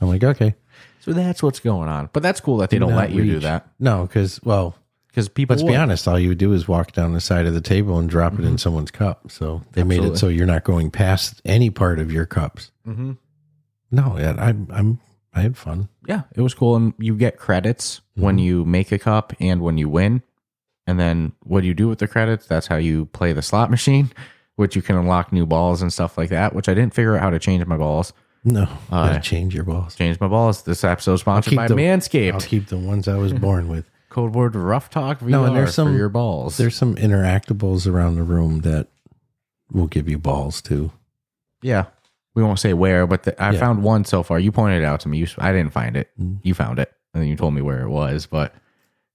I'm 0.00 0.08
like, 0.08 0.22
okay. 0.22 0.54
So 1.00 1.12
that's 1.12 1.42
what's 1.42 1.60
going 1.60 1.88
on. 1.88 2.10
But 2.12 2.22
that's 2.22 2.40
cool 2.40 2.58
that 2.58 2.70
they 2.70 2.76
Do 2.76 2.80
don't 2.86 2.90
not 2.90 2.96
let 2.98 3.10
you 3.10 3.24
do 3.24 3.40
that 3.40 3.66
No, 3.78 4.06
because 4.06 4.40
well, 4.44 4.76
because 5.08 5.28
people. 5.28 5.54
let's 5.54 5.62
be 5.64 5.70
would. 5.70 5.76
honest. 5.80 6.06
All 6.06 6.18
you 6.18 6.28
would 6.28 6.38
do 6.38 6.52
is 6.52 6.68
walk 6.68 6.92
down 6.92 7.14
the 7.14 7.20
side 7.20 7.46
of 7.46 7.54
the 7.54 7.60
table 7.60 7.98
and 7.98 8.08
drop 8.08 8.34
it 8.38 8.44
in 8.44 8.58
someone's 8.58 8.90
cup. 8.90 9.30
So 9.30 9.62
they 9.72 9.82
made 9.82 9.96
Absolutely. 9.96 10.14
it 10.14 10.18
so 10.18 10.28
you're 10.28 10.46
not 10.46 10.64
going 10.64 10.90
past 10.90 11.40
any 11.44 11.70
part 11.70 11.98
of 11.98 12.12
your 12.12 12.26
cups. 12.26 12.70
Mhm. 12.86 13.16
No, 13.90 14.16
yeah, 14.18 14.34
I'm 14.38 14.68
I'm 14.70 15.00
I 15.34 15.40
had 15.42 15.56
fun. 15.56 15.88
Yeah, 16.06 16.22
it 16.34 16.40
was 16.42 16.54
cool, 16.54 16.76
and 16.76 16.92
you 16.98 17.16
get 17.16 17.38
credits 17.38 18.00
when 18.14 18.38
you 18.38 18.64
make 18.64 18.92
a 18.92 18.98
cup 18.98 19.32
and 19.40 19.62
when 19.62 19.78
you 19.78 19.88
win. 19.88 20.22
And 20.86 20.98
then 20.98 21.32
what 21.44 21.60
do 21.62 21.66
you 21.68 21.74
do 21.74 21.88
with 21.88 21.98
the 22.00 22.08
credits? 22.08 22.46
That's 22.46 22.66
how 22.66 22.76
you 22.76 23.06
play 23.06 23.32
the 23.32 23.42
slot 23.42 23.70
machine, 23.76 24.10
which 24.56 24.74
you 24.76 24.82
can 24.82 24.96
unlock 24.96 25.32
new 25.32 25.46
balls 25.46 25.82
and 25.82 25.92
stuff 25.92 26.18
like 26.18 26.30
that. 26.30 26.52
Which 26.54 26.68
I 26.68 26.74
didn't 26.74 26.94
figure 26.94 27.16
out 27.16 27.22
how 27.22 27.30
to 27.30 27.38
change 27.38 27.64
my 27.66 27.76
balls. 27.76 28.12
No, 28.44 28.62
Uh, 28.90 29.08
gotta 29.08 29.20
change 29.20 29.54
your 29.54 29.64
balls. 29.64 29.94
Change 29.94 30.18
my 30.20 30.28
balls. 30.28 30.62
This 30.62 30.82
episode 30.84 31.14
is 31.14 31.20
sponsored 31.20 31.50
keep 31.50 31.56
by 31.58 31.68
the- 31.68 31.74
Manscaped. 31.74 32.32
I'll 32.32 32.40
keep 32.40 32.68
the 32.68 32.78
ones 32.78 33.06
I 33.08 33.16
was 33.16 33.32
born 33.32 33.68
with. 33.68 33.84
Code 34.08 34.34
word 34.34 34.56
Ruff 34.56 34.88
Talk 34.90 35.20
VR 35.20 35.28
No, 35.28 35.44
and 35.44 35.54
there's 35.56 35.74
some- 35.74 35.96
your 35.96 36.08
balls. 36.08 36.56
There's 36.56 36.74
some 36.74 36.96
interactables 36.96 37.86
around 37.90 38.16
the 38.16 38.22
room 38.22 38.60
that 38.60 38.88
will 39.70 39.86
give 39.86 40.08
you 40.08 40.18
balls 40.18 40.60
too. 40.62 40.90
yeah, 41.62 41.84
we 42.34 42.42
won't 42.42 42.58
say 42.58 42.72
where, 42.72 43.06
but 43.06 43.24
the, 43.24 43.40
I 43.42 43.50
Yeah. 43.52 43.58
found 43.60 43.82
one 43.82 44.04
so 44.04 44.22
far. 44.22 44.38
You 44.38 44.50
pointed 44.52 44.82
it 44.82 44.84
out 44.84 45.00
to 45.00 45.08
me. 45.08 45.18
You, 45.18 45.26
I 45.38 45.52
didn't 45.52 45.72
find 45.72 45.96
it. 45.96 46.08
Mm. 46.18 46.38
You 46.42 46.54
found 46.54 46.78
it, 46.78 46.90
and 47.12 47.22
then 47.22 47.28
you 47.28 47.36
told 47.36 47.52
me 47.54 47.60
where 47.60 47.82
it 47.82 47.88
was. 47.88 48.24
But 48.26 48.54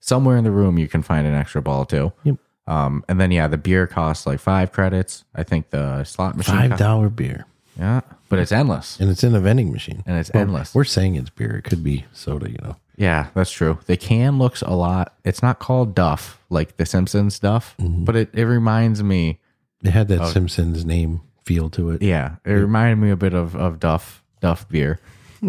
somewhere 0.02 0.38
in 0.38 0.44
the 0.44 0.52
room, 0.52 0.78
you 0.78 0.88
can 0.88 1.02
find 1.02 1.26
an 1.26 1.34
extra 1.34 1.62
ball 1.62 1.86
too. 1.86 2.14
Yep. 2.24 2.36
Um, 2.68 3.04
and 3.10 3.20
then 3.20 3.32
yeah, 3.32 3.48
the 3.48 3.58
beer 3.58 3.88
costs 3.88 4.26
like 4.28 4.40
five 4.40 4.72
credits. 4.72 5.24
I 5.34 5.44
think 5.44 5.70
the 5.72 6.04
slot 6.04 6.38
machine. 6.38 6.56
Five 6.56 6.78
dollar 6.78 7.10
beer, 7.10 7.46
yeah, 7.78 8.02
but 8.30 8.40
it's 8.40 8.52
endless, 8.52 9.00
and 9.00 9.10
it's 9.10 9.24
in 9.24 9.34
a 9.36 9.40
vending 9.40 9.72
machine. 9.72 10.04
and 10.06 10.18
it's 10.18 10.32
Well, 10.34 10.42
endless. 10.44 10.74
We're 10.76 10.84
saying 10.84 11.16
it's 11.16 11.30
beer. 11.30 11.58
It 11.58 11.64
could 11.64 11.84
be 11.84 12.06
soda. 12.14 12.50
You 12.50 12.58
know. 12.64 12.76
Yeah, 12.98 13.28
that's 13.34 13.52
true. 13.52 13.80
The 13.86 13.98
can 13.98 14.38
looks 14.38 14.62
a 14.62 14.72
lot. 14.74 15.14
It's 15.26 15.42
not 15.44 15.60
called 15.60 15.94
Duff 15.96 16.40
like 16.50 16.78
the 16.78 16.86
Simpsons 16.86 17.40
Duff, 17.40 17.76
Mm-hmm. 17.80 18.06
but 18.06 18.16
it, 18.16 18.30
it 18.34 18.46
reminds 18.46 19.04
me. 19.04 19.40
It 19.84 19.92
had 19.92 20.08
that 20.08 20.28
Simpsons 20.30 20.86
name 20.86 21.22
feel 21.44 21.70
to 21.72 21.90
it. 21.92 22.02
Yeah, 22.02 22.38
it 22.46 22.52
reminded 22.54 22.96
me 22.98 23.12
a 23.12 23.16
bit 23.18 23.34
of 23.34 23.56
of 23.56 23.80
Duff 23.80 24.24
Duff 24.42 24.68
beer. 24.70 25.00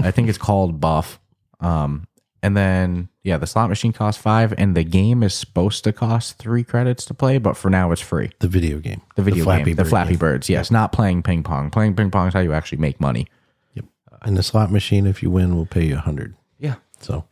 I 0.03 0.11
think 0.11 0.29
it's 0.29 0.39
called 0.39 0.81
Buff. 0.81 1.19
Um, 1.61 2.07
and 2.47 2.57
then 2.57 3.09
yeah, 3.25 3.39
the 3.39 3.47
slot 3.47 3.69
machine 3.69 3.93
costs 3.93 4.23
five, 4.23 4.55
and 4.57 4.77
the 4.77 4.85
game 4.85 5.25
is 5.25 5.35
supposed 5.35 5.83
to 5.83 5.93
cost 5.93 6.39
three 6.39 6.63
credits 6.63 7.05
to 7.07 7.15
play, 7.15 7.39
but 7.39 7.57
for 7.57 7.69
now 7.69 7.91
it's 7.91 8.01
free. 8.01 8.31
The 8.39 8.47
video 8.47 8.79
game. 8.79 9.03
The 9.17 9.23
video 9.23 9.43
Flappy 9.43 9.65
game, 9.65 9.75
the 9.75 9.83
Bird 9.83 9.89
Flappy 9.91 10.11
game. 10.11 10.19
Birds. 10.19 10.49
Yes, 10.49 10.71
not 10.71 10.93
playing 10.93 11.25
ping 11.25 11.43
pong. 11.43 11.71
Playing 11.71 11.97
ping 11.97 12.13
pong 12.13 12.29
is 12.29 12.35
how 12.35 12.41
you 12.41 12.53
actually 12.53 12.79
make 12.79 13.01
money. 13.01 13.27
Yep. 13.75 13.87
And 14.23 14.37
the 14.37 14.45
slot 14.45 14.71
machine, 14.71 15.09
if 15.09 15.25
you 15.25 15.31
win, 15.31 15.57
will 15.57 15.67
pay 15.67 15.87
you 15.87 15.97
a 15.97 15.99
hundred. 15.99 16.37
Yeah. 16.61 16.77
So 17.01 17.25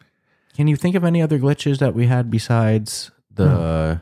Can 0.56 0.66
you 0.66 0.74
think 0.74 0.96
of 0.96 1.04
any 1.04 1.22
other 1.22 1.38
glitches 1.38 1.78
that 1.78 1.94
we 1.94 2.06
had 2.06 2.28
besides 2.28 3.12
the 3.32 4.00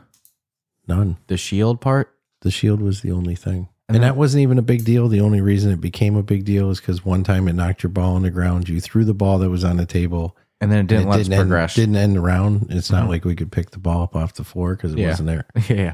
none. 0.87 1.17
the 1.27 1.37
shield 1.37 1.79
part? 1.79 2.11
The 2.41 2.49
shield 2.49 2.81
was 2.81 3.01
the 3.01 3.11
only 3.11 3.35
thing. 3.35 3.69
And 3.87 3.97
And, 3.97 4.03
that 4.03 4.15
wasn't 4.15 4.41
even 4.41 4.57
a 4.57 4.63
big 4.63 4.83
deal. 4.83 5.09
The 5.09 5.21
only 5.21 5.41
reason 5.41 5.71
it 5.71 5.79
became 5.79 6.15
a 6.15 6.23
big 6.23 6.43
deal 6.43 6.71
is 6.71 6.79
because 6.79 7.05
one 7.05 7.23
time 7.23 7.47
it 7.47 7.53
knocked 7.53 7.83
your 7.83 7.91
ball 7.91 8.15
on 8.15 8.23
the 8.23 8.31
ground. 8.31 8.67
You 8.67 8.81
threw 8.81 9.05
the 9.05 9.13
ball 9.13 9.37
that 9.39 9.49
was 9.51 9.63
on 9.63 9.77
the 9.77 9.85
table. 9.85 10.35
And 10.63 10.71
then 10.71 10.79
it 10.79 10.87
didn't 10.87 11.07
let 11.09 11.19
us 11.19 11.29
end, 11.29 11.35
progress. 11.39 11.75
didn't 11.75 11.95
end 11.95 12.15
the 12.15 12.21
round. 12.21 12.67
It's 12.69 12.89
not 12.91 13.05
Mhm. 13.05 13.09
like 13.09 13.25
we 13.25 13.35
could 13.35 13.51
pick 13.51 13.71
the 13.71 13.79
ball 13.79 14.03
up 14.03 14.15
off 14.15 14.33
the 14.33 14.43
floor 14.43 14.75
because 14.75 14.93
it 14.93 14.99
Yeah. 14.99 15.09
wasn't 15.09 15.27
there. 15.27 15.45
yeah. 15.69 15.93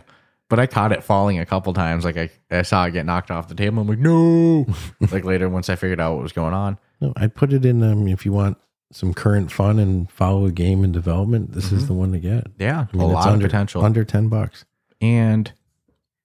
But 0.49 0.60
I 0.60 0.65
caught 0.67 0.91
it 0.91 1.03
falling 1.03 1.38
a 1.39 1.45
couple 1.45 1.73
times. 1.73 2.05
Like 2.05 2.17
I, 2.17 2.29
I 2.49 2.62
saw 2.63 2.86
it 2.86 2.91
get 2.91 3.05
knocked 3.05 3.29
off 3.32 3.47
the 3.49 3.55
table. 3.55 3.82
I'm 3.82 3.88
like, 3.88 3.99
no. 3.99 4.65
like 5.12 5.23
later, 5.25 5.47
once 5.49 5.69
I 5.69 5.75
figured 5.75 5.99
out 5.99 6.13
what 6.15 6.23
was 6.23 6.32
going 6.32 6.53
on. 6.53 6.77
No, 7.01 7.13
I 7.15 7.27
put 7.27 7.53
it 7.53 7.65
in. 7.65 7.84
Um, 7.84 8.08
if 8.08 8.25
you 8.25 8.32
want 8.32 8.58
some 8.91 9.13
current 9.13 9.51
fun 9.51 9.77
and 9.77 10.10
follow 10.10 10.45
a 10.45 10.51
game 10.51 10.84
in 10.84 10.91
development, 10.91 11.51
this 11.53 11.71
is 11.71 11.84
Mhm. 11.84 11.88
the 11.88 11.93
one 11.93 12.12
to 12.13 12.19
get. 12.19 12.47
Yeah. 12.58 12.88
I 12.91 12.97
mean, 12.97 13.05
a 13.05 13.05
it's 13.10 13.13
lot 13.13 13.27
under, 13.27 13.45
of 13.45 13.51
potential. 13.51 13.84
Under 13.86 14.03
ten 14.03 14.27
bucks. 14.29 14.65
and 15.01 15.51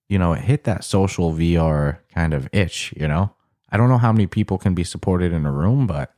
you 0.08 0.18
know 0.18 0.32
it 0.32 0.40
hit 0.40 0.64
that 0.64 0.84
social 0.84 1.32
VR 1.32 1.98
kind 2.14 2.34
of 2.34 2.48
itch. 2.52 2.92
You 2.96 3.08
know, 3.08 3.30
I 3.70 3.76
don't 3.76 3.88
know 3.88 3.98
how 3.98 4.12
many 4.12 4.26
people 4.26 4.58
can 4.58 4.74
be 4.74 4.84
supported 4.84 5.32
in 5.32 5.44
a 5.46 5.52
room, 5.52 5.86
but 5.86 6.12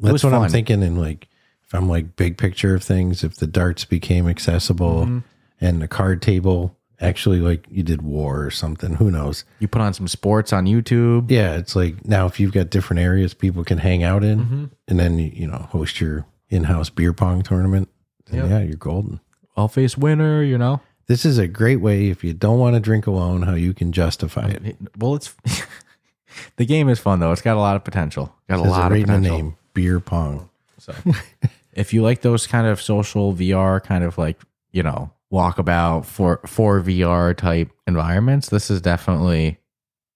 That's 0.00 0.12
was 0.12 0.24
what 0.24 0.30
fun. 0.30 0.42
I'm 0.44 0.50
thinking. 0.50 0.82
And 0.82 0.98
like, 1.00 1.28
if 1.68 1.74
I'm 1.74 1.88
like 1.88 2.16
big 2.16 2.36
picture 2.38 2.74
of 2.74 2.82
things, 2.82 3.22
if 3.22 3.36
the 3.36 3.46
darts 3.46 3.84
became 3.84 4.26
accessible 4.28 5.04
Mhm. 5.06 5.22
and 5.60 5.80
the 5.82 5.88
card 5.88 6.22
table 6.22 6.74
actually 7.00 7.38
like 7.38 7.64
you 7.70 7.82
did 7.84 8.02
war 8.02 8.42
or 8.44 8.50
something, 8.50 8.94
who 8.94 9.10
knows? 9.10 9.44
you 9.60 9.68
put 9.68 9.80
on 9.82 9.94
some 9.94 10.08
sports 10.08 10.52
on 10.52 10.64
YouTube. 10.66 11.30
Yeah, 11.30 11.54
it's 11.56 11.76
like 11.76 12.04
now 12.06 12.26
if 12.26 12.40
you've 12.40 12.52
got 12.52 12.70
different 12.70 13.00
areas 13.00 13.34
people 13.34 13.62
can 13.64 13.78
hang 13.78 14.02
out 14.02 14.24
in, 14.24 14.40
Mhm. 14.44 14.70
and 14.88 14.98
then 14.98 15.18
you 15.18 15.46
know 15.46 15.68
host 15.70 16.00
your 16.00 16.26
in-house 16.50 16.90
beer 16.90 17.12
pong 17.12 17.42
tournament. 17.42 17.88
then 18.30 18.40
Yep. 18.40 18.50
Yeah, 18.50 18.58
you're 18.60 18.76
golden. 18.76 19.20
I'll 19.56 19.68
face 19.68 19.96
winner. 19.96 20.42
You 20.42 20.58
know, 20.58 20.80
This 21.06 21.24
is 21.24 21.38
a 21.38 21.48
great 21.48 21.80
way 21.80 22.08
if 22.08 22.22
you 22.24 22.34
don't 22.34 22.58
want 22.58 22.74
to 22.74 22.80
drink 22.80 23.06
alone, 23.06 23.42
how 23.42 23.54
you 23.54 23.72
can 23.72 23.92
justify 23.92 24.48
it. 24.48 24.76
well, 24.98 25.14
it's 25.14 25.34
the 26.56 26.66
game 26.66 26.88
is 26.88 26.98
fun 26.98 27.20
though. 27.20 27.32
It's 27.32 27.40
got 27.42 27.56
a 27.56 27.60
lot 27.60 27.76
of 27.76 27.84
potential. 27.84 28.34
Got 28.48 28.58
a 28.58 28.62
lot 28.62 28.86
of 28.86 28.92
right 28.92 29.00
in 29.02 29.06
the 29.06 29.12
potential. 29.18 29.36
name, 29.36 29.56
beer 29.74 30.00
pong. 30.00 30.48
So 30.78 30.92
if 31.78 31.92
you 31.92 32.02
like 32.02 32.22
those 32.22 32.46
kind 32.46 32.66
of 32.66 32.82
social 32.82 33.32
VR 33.32 33.82
kind 33.82 34.02
of 34.02 34.18
like, 34.18 34.40
you 34.72 34.82
know, 34.82 35.12
walkabout 35.32 36.04
for 36.04 36.40
for 36.44 36.80
VR 36.82 37.36
type 37.36 37.70
environments, 37.86 38.48
this 38.48 38.70
is 38.70 38.80
definitely 38.80 39.58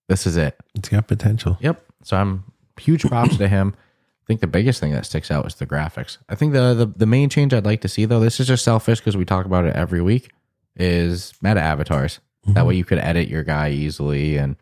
this 0.09 0.27
is 0.27 0.37
it. 0.37 0.59
It's 0.75 0.88
got 0.88 1.07
potential. 1.07 1.57
Yep. 1.61 1.85
So 2.03 2.16
I'm 2.16 2.44
huge 2.81 3.03
props 3.05 3.37
to 3.37 3.46
him. 3.48 3.75
I 3.77 4.25
think 4.27 4.40
the 4.40 4.48
biggest 4.48 4.81
thing 4.81 4.92
that 4.92 5.07
sticks 5.07 5.31
out 5.31 5.46
is 5.46 5.55
the 5.55 5.66
graphics. 5.66 6.18
I 6.29 6.35
think 6.35 6.53
the 6.53 6.75
the, 6.75 6.87
the 6.87 7.07
main 7.07 7.29
change 7.29 7.55
I'd 7.55 7.64
like 7.64 7.81
to 7.83 7.88
see 7.88 8.07
though, 8.07 8.20
this 8.20 8.40
is 8.40 8.48
just 8.48 8.64
selfish 8.64 8.98
because 8.98 9.16
we 9.16 9.25
talk 9.25 9.46
about 9.46 9.64
it 9.64 9.77
every 9.77 10.03
week, 10.03 10.31
is 10.75 11.33
meta 11.40 11.61
avatars. 11.61 12.18
That 12.44 12.55
mm-hmm. 12.55 12.66
way 12.66 12.75
you 12.75 12.85
could 12.85 12.98
edit 12.98 13.29
your 13.29 13.44
guy 13.44 13.70
easily 13.70 14.37
and 14.37 14.57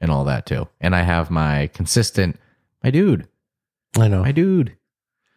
and 0.00 0.10
all 0.10 0.24
that 0.24 0.46
too. 0.46 0.66
And 0.80 0.96
I 0.96 1.02
have 1.02 1.30
my 1.30 1.68
consistent 1.68 2.40
my 2.82 2.90
dude. 2.90 3.28
I 3.96 4.08
know, 4.08 4.22
My 4.22 4.32
dude. 4.32 4.76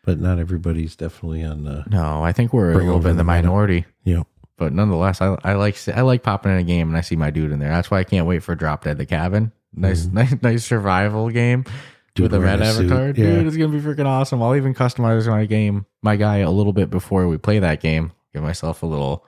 But 0.04 0.20
not 0.20 0.40
everybody's 0.40 0.96
definitely 0.96 1.44
on 1.44 1.64
the. 1.64 1.84
No, 1.90 2.24
I 2.24 2.32
think 2.32 2.54
we're 2.54 2.72
a 2.72 2.78
little 2.78 3.00
bit 3.00 3.10
in 3.12 3.18
the 3.18 3.24
minority. 3.24 3.86
Yep. 4.04 4.28
But 4.58 4.74
nonetheless, 4.74 5.22
I, 5.22 5.38
I 5.44 5.54
like 5.54 5.78
I 5.90 6.02
like 6.02 6.24
popping 6.24 6.52
in 6.52 6.58
a 6.60 6.64
game 6.64 6.88
and 6.90 6.98
I 6.98 7.02
see 7.02 7.16
my 7.16 7.32
dude 7.32 7.52
in 7.52 7.60
there. 7.60 7.70
That's 7.70 7.90
why 7.90 8.00
I 8.00 8.04
can't 8.04 8.28
wait 8.28 8.44
for 8.44 8.54
Drop 8.56 8.84
Dead 8.84 8.98
the 8.98 9.06
Cabin. 9.06 9.52
Nice, 9.74 10.06
nice, 10.06 10.36
nice 10.42 10.64
survival 10.64 11.30
game 11.30 11.64
Mm-hmm. 11.64 11.78
Dude 12.16 12.32
with 12.32 12.34
a 12.36 12.46
red 12.46 12.60
wearing 12.60 12.70
a 12.70 12.74
suit. 12.76 12.92
avatar. 12.92 13.08
Yeah. 13.08 13.14
Dude, 13.14 13.48
it's 13.48 13.58
gonna 13.58 13.70
be 13.70 13.80
freaking 13.80 14.06
awesome. 14.06 14.44
I'll 14.44 14.56
even 14.56 14.76
customize 14.76 15.28
my 15.28 15.46
game, 15.46 15.88
my 16.04 16.16
guy, 16.16 16.38
a 16.38 16.52
little 16.52 16.72
bit 16.72 16.92
before 16.92 17.28
we 17.28 17.40
play 17.40 17.58
that 17.58 17.82
game. 17.82 18.12
Give 18.34 18.44
myself 18.44 18.84
a 18.84 18.86
little, 18.86 19.26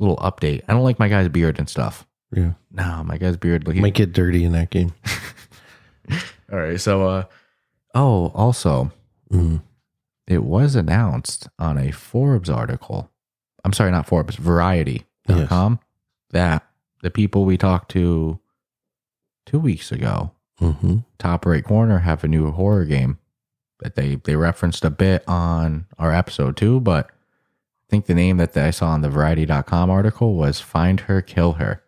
little 0.00 0.16
update. 0.16 0.62
I 0.66 0.72
don't 0.72 0.82
like 0.82 0.98
my 0.98 1.06
guy's 1.08 1.28
beard 1.28 1.60
and 1.60 1.68
stuff. 1.68 2.04
Yeah, 2.32 2.54
No, 2.72 3.04
my 3.04 3.18
guy's 3.18 3.36
beard. 3.36 3.68
He, 3.68 3.80
might 3.80 3.94
get 3.94 4.12
dirty 4.12 4.42
in 4.42 4.50
that 4.50 4.70
game. 4.70 4.92
all 6.52 6.58
right, 6.58 6.80
so 6.80 7.06
uh, 7.06 7.24
oh, 7.94 8.32
also, 8.34 8.90
Mm. 9.30 9.62
It 10.26 10.44
was 10.44 10.74
announced 10.74 11.48
on 11.58 11.78
a 11.78 11.90
Forbes 11.90 12.48
article. 12.50 13.10
I'm 13.64 13.72
sorry, 13.72 13.90
not 13.90 14.06
Forbes, 14.06 14.36
Variety.com, 14.36 15.78
that 16.30 16.66
the 17.02 17.10
people 17.10 17.44
we 17.44 17.56
talked 17.56 17.90
to 17.92 18.38
two 19.46 19.58
weeks 19.58 19.90
ago, 19.92 20.32
hmm 20.58 20.98
Top 21.18 21.46
Right 21.46 21.64
Corner, 21.64 21.98
have 22.00 22.24
a 22.24 22.28
new 22.28 22.50
horror 22.50 22.84
game 22.84 23.18
that 23.80 23.94
they 23.96 24.16
they 24.16 24.36
referenced 24.36 24.84
a 24.84 24.90
bit 24.90 25.24
on 25.28 25.86
our 25.98 26.12
episode 26.12 26.56
too. 26.56 26.80
But 26.80 27.06
I 27.06 27.86
think 27.90 28.06
the 28.06 28.14
name 28.14 28.36
that 28.38 28.56
I 28.56 28.70
saw 28.70 28.88
on 28.88 29.02
the 29.02 29.10
Variety.com 29.10 29.90
article 29.90 30.34
was 30.34 30.60
"Find 30.60 31.00
Her, 31.00 31.20
Kill 31.22 31.54
Her." 31.54 31.82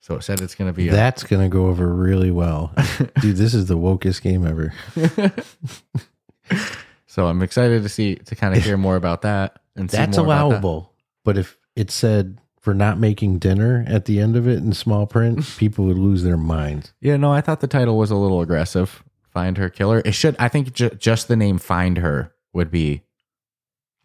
So 0.00 0.14
it 0.16 0.22
said 0.22 0.40
it's 0.40 0.54
going 0.54 0.70
to 0.70 0.76
be 0.76 0.88
a, 0.88 0.92
That's 0.92 1.24
gonna 1.24 1.48
go 1.48 1.66
over 1.66 1.92
really 1.92 2.30
well, 2.30 2.72
dude. 3.20 3.36
This 3.36 3.54
is 3.54 3.66
the 3.66 3.76
wokest 3.76 4.22
game 4.22 4.46
ever. 4.46 4.72
so 7.16 7.26
I'm 7.28 7.40
excited 7.40 7.82
to 7.82 7.88
see 7.88 8.16
to 8.16 8.36
kind 8.36 8.54
of 8.54 8.62
hear 8.62 8.76
more 8.76 8.94
about 8.96 9.22
that 9.22 9.58
and 9.74 9.90
see 9.90 9.96
That's 9.96 10.18
more 10.18 10.26
about 10.26 10.36
that. 10.36 10.44
allowable, 10.56 10.92
but 11.24 11.38
if 11.38 11.56
it 11.74 11.90
said 11.90 12.38
for 12.60 12.74
not 12.74 12.98
making 12.98 13.38
dinner 13.38 13.86
at 13.88 14.04
the 14.04 14.20
end 14.20 14.36
of 14.36 14.46
it 14.46 14.58
in 14.58 14.74
small 14.74 15.06
print, 15.06 15.42
people 15.56 15.86
would 15.86 15.96
lose 15.96 16.24
their 16.24 16.36
minds. 16.36 16.92
Yeah, 17.00 17.16
no, 17.16 17.32
I 17.32 17.40
thought 17.40 17.60
the 17.60 17.68
title 17.68 17.96
was 17.96 18.10
a 18.10 18.16
little 18.16 18.42
aggressive. 18.42 19.02
Find 19.30 19.56
her, 19.56 19.70
killer. 19.70 20.02
It 20.04 20.12
should. 20.12 20.36
I 20.38 20.48
think 20.48 20.74
ju- 20.74 20.90
just 20.90 21.28
the 21.28 21.36
name 21.36 21.56
"Find 21.56 21.96
Her" 21.96 22.34
would 22.52 22.70
be 22.70 23.00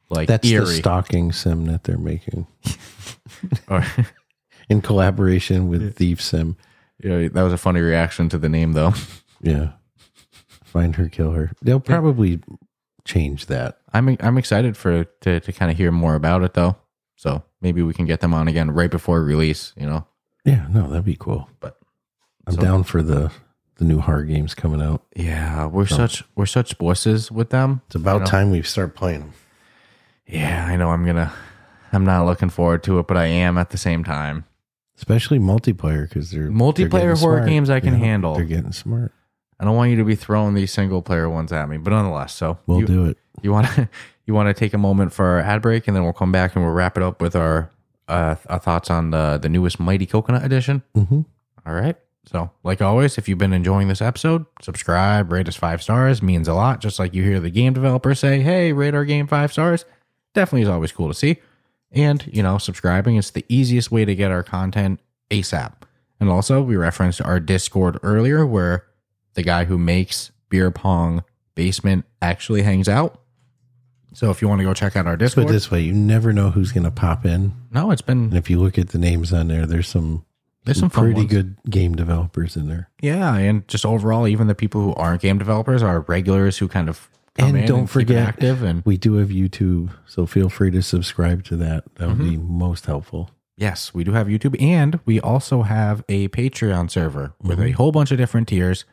like 0.10 0.30
That's 0.30 0.48
eerie. 0.48 0.64
the 0.66 0.72
stalking 0.72 1.34
sim 1.34 1.66
that 1.66 1.84
they're 1.84 1.98
making 1.98 2.48
Or, 3.68 3.86
in 4.70 4.82
collaboration 4.82 5.68
with 5.68 5.98
Thief 5.98 6.22
Sim. 6.22 6.56
know, 7.04 7.28
that 7.28 7.42
was 7.44 7.52
a 7.52 7.58
funny 7.58 7.82
reaction 7.82 8.30
to 8.30 8.38
the 8.38 8.48
name, 8.48 8.72
though. 8.72 8.94
Yeah, 9.42 9.72
find 10.64 10.96
her, 10.96 11.10
kill 11.10 11.32
her. 11.32 11.52
They'll 11.62 11.80
probably 11.82 12.40
change 13.06 13.48
that. 13.48 13.80
I'm 13.94 14.16
I'm 14.20 14.38
excited 14.38 14.78
for 14.78 15.04
to 15.22 15.40
to 15.40 15.52
kind 15.54 15.72
of 15.72 15.78
hear 15.78 15.92
more 15.92 16.16
about 16.16 16.44
it, 16.44 16.54
though. 16.54 16.76
So 17.16 17.44
maybe 17.62 17.82
we 17.84 17.94
can 17.94 18.06
get 18.06 18.20
them 18.22 18.34
on 18.34 18.48
again 18.48 18.72
right 18.72 18.90
before 18.92 19.22
release. 19.24 19.74
You 19.78 19.86
know, 19.86 20.08
Yeah, 20.46 20.66
no, 20.70 20.88
that'd 20.88 21.06
be 21.06 21.16
cool. 21.16 21.50
But- 21.60 21.78
I'm 22.48 22.56
so- 22.56 22.62
down 22.62 22.84
for 22.84 23.04
the 23.04 23.32
the 23.76 23.86
new 23.86 24.00
horror 24.00 24.24
games 24.24 24.54
coming 24.54 24.82
out. 24.82 25.04
yeah, 25.16 25.66
we're 25.66 25.86
such 25.88 26.24
we're 26.36 26.46
such 26.46 26.78
bosses 26.78 27.32
with 27.32 27.50
them. 27.52 27.82
It's 27.88 27.96
about 27.96 28.14
You 28.14 28.20
know? 28.22 28.26
time 28.26 28.52
we 28.52 28.62
start 28.64 28.96
playing 28.96 29.20
them. 29.22 29.34
Yeah, 30.28 30.66
I 30.68 30.76
know. 30.76 30.90
I'm 30.90 31.06
gonna. 31.06 31.32
I'm 31.94 32.06
not 32.06 32.26
looking 32.26 32.50
forward 32.50 32.84
to 32.84 33.00
it, 33.00 33.08
but 33.08 33.18
I 33.18 33.26
am 33.26 33.58
at 33.58 33.70
the 33.72 33.78
same 33.78 34.04
time. 34.04 34.46
Especially 34.98 35.40
multiplayer 35.40 36.08
because 36.08 36.32
they're 36.32 36.44
they're 36.44 36.52
Multiplayer 36.52 37.20
horror 37.20 37.38
smart, 37.40 37.48
games 37.48 37.70
I 37.70 37.80
can 37.80 37.94
you 37.94 38.00
know? 38.00 38.06
handle. 38.06 38.36
They're 38.36 38.46
getting 38.46 38.72
smart. 38.72 39.14
I 39.62 39.64
don't 39.64 39.76
want 39.76 39.92
you 39.92 39.98
to 39.98 40.04
be 40.04 40.16
throwing 40.16 40.56
these 40.56 40.74
single 40.74 41.04
player 41.04 41.30
ones 41.30 41.54
at 41.54 41.70
me, 41.70 41.78
but 41.78 41.92
nonetheless, 41.92 42.34
so 42.34 42.58
We'll 42.66 42.80
you, 42.80 42.88
do 42.88 43.06
it. 43.06 43.18
You 43.44 43.52
want 43.52 43.68
to 43.68 43.88
you 44.26 44.34
want 44.34 44.48
to 44.50 44.56
take 44.56 44.74
a 44.74 44.78
moment 44.78 45.14
for 45.14 45.26
our 45.26 45.40
ad 45.40 45.62
break, 45.62 45.88
and 45.88 45.96
then 45.96 46.04
we'll 46.04 46.14
come 46.14 46.32
back 46.32 46.56
and 46.56 46.66
we'll 46.66 46.74
wrap 46.74 46.98
it 46.98 47.04
up 47.04 47.22
with 47.22 47.36
our 47.36 47.70
uh, 48.08 48.36
our 48.50 48.58
thoughts 48.58 48.90
on 48.90 49.12
the 49.12 49.38
the 49.38 49.48
newest 49.48 49.80
Mighty 49.80 50.08
Coconut 50.08 50.44
Edition. 50.44 50.82
hmm 50.96 51.22
All 51.66 51.76
right. 51.76 51.96
So, 52.26 52.52
like 52.64 52.82
always, 52.82 53.18
if 53.18 53.30
you've 53.30 53.38
been 53.38 53.54
enjoying 53.54 53.88
this 53.88 54.02
episode, 54.02 54.46
subscribe, 54.62 55.32
rate 55.32 55.48
us 55.48 55.56
five 55.56 55.82
stars, 55.82 56.22
means 56.22 56.48
a 56.48 56.54
lot. 56.54 56.82
Just 56.82 56.98
like 56.98 57.14
you 57.14 57.24
hear 57.24 57.40
the 57.40 57.50
game 57.52 57.74
developer 57.74 58.16
say, 58.16 58.42
"Hey, 58.42 58.74
rate 58.74 58.96
our 58.96 59.06
game 59.06 59.28
five 59.28 59.52
stars." 59.52 59.86
Definitely 60.34 60.64
is 60.64 60.70
always 60.70 60.92
cool 60.92 61.08
to 61.08 61.14
see. 61.14 61.38
And 61.92 62.28
you 62.32 62.42
know, 62.42 62.58
subscribing 62.58 63.16
is 63.16 63.32
the 63.32 63.46
easiest 63.48 63.92
way 63.92 64.06
to 64.06 64.16
get 64.16 64.32
our 64.32 64.44
content 64.44 65.00
ASAP. 65.30 65.74
And 66.20 66.30
also, 66.30 66.62
we 66.64 66.76
referenced 66.76 67.22
our 67.22 67.40
Discord 67.40 68.00
earlier, 68.04 68.46
where 68.46 68.86
the 69.34 69.44
guy 69.44 69.66
who 69.66 69.78
makes 69.78 70.32
beer 70.50 70.72
pong 70.72 71.24
basement 71.56 72.06
actually 72.22 72.62
hangs 72.64 72.88
out. 72.90 73.22
So 74.14 74.30
if 74.30 74.42
you 74.42 74.48
want 74.50 74.60
to 74.60 74.66
go 74.66 74.74
check 74.74 74.96
out 74.96 75.08
our 75.08 75.14
Put 75.14 75.22
it 75.22 75.26
Discord, 75.26 75.48
this 75.48 75.72
way, 75.72 75.82
you 75.82 75.94
never 75.94 76.34
know 76.34 76.50
who's 76.52 76.72
going 76.74 76.84
to 76.84 76.92
pop 76.92 77.26
in. 77.26 77.54
no, 77.72 77.92
it's 77.92 78.02
been 78.02 78.26
And 78.26 78.34
if 78.34 78.50
you 78.50 78.60
look 78.60 78.78
at 78.78 78.90
the 78.90 78.98
names 78.98 79.32
on 79.32 79.48
there, 79.48 79.66
there's 79.66 79.88
some, 79.88 80.26
there's 80.66 80.80
some 80.80 80.90
fun 80.90 81.14
pretty 81.14 81.26
good 81.26 81.56
game 81.70 81.96
developers 81.96 82.58
in 82.58 82.68
there. 82.68 82.90
Yeah, 83.02 83.34
and 83.38 83.66
just 83.70 83.86
overall, 83.86 84.28
even 84.28 84.48
the 84.48 84.56
people 84.56 84.82
who 84.82 84.94
aren't 84.96 85.22
game 85.22 85.38
developers 85.38 85.82
are 85.82 86.02
regulars 86.02 86.58
who 86.58 86.68
kind 86.68 86.90
of 86.90 87.10
And 87.38 87.66
don't 87.66 87.84
it 87.86 87.90
forget- 87.90 88.28
active. 88.28 88.62
And 88.64 88.84
We 88.86 88.98
do 88.98 89.14
have 89.14 89.30
YouTube, 89.30 89.92
so 90.06 90.26
feel 90.26 90.50
free 90.50 90.72
to 90.72 90.82
subscribe 90.82 91.46
to 91.46 91.56
that. 91.58 91.86
That 91.96 92.10
would 92.10 92.20
be 92.20 92.36
Mm-hmm. 92.36 92.58
most 92.58 92.86
helpful. 92.88 93.32
yes, 93.56 93.94
we 93.94 94.04
do 94.04 94.12
have 94.12 94.28
YouTube, 94.28 94.62
and 94.62 95.00
we 95.06 95.22
also 95.22 95.62
have 95.62 96.04
a 96.10 96.28
Patreon 96.30 96.92
server 96.92 97.34
with 97.42 97.62
a 97.62 97.72
whole 97.72 97.94
bunch 97.94 98.12
of 98.12 98.18
different 98.18 98.50
tiers. 98.50 98.84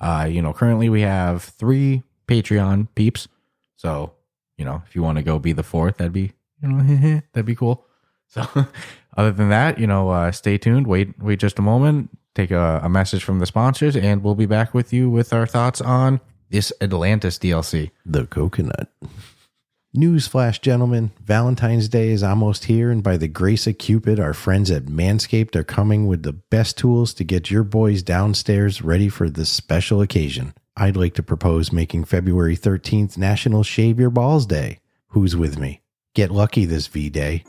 Uh, 0.00 0.28
you 0.30 0.42
know, 0.42 0.52
currently 0.52 0.88
we 0.88 1.02
have 1.02 1.42
three 1.42 2.02
Patreon 2.26 2.88
peeps. 2.94 3.28
So, 3.76 4.12
you 4.56 4.64
know, 4.64 4.82
if 4.86 4.94
you 4.94 5.02
want 5.02 5.18
to 5.18 5.22
go 5.22 5.38
be 5.38 5.52
the 5.52 5.62
fourth, 5.62 5.98
that'd 5.98 6.12
be 6.12 6.32
you 6.62 6.68
know 6.68 7.20
that'd 7.32 7.46
be 7.46 7.54
cool. 7.54 7.86
So, 8.28 8.46
other 9.16 9.32
than 9.32 9.48
that, 9.50 9.78
you 9.78 9.86
know, 9.86 10.10
uh, 10.10 10.32
stay 10.32 10.58
tuned. 10.58 10.86
Wait, 10.86 11.20
wait 11.20 11.38
just 11.38 11.58
a 11.58 11.62
moment. 11.62 12.10
Take 12.34 12.50
a, 12.50 12.80
a 12.82 12.88
message 12.88 13.22
from 13.22 13.38
the 13.38 13.46
sponsors, 13.46 13.96
and 13.96 14.24
we'll 14.24 14.34
be 14.34 14.46
back 14.46 14.74
with 14.74 14.92
you 14.92 15.08
with 15.08 15.32
our 15.32 15.46
thoughts 15.46 15.80
on 15.80 16.20
this 16.50 16.72
Atlantis 16.80 17.38
DLC. 17.38 17.90
The 18.04 18.26
coconut. 18.26 18.90
Newsflash, 19.96 20.60
gentlemen. 20.60 21.12
Valentine's 21.24 21.88
Day 21.88 22.08
is 22.08 22.24
almost 22.24 22.64
here, 22.64 22.90
and 22.90 23.00
by 23.00 23.16
the 23.16 23.28
grace 23.28 23.68
of 23.68 23.78
Cupid, 23.78 24.18
our 24.18 24.34
friends 24.34 24.68
at 24.68 24.86
Manscaped 24.86 25.54
are 25.54 25.62
coming 25.62 26.08
with 26.08 26.24
the 26.24 26.32
best 26.32 26.76
tools 26.76 27.14
to 27.14 27.22
get 27.22 27.48
your 27.48 27.62
boys 27.62 28.02
downstairs 28.02 28.82
ready 28.82 29.08
for 29.08 29.30
this 29.30 29.50
special 29.50 30.00
occasion. 30.00 30.52
I'd 30.76 30.96
like 30.96 31.14
to 31.14 31.22
propose 31.22 31.70
making 31.70 32.06
February 32.06 32.56
13th 32.56 33.16
National 33.16 33.62
Shave 33.62 34.00
Your 34.00 34.10
Balls 34.10 34.46
Day. 34.46 34.80
Who's 35.10 35.36
with 35.36 35.60
me? 35.60 35.82
Get 36.16 36.32
lucky 36.32 36.64
this 36.64 36.88
V 36.88 37.08
Day. 37.08 37.44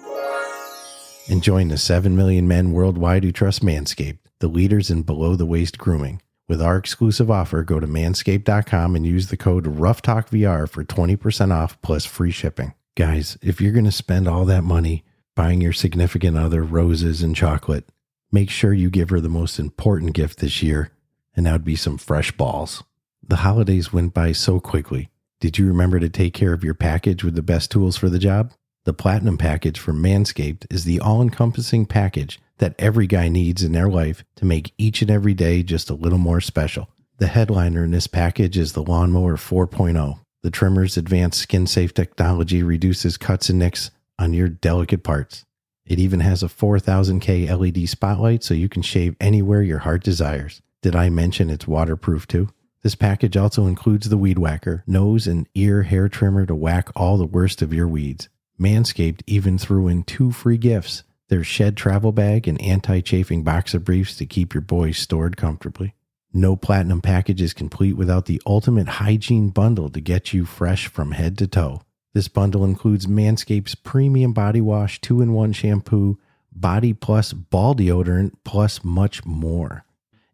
And 1.27 1.41
join 1.41 1.69
the 1.69 1.79
7 1.79 2.15
million 2.15 2.47
men 2.47 2.73
worldwide 2.73 3.23
who 3.23 3.31
trust 3.31 3.63
Manscaped, 3.63 4.19
the 4.37 4.47
leaders 4.47 4.91
in 4.91 5.01
below 5.01 5.35
the 5.35 5.47
waist 5.47 5.79
grooming. 5.79 6.21
With 6.47 6.61
our 6.61 6.77
exclusive 6.77 7.31
offer, 7.31 7.63
go 7.63 7.79
to 7.79 7.87
manscaped.com 7.87 8.95
and 8.95 9.05
use 9.05 9.29
the 9.29 9.37
code 9.37 9.65
RuffTalkVR 9.65 10.69
for 10.69 10.83
20% 10.83 11.51
off 11.51 11.81
plus 11.81 12.05
free 12.05 12.29
shipping. 12.29 12.75
Guys, 12.95 13.35
if 13.41 13.59
you're 13.59 13.71
going 13.71 13.85
to 13.85 13.91
spend 13.91 14.27
all 14.27 14.45
that 14.45 14.63
money 14.63 15.03
buying 15.35 15.59
your 15.59 15.73
significant 15.73 16.37
other 16.37 16.61
roses 16.61 17.23
and 17.23 17.35
chocolate, 17.35 17.89
make 18.31 18.51
sure 18.51 18.73
you 18.73 18.91
give 18.91 19.09
her 19.09 19.19
the 19.19 19.27
most 19.27 19.57
important 19.57 20.13
gift 20.13 20.39
this 20.39 20.61
year, 20.61 20.91
and 21.35 21.47
that 21.47 21.53
would 21.53 21.65
be 21.65 21.75
some 21.75 21.97
fresh 21.97 22.31
balls. 22.31 22.83
The 23.27 23.37
holidays 23.37 23.91
went 23.91 24.13
by 24.13 24.31
so 24.31 24.59
quickly. 24.59 25.09
Did 25.41 25.57
you 25.57 25.65
remember 25.65 25.99
to 25.99 26.09
take 26.09 26.35
care 26.35 26.53
of 26.53 26.63
your 26.63 26.75
package 26.75 27.23
with 27.23 27.33
the 27.33 27.41
best 27.41 27.71
tools 27.71 27.97
for 27.97 28.07
the 28.07 28.19
job? 28.19 28.53
The 28.85 28.93
Platinum 28.93 29.39
Package 29.39 29.79
from 29.79 30.01
Manscaped 30.01 30.67
is 30.69 30.83
the 30.83 30.99
all 30.99 31.23
encompassing 31.23 31.87
package 31.87 32.39
that 32.57 32.75
every 32.79 33.07
guy 33.07 33.27
needs 33.27 33.63
in 33.63 33.71
their 33.71 33.89
life 33.89 34.23
to 34.35 34.45
make 34.45 34.73
each 34.77 35.01
and 35.01 35.11
every 35.11 35.33
day 35.33 35.63
just 35.63 35.89
a 35.89 35.95
little 35.95 36.17
more 36.17 36.41
special. 36.41 36.89
The 37.17 37.27
headliner 37.27 37.83
in 37.83 37.91
this 37.91 38.07
package 38.07 38.57
is 38.57 38.73
the 38.73 38.83
Lawnmower 38.83 39.37
4.0. 39.37 40.19
The 40.43 40.51
trimmer's 40.51 40.97
advanced 40.97 41.41
skin 41.41 41.65
safe 41.65 41.93
technology 41.93 42.61
reduces 42.61 43.17
cuts 43.17 43.49
and 43.49 43.59
nicks 43.59 43.91
on 44.19 44.33
your 44.33 44.49
delicate 44.49 45.03
parts. 45.03 45.45
It 45.85 45.99
even 45.99 46.19
has 46.21 46.43
a 46.43 46.47
4000K 46.47 47.47
LED 47.49 47.87
spotlight 47.89 48.43
so 48.43 48.53
you 48.53 48.69
can 48.69 48.81
shave 48.81 49.15
anywhere 49.19 49.61
your 49.61 49.79
heart 49.79 50.03
desires. 50.03 50.61
Did 50.81 50.95
I 50.95 51.09
mention 51.09 51.49
it's 51.49 51.67
waterproof 51.67 52.27
too? 52.27 52.49
This 52.83 52.95
package 52.95 53.35
also 53.35 53.65
includes 53.65 54.09
the 54.09 54.17
Weed 54.17 54.37
Whacker, 54.37 54.83
nose 54.85 55.25
and 55.25 55.47
ear 55.55 55.83
hair 55.83 56.07
trimmer 56.07 56.45
to 56.45 56.53
whack 56.53 56.89
all 56.95 57.17
the 57.17 57.25
worst 57.25 57.61
of 57.61 57.73
your 57.73 57.87
weeds. 57.87 58.29
Manscaped 58.59 59.21
even 59.25 59.57
threw 59.57 59.87
in 59.87 60.03
two 60.03 60.31
free 60.31 60.57
gifts 60.57 61.03
their 61.29 61.43
shed 61.43 61.75
travel 61.75 62.11
bag 62.11 62.47
and 62.47 62.61
anti 62.61 63.01
chafing 63.01 63.43
boxer 63.43 63.79
briefs 63.79 64.15
to 64.17 64.25
keep 64.25 64.53
your 64.53 64.61
boys 64.61 64.97
stored 64.97 65.37
comfortably. 65.37 65.95
No 66.33 66.55
platinum 66.55 67.01
package 67.01 67.41
is 67.41 67.53
complete 67.53 67.93
without 67.93 68.25
the 68.25 68.41
ultimate 68.45 68.87
hygiene 68.87 69.49
bundle 69.49 69.89
to 69.89 70.01
get 70.01 70.33
you 70.33 70.45
fresh 70.45 70.87
from 70.87 71.11
head 71.11 71.37
to 71.37 71.47
toe. 71.47 71.81
This 72.13 72.27
bundle 72.27 72.63
includes 72.63 73.07
Manscaped's 73.07 73.75
premium 73.75 74.33
body 74.33 74.61
wash, 74.61 75.01
two 75.01 75.21
in 75.21 75.33
one 75.33 75.53
shampoo, 75.53 76.17
body 76.51 76.93
plus 76.93 77.33
ball 77.33 77.75
deodorant, 77.75 78.33
plus 78.43 78.83
much 78.83 79.25
more. 79.25 79.85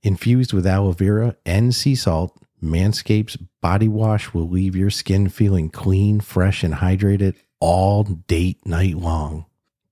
Infused 0.03 0.53
with 0.53 0.65
aloe 0.65 0.91
vera 0.91 1.35
and 1.45 1.73
sea 1.73 1.95
salt, 1.95 2.35
Manscaped's 2.63 3.37
body 3.61 3.87
wash 3.87 4.33
will 4.33 4.49
leave 4.49 4.75
your 4.75 4.89
skin 4.89 5.29
feeling 5.29 5.69
clean, 5.69 6.19
fresh, 6.19 6.63
and 6.63 6.75
hydrated 6.75 7.35
all 7.59 8.03
date 8.03 8.65
night 8.65 8.95
long. 8.95 9.45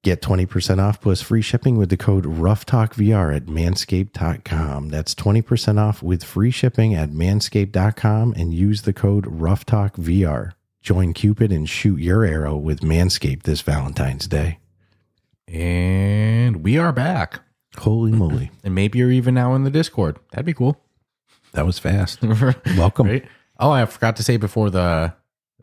Get 0.10 0.24
20% 0.24 0.80
off 0.80 1.00
plus 1.00 1.22
free 1.22 1.44
shipping 1.44 1.78
with 1.78 1.90
the 1.90 1.96
code 1.96 2.24
RuffTalkVR 2.24 3.36
at 3.36 3.46
manscaped.com. 3.46 4.90
That's 4.90 5.14
20% 5.14 5.78
off 5.78 6.02
with 6.02 6.24
free 6.24 6.50
shipping 6.50 6.96
at 6.96 7.12
manscaped.com 7.12 8.34
and 8.36 8.52
use 8.52 8.82
the 8.82 8.92
code 8.92 9.26
RuffTalkVR. 9.26 10.54
Join 10.82 11.14
Cupid 11.14 11.52
and 11.52 11.70
shoot 11.70 12.00
your 12.00 12.26
arrow 12.26 12.58
with 12.58 12.80
Manscaped 12.80 13.44
this 13.44 13.62
Valentine's 13.62 14.26
Day. 14.26 14.58
And 15.48 16.64
we 16.64 16.80
are 16.80 16.92
back. 16.92 17.42
Holy 17.78 18.12
moly. 18.12 18.50
And 18.64 18.74
maybe 18.74 18.98
you're 18.98 19.12
even 19.12 19.36
now 19.36 19.54
in 19.54 19.64
the 19.64 19.70
Discord. 19.70 20.18
That'd 20.32 20.48
be 20.48 20.56
cool. 20.56 20.82
That 21.52 21.68
was 21.68 21.78
fast. 21.78 22.20
Welcome. 22.76 23.10
Right? 23.10 23.26
Oh, 23.60 23.70
I 23.70 23.86
forgot 23.86 24.16
to 24.16 24.24
say 24.24 24.38
before 24.38 24.72
the 24.72 25.14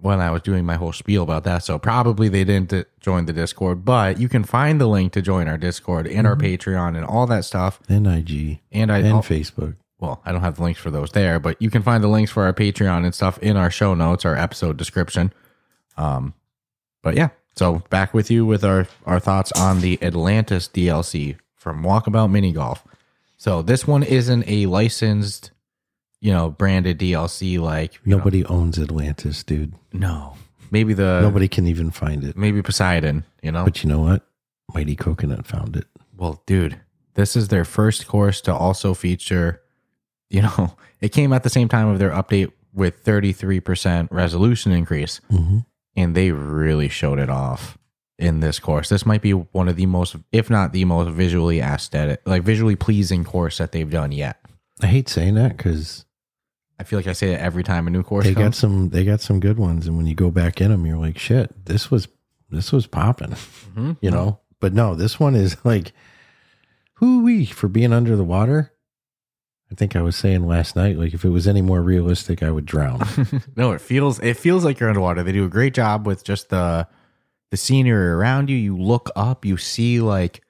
when 0.01 0.21
I 0.21 0.31
was 0.31 0.43
doing 0.43 0.65
my 0.67 0.75
whole 0.77 0.93
spiel 0.93 1.23
about 1.23 1.45
that. 1.45 1.65
So 1.65 1.79
probably 1.79 2.29
they 2.29 2.45
didn't 2.45 2.87
join 3.01 3.27
the 3.27 3.33
Discord, 3.33 3.85
but 3.85 4.21
you 4.21 4.29
can 4.29 4.45
find 4.45 4.81
the 4.81 4.87
link 4.87 5.13
to 5.15 5.23
join 5.23 5.49
our 5.49 5.57
Discord 5.59 6.07
and 6.07 6.27
our 6.27 6.37
Patreon 6.37 6.97
and 6.97 7.05
all 7.05 7.27
that 7.29 7.45
stuff. 7.45 7.81
And 7.89 8.07
IG. 8.07 8.61
And 8.73 8.93
I 8.93 8.99
And 8.99 9.09
I'll- 9.09 9.23
Facebook. 9.23 9.77
well, 9.99 10.21
I 10.27 10.33
don't 10.33 10.43
have 10.43 10.57
the 10.57 10.63
links 10.63 10.81
for 10.81 10.91
those 10.91 11.11
there, 11.13 11.41
but 11.41 11.57
you 11.61 11.71
can 11.71 11.83
find 11.83 12.05
the 12.05 12.09
links 12.09 12.31
for 12.31 12.45
our 12.45 12.53
Patreon 12.53 13.05
and 13.05 13.15
stuff 13.15 13.39
in 13.39 13.57
our 13.57 13.71
show 13.71 13.95
notes, 13.95 14.25
our 14.25 14.37
episode 14.37 14.77
description. 14.77 15.33
Um, 15.97 16.35
but 17.03 17.15
yeah, 17.17 17.29
so 17.55 17.83
back 17.89 18.13
with 18.13 18.31
you 18.31 18.45
with 18.45 18.65
our 18.65 18.87
our 19.07 19.19
thoughts 19.19 19.51
on 19.53 19.81
the 19.81 19.99
Atlantis 20.03 20.69
DLC 20.69 21.37
from 21.55 21.83
Walkabout 21.83 22.31
Mini 22.31 22.53
Golf. 22.53 22.85
So 23.39 23.63
this 23.63 23.87
one 23.87 24.03
isn't 24.03 24.45
a 24.47 24.67
licensed, 24.67 25.51
you 26.27 26.33
know, 26.33 26.51
branded 26.51 26.99
DLC 26.99 27.61
like 27.61 27.95
you 28.05 28.11
know- 28.11 28.17
Nobody 28.19 28.45
owns 28.47 28.81
Atlantis, 28.81 29.45
dude. 29.45 29.75
no, 29.93 30.35
maybe 30.73 30.93
the 30.93 31.21
Nobody 31.21 31.47
can 31.47 31.69
even 31.69 31.93
find 31.93 32.25
it. 32.25 32.37
maybe 32.37 32.61
Poseidon, 32.63 33.25
you 33.43 33.53
know. 33.53 33.63
But 33.65 33.85
you 33.85 33.89
know 33.89 34.01
what? 34.01 34.27
Mighty 34.75 34.97
Coconut 34.97 35.47
found 35.47 35.77
it. 35.77 35.87
Well, 36.17 36.43
dude, 36.45 36.81
this 37.15 37.37
is 37.37 37.47
their 37.47 37.65
first 37.65 38.09
course 38.09 38.41
to 38.41 38.53
also 38.53 38.93
feature, 38.93 39.63
you 40.29 40.43
know, 40.43 40.75
it 41.01 41.11
came 41.11 41.33
at 41.33 41.45
the 41.45 41.49
same 41.51 41.69
time 41.69 41.87
of 41.87 42.01
their 42.01 42.11
update 42.11 42.51
with 42.75 43.05
33% 43.05 44.09
resolution 44.11 44.73
increase. 44.73 45.21
Mm-hmm. 45.31 45.59
And 45.95 46.17
they 46.17 46.33
really 46.33 46.89
showed 46.89 47.21
it 47.21 47.31
off 47.31 47.79
in 48.19 48.41
this 48.41 48.59
course. 48.59 48.89
This 48.89 49.07
might 49.07 49.23
be 49.23 49.31
one 49.31 49.69
of 49.69 49.77
the 49.77 49.87
most, 49.87 50.17
if 50.33 50.51
not 50.51 50.73
the 50.73 50.85
most 50.85 51.11
visually 51.11 51.61
aesthetic, 51.61 52.21
like 52.27 52.43
visually 52.43 52.75
pleasing 52.75 53.23
course 53.23 53.59
that 53.59 53.71
they've 53.71 53.89
done 53.89 54.11
yet. 54.11 54.41
I 54.83 54.89
hate 54.89 55.09
saying 55.09 55.35
that 55.37 55.57
because 55.57 56.05
I 56.79 56.85
feel 56.85 56.99
like 56.99 57.07
I 57.07 57.13
say 57.13 57.33
it 57.33 57.41
every 57.41 57.63
time 57.65 57.87
a 57.87 57.91
new 57.91 58.03
course 58.03 58.25
they 58.27 58.35
got 58.35 58.55
some 58.55 58.91
they 58.91 59.05
got 59.05 59.21
some 59.21 59.41
good 59.41 59.59
ones, 59.59 59.87
and 59.87 59.97
when 59.97 60.07
you 60.07 60.15
go 60.15 60.31
back 60.31 60.61
in 60.61 60.71
them, 60.71 60.85
you're 60.87 60.99
like, 60.99 61.19
shit, 61.19 61.65
this 61.67 61.91
was 61.91 62.09
this 62.51 62.71
was 62.73 62.87
popping, 62.87 63.35
Mhm. 63.75 63.97
you 64.01 64.11
know. 64.11 64.41
But 64.61 64.73
no, 64.73 64.95
this 64.95 65.19
one 65.19 65.35
is 65.35 65.57
like, 65.65 65.93
whoo 67.01 67.23
wee 67.23 67.47
for 67.47 67.69
being 67.69 67.93
under 67.93 68.17
the 68.17 68.25
water. 68.25 68.73
I 69.71 69.75
think 69.75 69.97
I 69.97 70.03
was 70.03 70.15
saying 70.17 70.47
last 70.47 70.77
night, 70.77 70.97
like 70.97 71.13
if 71.13 71.25
it 71.25 71.31
was 71.31 71.49
any 71.49 71.61
more 71.63 71.83
realistic, 71.83 72.43
I 72.43 72.51
would 72.53 72.67
drown. 72.67 73.01
no, 73.57 73.73
it 73.73 73.81
feels 73.81 74.21
it 74.21 74.37
feels 74.37 74.65
like 74.65 74.79
you're 74.79 74.89
underwater. 74.89 75.23
They 75.23 75.33
do 75.33 75.45
a 75.45 75.49
great 75.49 75.75
job 75.75 76.07
with 76.07 76.25
just 76.25 76.51
the 76.51 76.87
the 77.51 77.57
scenery 77.57 78.09
around 78.11 78.49
you. 78.51 78.57
You 78.57 78.77
look 78.77 79.11
up, 79.17 79.45
you 79.45 79.57
see 79.57 80.01
like 80.01 80.43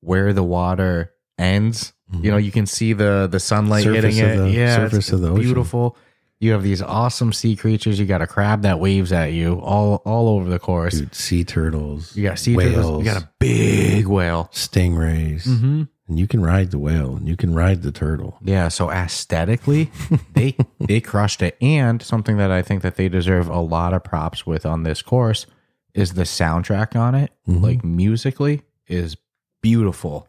where 0.00 0.32
the 0.32 0.42
water 0.44 1.12
ends. 1.38 1.92
You 2.20 2.30
know, 2.30 2.36
you 2.36 2.52
can 2.52 2.66
see 2.66 2.92
the 2.92 3.26
the 3.30 3.40
sunlight 3.40 3.84
Surface 3.84 4.16
hitting 4.16 4.18
it. 4.30 4.36
the- 4.36 4.50
yeah, 4.50 4.76
surface 4.76 4.98
it's, 4.98 5.12
of 5.12 5.20
the 5.22 5.28
it's 5.28 5.38
ocean. 5.38 5.44
beautiful. 5.44 5.96
You 6.40 6.50
have 6.52 6.62
these 6.64 6.82
awesome 6.82 7.32
sea 7.32 7.54
creatures. 7.54 8.00
You 8.00 8.04
got 8.06 8.20
a 8.20 8.26
crab 8.26 8.62
that 8.62 8.80
waves 8.80 9.12
at 9.12 9.32
you 9.32 9.60
all 9.60 10.02
all 10.04 10.28
over 10.28 10.50
the 10.50 10.58
course. 10.58 10.98
Dude, 10.98 11.14
sea 11.14 11.44
turtles, 11.44 12.16
You 12.16 12.24
got 12.24 12.38
sea 12.38 12.56
whales, 12.56 12.74
turtles. 12.74 13.04
You 13.04 13.10
got 13.12 13.22
a 13.22 13.28
big 13.38 14.06
whale. 14.08 14.50
stingrays, 14.52 15.44
Mm-hmm. 15.46 15.82
and 16.08 16.18
you 16.18 16.26
can 16.26 16.42
ride 16.42 16.70
the 16.72 16.78
whale 16.80 17.14
and 17.16 17.28
you 17.28 17.36
can 17.36 17.54
ride 17.54 17.82
the 17.82 17.92
turtle. 17.92 18.38
Yeah, 18.42 18.68
so 18.68 18.90
aesthetically, 18.90 19.90
they 20.34 20.56
they 20.80 21.00
crushed 21.00 21.42
it. 21.42 21.56
And 21.62 22.02
something 22.02 22.36
that 22.38 22.50
I 22.50 22.60
think 22.60 22.82
that 22.82 22.96
they 22.96 23.08
deserve 23.08 23.48
a 23.48 23.60
lot 23.60 23.94
of 23.94 24.02
props 24.02 24.44
with 24.44 24.66
on 24.66 24.82
this 24.82 25.00
course 25.00 25.46
is 25.94 26.14
the 26.14 26.22
soundtrack 26.24 26.96
on 26.96 27.14
it. 27.14 27.30
Mhm. 27.48 27.62
Like 27.62 27.84
musically 27.84 28.62
is 28.88 29.16
beautiful. 29.62 30.26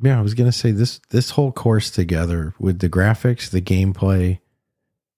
Yeah, 0.00 0.18
I 0.18 0.22
was 0.22 0.34
gonna 0.34 0.52
say 0.52 0.70
this 0.70 1.00
this 1.10 1.30
whole 1.30 1.52
course 1.52 1.90
together 1.90 2.54
with 2.58 2.78
the 2.78 2.88
graphics, 2.88 3.50
the 3.50 3.60
gameplay, 3.60 4.38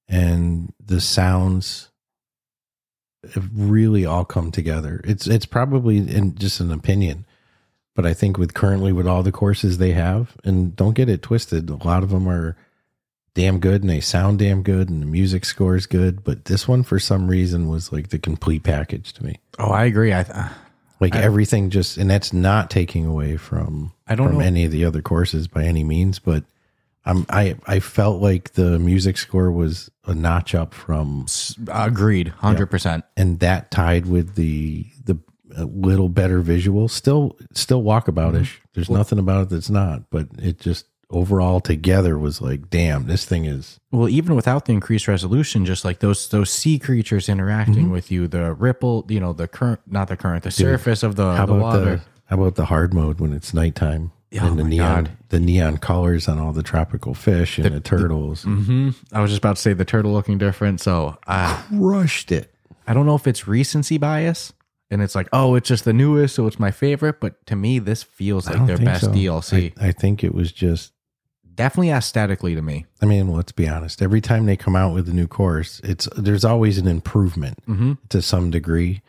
and 0.09 0.73
the 0.85 1.01
sounds 1.01 1.91
really 3.53 4.07
all 4.07 4.25
come 4.25 4.51
together. 4.51 5.01
It's 5.05 5.27
it's 5.27 5.47
probably 5.47 5.99
in 5.99 6.35
just 6.37 6.61
an 6.61 6.73
opinion, 6.73 7.27
but 7.95 8.07
I 8.07 8.15
think 8.15 8.39
with 8.39 8.55
currently 8.55 8.93
with 8.93 9.07
all 9.07 9.23
the 9.23 9.33
courses 9.33 9.79
they 9.79 9.93
have, 9.93 10.37
and 10.45 10.75
don't 10.75 10.95
get 10.95 11.09
it 11.09 11.23
twisted, 11.23 11.69
a 11.69 11.75
lot 11.77 12.03
of 12.03 12.11
them 12.11 12.29
are 12.29 12.57
damn 13.35 13.61
good 13.61 13.83
and 13.83 13.91
they 13.91 14.01
sound 14.01 14.39
damn 14.39 14.63
good 14.63 14.89
and 14.89 15.03
the 15.03 15.07
music 15.07 15.45
score 15.45 15.77
is 15.77 15.87
good, 15.87 16.25
but 16.25 16.47
this 16.47 16.67
one 16.67 16.83
for 16.83 16.99
some 16.99 17.29
reason 17.29 17.69
was 17.69 17.93
like 17.93 18.09
the 18.09 18.19
complete 18.19 18.63
package 18.63 19.13
to 19.13 19.25
me. 19.25 19.39
Oh, 19.59 19.71
I 19.71 19.85
agree. 19.85 20.13
I 20.13 20.51
Like 21.01 21.17
I- 21.17 21.23
everything 21.23 21.71
just 21.71 21.97
and 21.97 22.11
that's 22.11 22.33
not 22.33 22.71
taking 22.71 23.07
away 23.07 23.37
from 23.37 23.93
I 24.07 24.15
don't 24.15 24.29
from 24.29 24.39
know. 24.39 24.45
any 24.45 24.65
of 24.65 24.71
the 24.73 24.85
other 24.85 25.01
courses 25.03 25.49
by 25.49 25.65
any 25.65 25.83
means, 25.85 26.19
but 26.19 26.45
I'm 27.07 27.25
I 27.31 27.57
I 27.67 27.81
felt 27.81 28.21
like 28.21 28.53
the 28.53 28.79
music 28.79 29.17
score 29.17 29.51
was 29.51 29.91
a 30.07 30.15
notch 30.15 30.55
up 30.55 30.75
from 30.75 31.27
agreed, 31.69 32.29
hundred 32.29 32.67
percent. 32.67 33.05
and 33.17 33.39
that 33.41 33.71
tied 33.71 34.05
with 34.07 34.35
the 34.35 34.87
the 35.05 35.19
a 35.57 35.65
little 35.65 36.09
better 36.11 36.41
visual. 36.41 36.89
Still 36.89 37.37
still 37.55 37.83
walkaboutish. 37.83 38.33
Mm-hmm. 38.53 38.65
There's 38.75 38.91
nothing 38.91 39.19
about 39.19 39.45
it 39.45 39.49
that's 39.49 39.71
not, 39.71 40.11
but 40.11 40.29
it 40.39 40.61
just 40.61 40.85
overall 41.11 41.61
together 41.61 42.19
was 42.19 42.41
like, 42.41 42.71
damn, 42.71 43.07
this 43.07 43.25
thing 43.25 43.45
is 43.45 43.79
Well, 43.91 44.09
even 44.09 44.35
without 44.37 44.65
the 44.67 44.73
increased 44.73 45.09
resolution, 45.09 45.65
just 45.67 45.85
like 45.85 45.99
those 46.01 46.29
those 46.29 46.51
sea 46.51 46.79
creatures 46.79 47.29
interacting 47.29 47.85
Mm-hmm. 47.85 47.91
with 47.93 48.11
you, 48.11 48.29
the 48.29 48.53
ripple, 48.55 49.05
you 49.09 49.21
know, 49.21 49.33
the 49.33 49.49
current, 49.49 49.81
not 49.87 50.09
the 50.09 50.17
current, 50.17 50.45
the 50.45 50.51
surface 50.51 51.03
of 51.03 51.17
the, 51.17 51.35
how 51.35 51.47
the 51.47 51.53
about 51.55 51.63
water. 51.63 51.97
the 51.97 52.03
how 52.27 52.37
about 52.41 52.55
the 52.55 52.67
hard 52.67 52.95
mode 52.95 53.19
when 53.21 53.33
it's 53.33 53.53
nighttime 53.53 54.13
Oh 54.33 54.47
and 54.47 54.57
the 54.59 54.63
neon 54.65 55.05
God. 55.05 55.17
the 55.31 55.41
neon 55.41 55.79
colors 55.79 56.29
on 56.29 56.39
all 56.39 56.53
the 56.53 56.63
tropical 56.63 57.15
fish 57.15 57.59
and 57.59 57.75
the, 57.75 57.81
turtles 57.81 58.45
hmm 58.45 58.91
I 59.13 59.21
was 59.21 59.33
just 59.33 59.39
about 59.39 59.57
to 59.57 59.63
say 59.63 59.73
the 59.73 59.85
turtle 59.85 60.13
looking 60.13 60.39
different. 60.39 60.81
So 60.81 61.19
I, 61.27 61.61
crushed 61.77 62.31
it. 62.31 62.55
I 62.87 62.95
don't 62.95 63.07
know 63.07 63.17
if 63.17 63.27
it's 63.27 63.49
recency 63.49 63.99
bias 63.99 64.53
and 64.93 65.03
it's 65.03 65.15
like, 65.17 65.29
oh, 65.33 65.55
it's 65.57 65.69
just 65.69 65.85
the 65.85 65.93
newest, 65.93 66.35
so 66.37 66.47
it's 66.47 66.59
my 66.61 66.71
favorite. 66.71 67.19
But 67.21 67.45
to 67.47 67.57
me, 67.57 67.79
this 67.81 68.03
feels 68.05 68.49
like 68.49 68.67
their 68.67 68.79
best 68.79 69.05
so. 69.05 69.11
DLC. 69.13 69.73
I, 69.81 69.89
I 69.89 69.93
think 69.93 70.23
it 70.25 70.35
was 70.35 70.51
just 70.53 70.93
Definitely 71.61 71.91
aesthetically 71.91 72.55
to 72.55 72.63
me. 72.63 72.87
I 73.03 73.07
mean, 73.07 73.29
let's 73.29 73.53
be 73.53 73.69
honest. 73.69 74.01
Every 74.01 74.21
time 74.23 74.47
they 74.47 74.57
come 74.57 74.75
out 74.75 74.95
with 74.95 75.09
a 75.09 75.13
new 75.13 75.27
course, 75.27 75.79
it's 75.85 76.09
there's 76.17 76.45
always 76.45 76.79
an 76.79 76.89
improvement 76.89 77.59
Mm-hmm. 77.69 77.93
to 78.09 78.23
some 78.23 78.51
degree. 78.51 79.03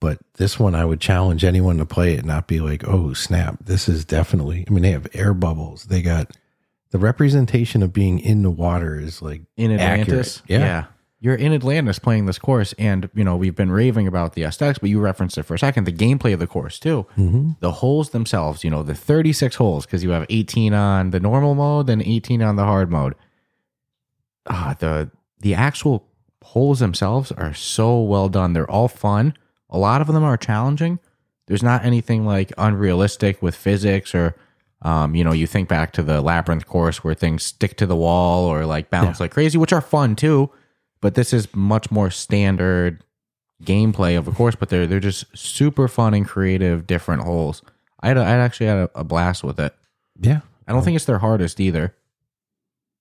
But 0.00 0.18
this 0.34 0.58
one, 0.58 0.74
I 0.74 0.84
would 0.84 1.00
challenge 1.00 1.44
anyone 1.44 1.76
to 1.76 1.84
play 1.84 2.14
it, 2.14 2.20
and 2.20 2.26
not 2.28 2.46
be 2.48 2.58
like, 2.60 2.82
"Oh 2.88 3.12
snap! 3.12 3.58
This 3.64 3.88
is 3.88 4.04
definitely." 4.04 4.64
I 4.66 4.70
mean, 4.72 4.82
they 4.82 4.90
have 4.92 5.06
air 5.12 5.34
bubbles. 5.34 5.84
They 5.84 6.00
got 6.02 6.30
the 6.90 6.98
representation 6.98 7.82
of 7.82 7.92
being 7.92 8.18
in 8.18 8.42
the 8.42 8.50
water 8.50 8.98
is 8.98 9.20
like 9.22 9.42
in 9.56 9.70
accurate. 9.72 10.00
Atlantis. 10.00 10.42
Yeah. 10.48 10.86
You're 11.22 11.36
in 11.36 11.52
Atlantis 11.52 12.00
playing 12.00 12.26
this 12.26 12.40
course, 12.40 12.74
and 12.80 13.08
you 13.14 13.22
know 13.22 13.36
we've 13.36 13.54
been 13.54 13.70
raving 13.70 14.08
about 14.08 14.32
the 14.32 14.42
aesthetics, 14.42 14.80
but 14.80 14.90
you 14.90 14.98
referenced 14.98 15.38
it 15.38 15.44
for 15.44 15.54
a 15.54 15.58
second. 15.58 15.84
The 15.84 15.92
gameplay 15.92 16.32
of 16.32 16.40
the 16.40 16.48
course 16.48 16.80
too. 16.80 17.06
Mm-hmm. 17.16 17.52
The 17.60 17.70
holes 17.70 18.10
themselves, 18.10 18.64
you 18.64 18.70
know, 18.70 18.82
the 18.82 18.96
36 18.96 19.54
holes 19.54 19.86
because 19.86 20.02
you 20.02 20.10
have 20.10 20.26
18 20.28 20.74
on 20.74 21.10
the 21.10 21.20
normal 21.20 21.54
mode, 21.54 21.86
then 21.86 22.02
18 22.02 22.42
on 22.42 22.56
the 22.56 22.64
hard 22.64 22.90
mode. 22.90 23.14
Ah, 24.48 24.74
the 24.80 25.12
the 25.38 25.54
actual 25.54 26.08
holes 26.42 26.80
themselves 26.80 27.30
are 27.30 27.54
so 27.54 28.00
well 28.00 28.28
done. 28.28 28.52
They're 28.52 28.68
all 28.68 28.88
fun. 28.88 29.34
A 29.70 29.78
lot 29.78 30.00
of 30.00 30.08
them 30.08 30.24
are 30.24 30.36
challenging. 30.36 30.98
There's 31.46 31.62
not 31.62 31.84
anything 31.84 32.26
like 32.26 32.52
unrealistic 32.58 33.40
with 33.40 33.54
physics 33.54 34.12
or 34.12 34.34
um, 34.84 35.14
you 35.14 35.22
know, 35.22 35.30
you 35.30 35.46
think 35.46 35.68
back 35.68 35.92
to 35.92 36.02
the 36.02 36.20
labyrinth 36.20 36.66
course 36.66 37.04
where 37.04 37.14
things 37.14 37.44
stick 37.44 37.76
to 37.76 37.86
the 37.86 37.94
wall 37.94 38.44
or 38.44 38.66
like 38.66 38.90
bounce 38.90 39.20
like 39.20 39.30
crazy, 39.30 39.56
which 39.56 39.72
are 39.72 39.80
fun 39.80 40.16
too. 40.16 40.50
But 41.02 41.14
this 41.14 41.34
is 41.34 41.54
much 41.54 41.90
more 41.90 42.10
standard 42.10 43.04
gameplay 43.62 44.16
of 44.16 44.26
a 44.26 44.32
course, 44.32 44.54
but 44.54 44.70
they're 44.70 44.86
they're 44.86 44.98
just 45.00 45.26
super 45.36 45.86
fun 45.88 46.14
and 46.14 46.26
creative, 46.26 46.86
different 46.86 47.22
holes. 47.24 47.62
I 48.00 48.08
had 48.08 48.16
a, 48.16 48.20
I 48.22 48.30
actually 48.30 48.66
had 48.66 48.78
a, 48.78 48.90
a 48.94 49.04
blast 49.04 49.44
with 49.44 49.60
it. 49.60 49.74
yeah. 50.20 50.40
I 50.66 50.72
don't 50.72 50.82
think 50.84 50.96
it's 50.96 51.04
their 51.04 51.18
hardest 51.18 51.60
either. 51.60 51.94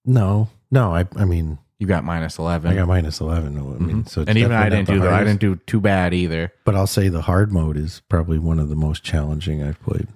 No, 0.05 0.49
no. 0.71 0.93
I 0.95 1.07
I 1.15 1.25
mean, 1.25 1.59
You 1.79 1.87
got 1.87 2.03
minus 2.03 2.37
eleven, 2.39 2.71
I 2.71 2.75
got 2.75 2.87
minus 2.87 3.21
eleven. 3.21 3.57
I 3.57 3.61
mean, 3.61 4.05
so 4.05 4.21
it's 4.21 4.29
Mm-hmm. 4.29 4.29
and 4.29 4.37
even 4.37 4.51
I 4.51 4.69
definitely 4.69 4.77
didn't 4.77 4.87
not 4.89 4.93
do 4.93 4.99
the 4.99 5.05
the 5.05 5.07
I 5.09 5.15
hardest. 5.15 5.39
didn't 5.39 5.57
do 5.59 5.63
too 5.67 5.79
bad 5.81 6.13
either. 6.13 6.53
But 6.65 6.75
I'll 6.75 6.87
say 6.87 7.07
the 7.09 7.21
hard 7.21 7.51
mode 7.51 7.77
is 7.77 8.01
probably 8.09 8.39
one 8.39 8.59
of 8.59 8.69
the 8.69 8.75
most 8.75 9.03
challenging 9.03 9.63
I've 9.63 9.81
played. 9.81 10.07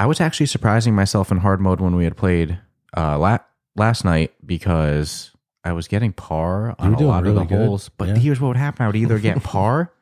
I 0.00 0.06
was 0.06 0.20
actually 0.20 0.46
surprising 0.46 0.94
myself 0.94 1.30
in 1.32 1.38
hard 1.38 1.60
mode 1.60 1.80
when 1.80 1.96
we 1.96 2.04
had 2.04 2.16
played 2.16 2.58
uh, 2.96 3.18
la- 3.18 3.38
last 3.76 4.04
night 4.04 4.32
because 4.46 5.32
I 5.68 5.72
was 5.72 5.86
getting 5.88 6.12
par 6.12 6.74
on 6.78 6.94
a 6.94 6.98
lot 7.00 7.26
of 7.26 7.34
the 7.34 7.44
good. 7.44 7.66
holes. 7.66 7.88
But 7.90 8.08
Yeah. 8.08 8.14
here's 8.16 8.40
what 8.40 8.48
would 8.48 8.56
happen: 8.56 8.84
I 8.84 8.86
would 8.88 8.96
either 8.96 9.18
get 9.18 9.42
par 9.42 9.92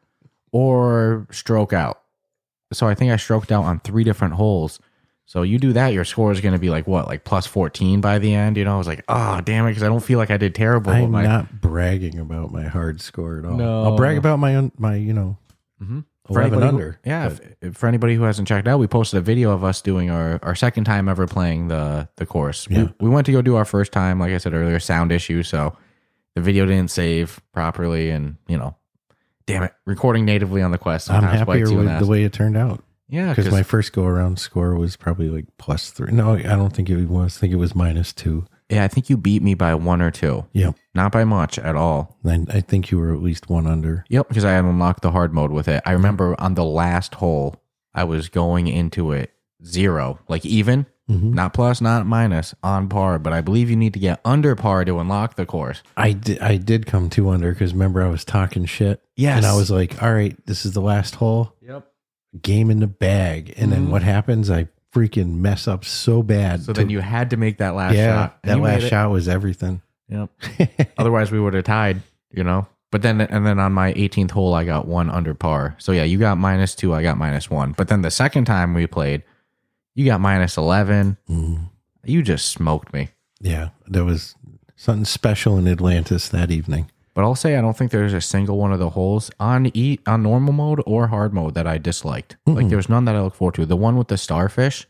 or 0.52 1.26
stroke 1.30 1.72
out. 1.72 2.00
So 2.72 2.86
I 2.88 2.94
think 2.94 3.12
I 3.12 3.16
stroked 3.16 3.52
out 3.52 3.64
on 3.64 3.80
three 3.80 4.04
different 4.04 4.34
holes. 4.34 4.80
So 5.28 5.42
you 5.42 5.58
do 5.58 5.72
that, 5.72 5.92
your 5.92 6.04
score 6.04 6.30
is 6.30 6.40
going 6.40 6.52
to 6.52 6.58
be 6.60 6.70
like 6.70 6.86
what, 6.86 7.06
like 7.08 7.24
plus 7.24 7.46
fourteen 7.46 8.00
by 8.00 8.18
the 8.20 8.32
end. 8.32 8.56
You 8.56 8.64
know, 8.64 8.74
I 8.74 8.78
was 8.78 8.86
like, 8.86 9.04
oh 9.08 9.40
damn 9.40 9.66
it, 9.66 9.70
because 9.70 9.82
I 9.82 9.88
don't 9.88 10.02
feel 10.02 10.18
like 10.18 10.30
I 10.30 10.36
did 10.36 10.54
terrible. 10.54 10.92
I'm 10.92 11.10
my, 11.10 11.24
not 11.24 11.60
bragging 11.60 12.18
about 12.20 12.52
my 12.52 12.64
hard 12.64 13.00
score 13.00 13.38
at 13.40 13.44
all. 13.44 13.56
No. 13.56 13.84
I'll 13.84 13.96
brag 13.96 14.18
about 14.18 14.38
my 14.38 14.56
un- 14.56 14.72
my 14.78 14.94
you 14.94 15.12
know 15.12 15.36
Mhm. 15.82 16.04
For 16.32 16.40
anybody 16.40 16.62
who- 16.62 16.68
under. 16.68 17.00
yeah, 17.04 17.30
if, 17.60 17.76
for 17.76 17.86
anybody 17.86 18.14
who 18.14 18.22
hasn't 18.22 18.48
checked 18.48 18.66
out, 18.66 18.78
we 18.78 18.86
posted 18.86 19.18
a 19.18 19.20
video 19.20 19.52
of 19.52 19.64
us 19.64 19.80
doing 19.82 20.10
our, 20.10 20.38
our 20.42 20.54
second 20.54 20.84
time 20.84 21.08
ever 21.08 21.26
playing 21.26 21.68
the 21.68 22.08
the 22.16 22.26
course. 22.26 22.66
Yeah. 22.70 22.84
We, 23.00 23.08
we 23.08 23.10
went 23.10 23.26
to 23.26 23.32
go 23.32 23.42
do 23.42 23.56
our 23.56 23.64
first 23.64 23.92
time, 23.92 24.18
like 24.18 24.32
I 24.32 24.38
said 24.38 24.54
earlier, 24.54 24.78
sound 24.80 25.12
issue, 25.12 25.42
so 25.42 25.76
the 26.34 26.40
video 26.40 26.66
didn't 26.66 26.90
save 26.90 27.40
properly, 27.52 28.10
and 28.10 28.36
you 28.48 28.58
know, 28.58 28.76
damn 29.46 29.62
it, 29.62 29.72
recording 29.84 30.24
natively 30.24 30.62
on 30.62 30.70
the 30.70 30.78
Quest. 30.78 31.10
I'm 31.10 31.22
happier 31.22 31.72
with 31.72 31.98
the 31.98 32.06
way 32.06 32.24
it 32.24 32.32
turned 32.32 32.56
out 32.56 32.82
yeah, 33.08 33.30
because 33.30 33.44
because 33.44 33.58
my 33.58 33.62
first 33.62 33.92
go 33.92 34.04
around 34.04 34.38
score 34.38 34.74
was 34.74 34.96
probably 34.96 35.28
like 35.28 35.44
plus 35.58 35.90
three. 35.90 36.12
No, 36.12 36.34
I 36.34 36.42
don't 36.42 36.74
think 36.74 36.90
it 36.90 37.04
was. 37.06 37.36
I 37.36 37.40
think 37.40 37.52
it 37.52 37.56
was 37.56 37.74
minus 37.74 38.12
two. 38.12 38.46
Yeah, 38.68 38.84
I 38.84 38.88
think 38.88 39.08
you 39.10 39.16
beat 39.16 39.42
me 39.42 39.54
by 39.54 39.74
one 39.74 40.02
or 40.02 40.10
two, 40.10 40.44
Yep. 40.52 40.76
not 40.94 41.12
by 41.12 41.24
much 41.24 41.58
at 41.58 41.76
all. 41.76 42.16
And 42.24 42.50
I 42.50 42.60
think 42.60 42.90
you 42.90 42.98
were 42.98 43.12
at 43.14 43.22
least 43.22 43.48
one 43.48 43.66
under. 43.66 44.04
Yep, 44.08 44.28
because 44.28 44.44
I 44.44 44.52
had 44.52 44.64
unlocked 44.64 45.02
the 45.02 45.10
hard 45.12 45.32
mode 45.32 45.52
with 45.52 45.68
it. 45.68 45.82
I 45.86 45.92
remember 45.92 46.34
on 46.40 46.54
the 46.54 46.64
last 46.64 47.14
hole, 47.16 47.56
I 47.94 48.04
was 48.04 48.28
going 48.28 48.66
into 48.66 49.12
it 49.12 49.32
zero, 49.64 50.18
like 50.28 50.44
even. 50.44 50.86
Mhm. 51.10 51.34
Not 51.34 51.54
plus, 51.54 51.80
not 51.80 52.04
minus, 52.04 52.52
on 52.64 52.88
par. 52.88 53.20
But 53.20 53.32
I 53.32 53.40
believe 53.40 53.70
you 53.70 53.76
need 53.76 53.92
to 53.94 54.00
get 54.00 54.20
under 54.24 54.56
par 54.56 54.84
to 54.84 54.98
unlock 54.98 55.36
the 55.36 55.46
course. 55.46 55.80
I 55.96 56.10
did. 56.10 56.40
I 56.40 56.56
did 56.56 56.86
come 56.86 57.08
two 57.08 57.28
under 57.30 57.52
because 57.52 57.72
remember 57.74 58.02
I 58.02 58.08
was 58.08 58.24
talking 58.24 58.64
shit. 58.64 59.00
Yes. 59.14 59.36
And 59.36 59.46
I 59.46 59.54
was 59.54 59.70
like, 59.70 60.02
all 60.02 60.12
right, 60.12 60.36
this 60.46 60.66
is 60.66 60.72
the 60.72 60.80
last 60.80 61.14
hole. 61.14 61.52
Yep. 61.62 61.86
Game 62.42 62.70
in 62.72 62.80
the 62.80 62.88
bag. 62.88 63.54
And 63.56 63.70
then 63.70 63.88
what 63.88 64.02
happens? 64.02 64.50
I 64.50 64.66
freaking 64.96 65.38
mess 65.38 65.68
up 65.68 65.84
so 65.84 66.22
bad. 66.22 66.62
So 66.62 66.72
to- 66.72 66.80
then 66.80 66.90
you 66.90 67.00
had 67.00 67.30
to 67.30 67.36
make 67.36 67.58
that 67.58 67.74
last 67.74 67.94
yeah, 67.94 68.14
shot. 68.14 68.38
that 68.44 68.60
last 68.60 68.88
shot 68.88 69.10
was 69.10 69.28
everything. 69.28 69.82
Yep. 70.08 70.30
Otherwise, 70.98 71.30
we 71.30 71.40
would 71.40 71.54
have 71.54 71.64
tied. 71.64 72.02
You 72.30 72.44
know. 72.44 72.66
But 72.92 73.02
then, 73.02 73.20
and 73.20 73.44
then 73.44 73.58
on 73.58 73.72
my 73.72 73.92
18th 73.94 74.30
hole, 74.30 74.54
I 74.54 74.64
got 74.64 74.86
one 74.86 75.10
under 75.10 75.34
par. 75.34 75.74
So 75.78 75.92
yeah, 75.92 76.04
you 76.04 76.18
got 76.18 76.38
minus 76.38 76.74
two. 76.74 76.94
I 76.94 77.02
got 77.02 77.18
minus 77.18 77.50
one. 77.50 77.72
But 77.72 77.88
then 77.88 78.02
the 78.02 78.10
second 78.10 78.44
time 78.44 78.74
we 78.74 78.86
played, 78.86 79.22
you 79.94 80.06
got 80.06 80.20
minus 80.20 80.56
11. 80.56 81.16
Mm. 81.28 81.70
You 82.04 82.22
just 82.22 82.48
smoked 82.48 82.92
me. 82.92 83.08
Yeah, 83.40 83.70
there 83.86 84.04
was 84.04 84.34
something 84.76 85.04
special 85.04 85.58
in 85.58 85.66
Atlantis 85.66 86.28
that 86.28 86.50
evening. 86.50 86.90
But 87.16 87.24
I'll 87.24 87.34
say 87.34 87.56
I 87.56 87.62
don't 87.62 87.74
think 87.74 87.92
there's 87.92 88.12
a 88.12 88.20
single 88.20 88.58
one 88.58 88.74
of 88.74 88.78
the 88.78 88.90
holes 88.90 89.30
on 89.40 89.70
e 89.74 89.98
on 90.06 90.22
normal 90.22 90.52
mode 90.52 90.82
or 90.84 91.06
hard 91.06 91.32
mode 91.32 91.54
that 91.54 91.66
I 91.66 91.78
disliked. 91.78 92.36
Like 92.44 92.68
there 92.68 92.76
was 92.76 92.90
none 92.90 93.06
that 93.06 93.16
I 93.16 93.22
look 93.22 93.34
forward 93.34 93.54
to. 93.54 93.64
The 93.64 93.74
one 93.74 93.96
with 93.96 94.08
the 94.08 94.18
starfish, 94.18 94.86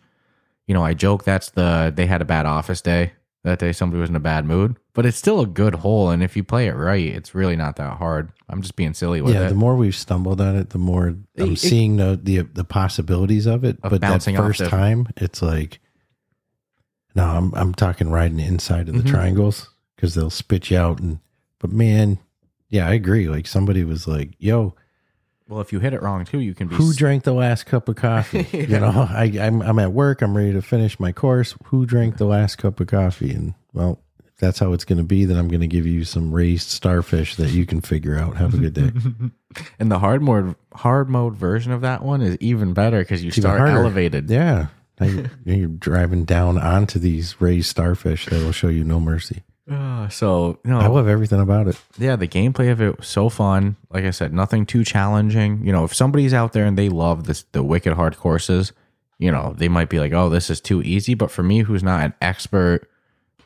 you 0.66 0.74
know, 0.74 0.82
I 0.82 0.92
joke 0.92 1.22
that's 1.22 1.50
the 1.50 1.92
they 1.94 2.06
had 2.06 2.20
a 2.20 2.24
bad 2.24 2.44
office 2.44 2.80
day 2.80 3.12
that 3.44 3.60
day. 3.60 3.70
Somebody 3.72 4.00
was 4.00 4.10
in 4.10 4.16
a 4.16 4.20
bad 4.20 4.44
mood, 4.44 4.74
but 4.92 5.06
it's 5.06 5.16
still 5.16 5.38
a 5.40 5.46
good 5.46 5.76
hole, 5.76 6.10
and 6.10 6.20
if 6.20 6.36
you 6.36 6.42
play 6.42 6.66
it 6.66 6.72
right, 6.74 7.06
it's 7.06 7.32
really 7.32 7.54
not 7.54 7.76
that 7.76 7.98
hard. 7.98 8.32
I'm 8.48 8.60
just 8.60 8.74
being 8.74 8.92
silly 8.92 9.20
with 9.20 9.32
yeah, 9.34 9.42
it. 9.42 9.42
Yeah, 9.44 9.48
the 9.50 9.54
more 9.54 9.76
we've 9.76 9.94
stumbled 9.94 10.40
on 10.40 10.56
it, 10.56 10.70
the 10.70 10.78
more 10.78 11.06
I'm 11.38 11.52
It- 11.52 11.58
seeing 11.60 11.96
the, 11.98 12.18
the 12.20 12.40
the 12.40 12.64
possibilities 12.64 13.46
of 13.46 13.62
it. 13.62 13.78
Of 13.84 13.90
but 13.92 14.00
that 14.00 14.20
first 14.24 14.58
the- 14.58 14.68
time, 14.68 15.06
it's 15.16 15.42
like, 15.42 15.78
no, 17.14 17.22
I'm 17.24 17.54
I'm 17.54 17.72
talking 17.72 18.10
the 18.10 18.44
inside 18.44 18.88
of 18.88 18.96
the 18.96 19.02
Mhm. 19.04 19.10
triangles 19.10 19.70
because 19.94 20.16
they'll 20.16 20.28
spit 20.28 20.72
you 20.72 20.78
out. 20.78 20.98
And 20.98 21.20
but 21.66 21.74
man, 21.76 22.18
yeah, 22.68 22.88
I 22.88 22.92
agree. 22.94 23.28
Like 23.28 23.46
somebody 23.46 23.84
was 23.84 24.06
like, 24.08 24.32
"Yo, 24.38 24.74
well, 25.48 25.60
if 25.60 25.72
you 25.72 25.80
hit 25.80 25.94
it 25.94 26.02
wrong 26.02 26.24
too, 26.24 26.40
you 26.40 26.54
can 26.54 26.68
be 26.68 26.74
who 26.76 26.92
drank 26.94 27.24
the 27.24 27.32
last 27.32 27.64
cup 27.66 27.88
of 27.88 27.96
coffee?" 27.96 28.46
You 28.58 28.80
know, 28.80 29.06
I 29.10 29.24
I'm 29.40 29.62
I'm 29.62 29.78
at 29.78 29.92
work. 29.92 30.22
I'm 30.22 30.36
ready 30.36 30.52
to 30.52 30.62
finish 30.62 30.98
my 31.00 31.12
course. 31.12 31.54
Who 31.66 31.86
drank 31.86 32.16
the 32.16 32.24
last 32.26 32.56
cup 32.56 32.80
of 32.80 32.86
coffee? 32.88 33.32
And 33.32 33.54
well. 33.72 34.00
If 34.24 34.40
that's 34.40 34.58
how 34.58 34.74
it's 34.74 34.84
going 34.84 34.98
to 34.98 35.02
be, 35.04 35.24
then 35.24 35.38
I'm 35.38 35.48
going 35.48 35.62
to 35.62 35.66
give 35.66 35.86
you 35.86 36.04
some 36.04 36.30
raised 36.30 36.68
starfish 36.68 37.36
that 37.36 37.52
you 37.52 37.64
can 37.64 37.80
figure 37.80 38.18
out. 38.18 38.36
Have 38.36 38.52
a 38.52 38.58
good 38.58 38.74
day. 38.74 38.90
and 39.78 39.90
the 39.90 39.98
hard 39.98 40.20
mode 40.20 40.54
hard 40.74 41.08
mode 41.08 41.34
version 41.34 41.72
of 41.72 41.80
that 41.80 42.02
one 42.02 42.20
is 42.20 42.36
even 42.38 42.74
better 42.74 42.98
because 42.98 43.22
you 43.24 43.28
even 43.28 43.40
start 43.40 43.60
elevated. 43.66 44.28
Yeah. 44.28 44.66
Now 45.00 45.06
you- 45.06 45.30
you're 45.46 45.68
driving 45.68 46.26
down 46.26 46.58
onto 46.58 46.98
these 46.98 47.40
raised 47.40 47.68
starfish 47.70 48.26
that 48.26 48.44
will 48.44 48.52
show 48.52 48.68
you 48.68 48.84
no 48.84 49.00
mercy. 49.00 49.42
Uh, 49.70 50.08
so 50.08 50.58
no, 50.64 50.78
I 50.78 50.86
love 50.86 51.08
everything 51.08 51.40
about 51.40 51.66
it. 51.66 51.76
yeah, 51.98 52.14
the 52.16 52.28
gameplay 52.28 52.70
of 52.70 52.80
it 52.80 52.98
was 52.98 53.08
so 53.08 53.28
fun. 53.28 53.76
Like 53.90 54.04
I 54.04 54.10
said, 54.10 54.32
nothing 54.32 54.64
too 54.66 54.84
challenging. 54.84 55.64
You 55.66 55.72
know, 55.72 55.84
if 55.84 55.92
somebody's 55.94 56.32
out 56.32 56.52
there 56.52 56.64
and 56.66 56.78
they 56.78 56.88
love 56.88 57.24
this 57.24 57.44
the 57.52 57.62
wicked 57.64 57.94
hard 57.94 58.16
courses, 58.16 58.72
you 59.18 59.32
know, 59.32 59.54
they 59.56 59.68
might 59.68 59.88
be 59.88 59.98
like, 59.98 60.12
"Oh, 60.12 60.28
this 60.28 60.50
is 60.50 60.60
too 60.60 60.82
easy." 60.82 61.14
But 61.14 61.30
for 61.32 61.42
me, 61.42 61.60
who's 61.60 61.82
not 61.82 62.04
an 62.04 62.14
expert 62.22 62.88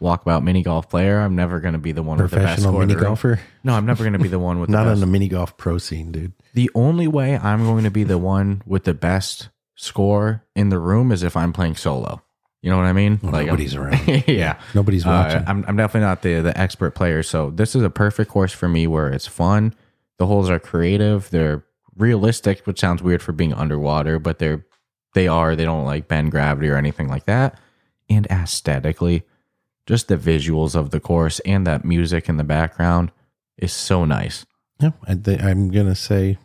walkabout 0.00 0.42
mini 0.42 0.62
golf 0.62 0.88
player, 0.90 1.20
I'm 1.20 1.36
never 1.36 1.60
going 1.60 1.72
to 1.74 1.78
be 1.78 1.92
the 1.92 2.02
one 2.02 2.18
with 2.18 2.30
the 2.30 2.36
best 2.38 2.62
score 2.62 2.80
mini 2.80 2.94
the 2.94 3.00
golfer. 3.00 3.40
No, 3.64 3.74
I'm 3.74 3.86
never 3.86 4.02
going 4.02 4.14
to 4.14 4.18
be 4.18 4.28
the 4.28 4.38
one 4.38 4.60
with 4.60 4.68
the 4.70 4.76
Not 4.76 4.84
best. 4.84 4.94
on 4.96 5.00
the 5.00 5.06
mini 5.06 5.28
golf 5.28 5.56
pro 5.56 5.78
scene, 5.78 6.12
dude. 6.12 6.32
the 6.54 6.70
only 6.74 7.06
way 7.08 7.36
I'm 7.38 7.64
going 7.64 7.84
to 7.84 7.90
be 7.90 8.04
the 8.04 8.18
one 8.18 8.62
with 8.66 8.84
the 8.84 8.94
best 8.94 9.48
score 9.74 10.44
in 10.54 10.68
the 10.70 10.78
room 10.78 11.12
is 11.12 11.22
if 11.22 11.36
I'm 11.36 11.52
playing 11.54 11.76
solo. 11.76 12.22
You 12.62 12.70
know 12.70 12.76
what 12.76 12.86
I 12.86 12.92
mean? 12.92 13.18
Well, 13.22 13.34
I'm- 13.36 13.46
nobody's 13.46 13.74
around. 13.76 14.24
yeah. 14.28 14.58
Nobody's 14.74 15.06
watching. 15.06 15.38
Uh, 15.42 15.44
I'm, 15.46 15.64
I'm 15.66 15.76
definitely 15.76 16.06
not 16.06 16.22
the, 16.22 16.40
the 16.42 16.58
expert 16.58 16.90
player. 16.94 17.22
So 17.22 17.50
this 17.50 17.74
is 17.74 17.82
a 17.82 17.90
perfect 17.90 18.30
course 18.30 18.52
for 18.52 18.68
me 18.68 18.86
where 18.86 19.08
it's 19.08 19.26
fun. 19.26 19.74
The 20.18 20.26
holes 20.26 20.50
are 20.50 20.58
creative. 20.58 21.30
They're 21.30 21.64
realistic, 21.96 22.66
which 22.66 22.78
sounds 22.80 23.02
weird 23.02 23.22
for 23.22 23.32
being 23.32 23.54
underwater, 23.54 24.18
but 24.18 24.38
they're, 24.38 24.64
they 25.14 25.26
are, 25.26 25.56
they 25.56 25.64
don't 25.64 25.84
like 25.86 26.06
bend 26.08 26.30
gravity 26.30 26.68
or 26.68 26.76
anything 26.76 27.08
like 27.08 27.24
that. 27.24 27.58
and 28.10 28.26
aesthetically, 28.26 29.22
just 29.86 30.08
the 30.08 30.16
visuals 30.16 30.74
of 30.76 30.90
the 30.90 31.00
course 31.00 31.40
and 31.40 31.66
that 31.66 31.84
music 31.84 32.28
in 32.28 32.36
the 32.36 32.44
background 32.44 33.10
is 33.56 33.72
so 33.72 34.04
nice. 34.04 34.44
Yeah, 34.80 34.90
I 35.08 35.14
th- 35.14 35.42
I'm 35.42 35.70
gonna 35.70 35.94
say 35.94 36.38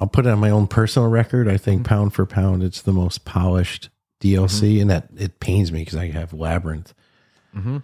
I'll 0.00 0.06
put 0.08 0.26
it 0.26 0.30
on 0.30 0.38
my 0.40 0.50
own 0.50 0.66
personal 0.66 1.08
record. 1.08 1.48
I 1.48 1.56
think 1.58 1.82
Mm-hmm. 1.82 1.88
pound 1.94 2.14
for 2.14 2.26
pound, 2.26 2.62
it's 2.62 2.82
the 2.82 2.92
most 2.92 3.24
polished 3.24 3.88
DLC, 4.20 4.80
and 4.80 4.90
that 4.90 5.08
it 5.16 5.40
pains 5.40 5.70
me 5.72 5.80
because 5.80 5.96
I 5.96 6.10
have 6.10 6.32
Labyrinth. 6.32 6.94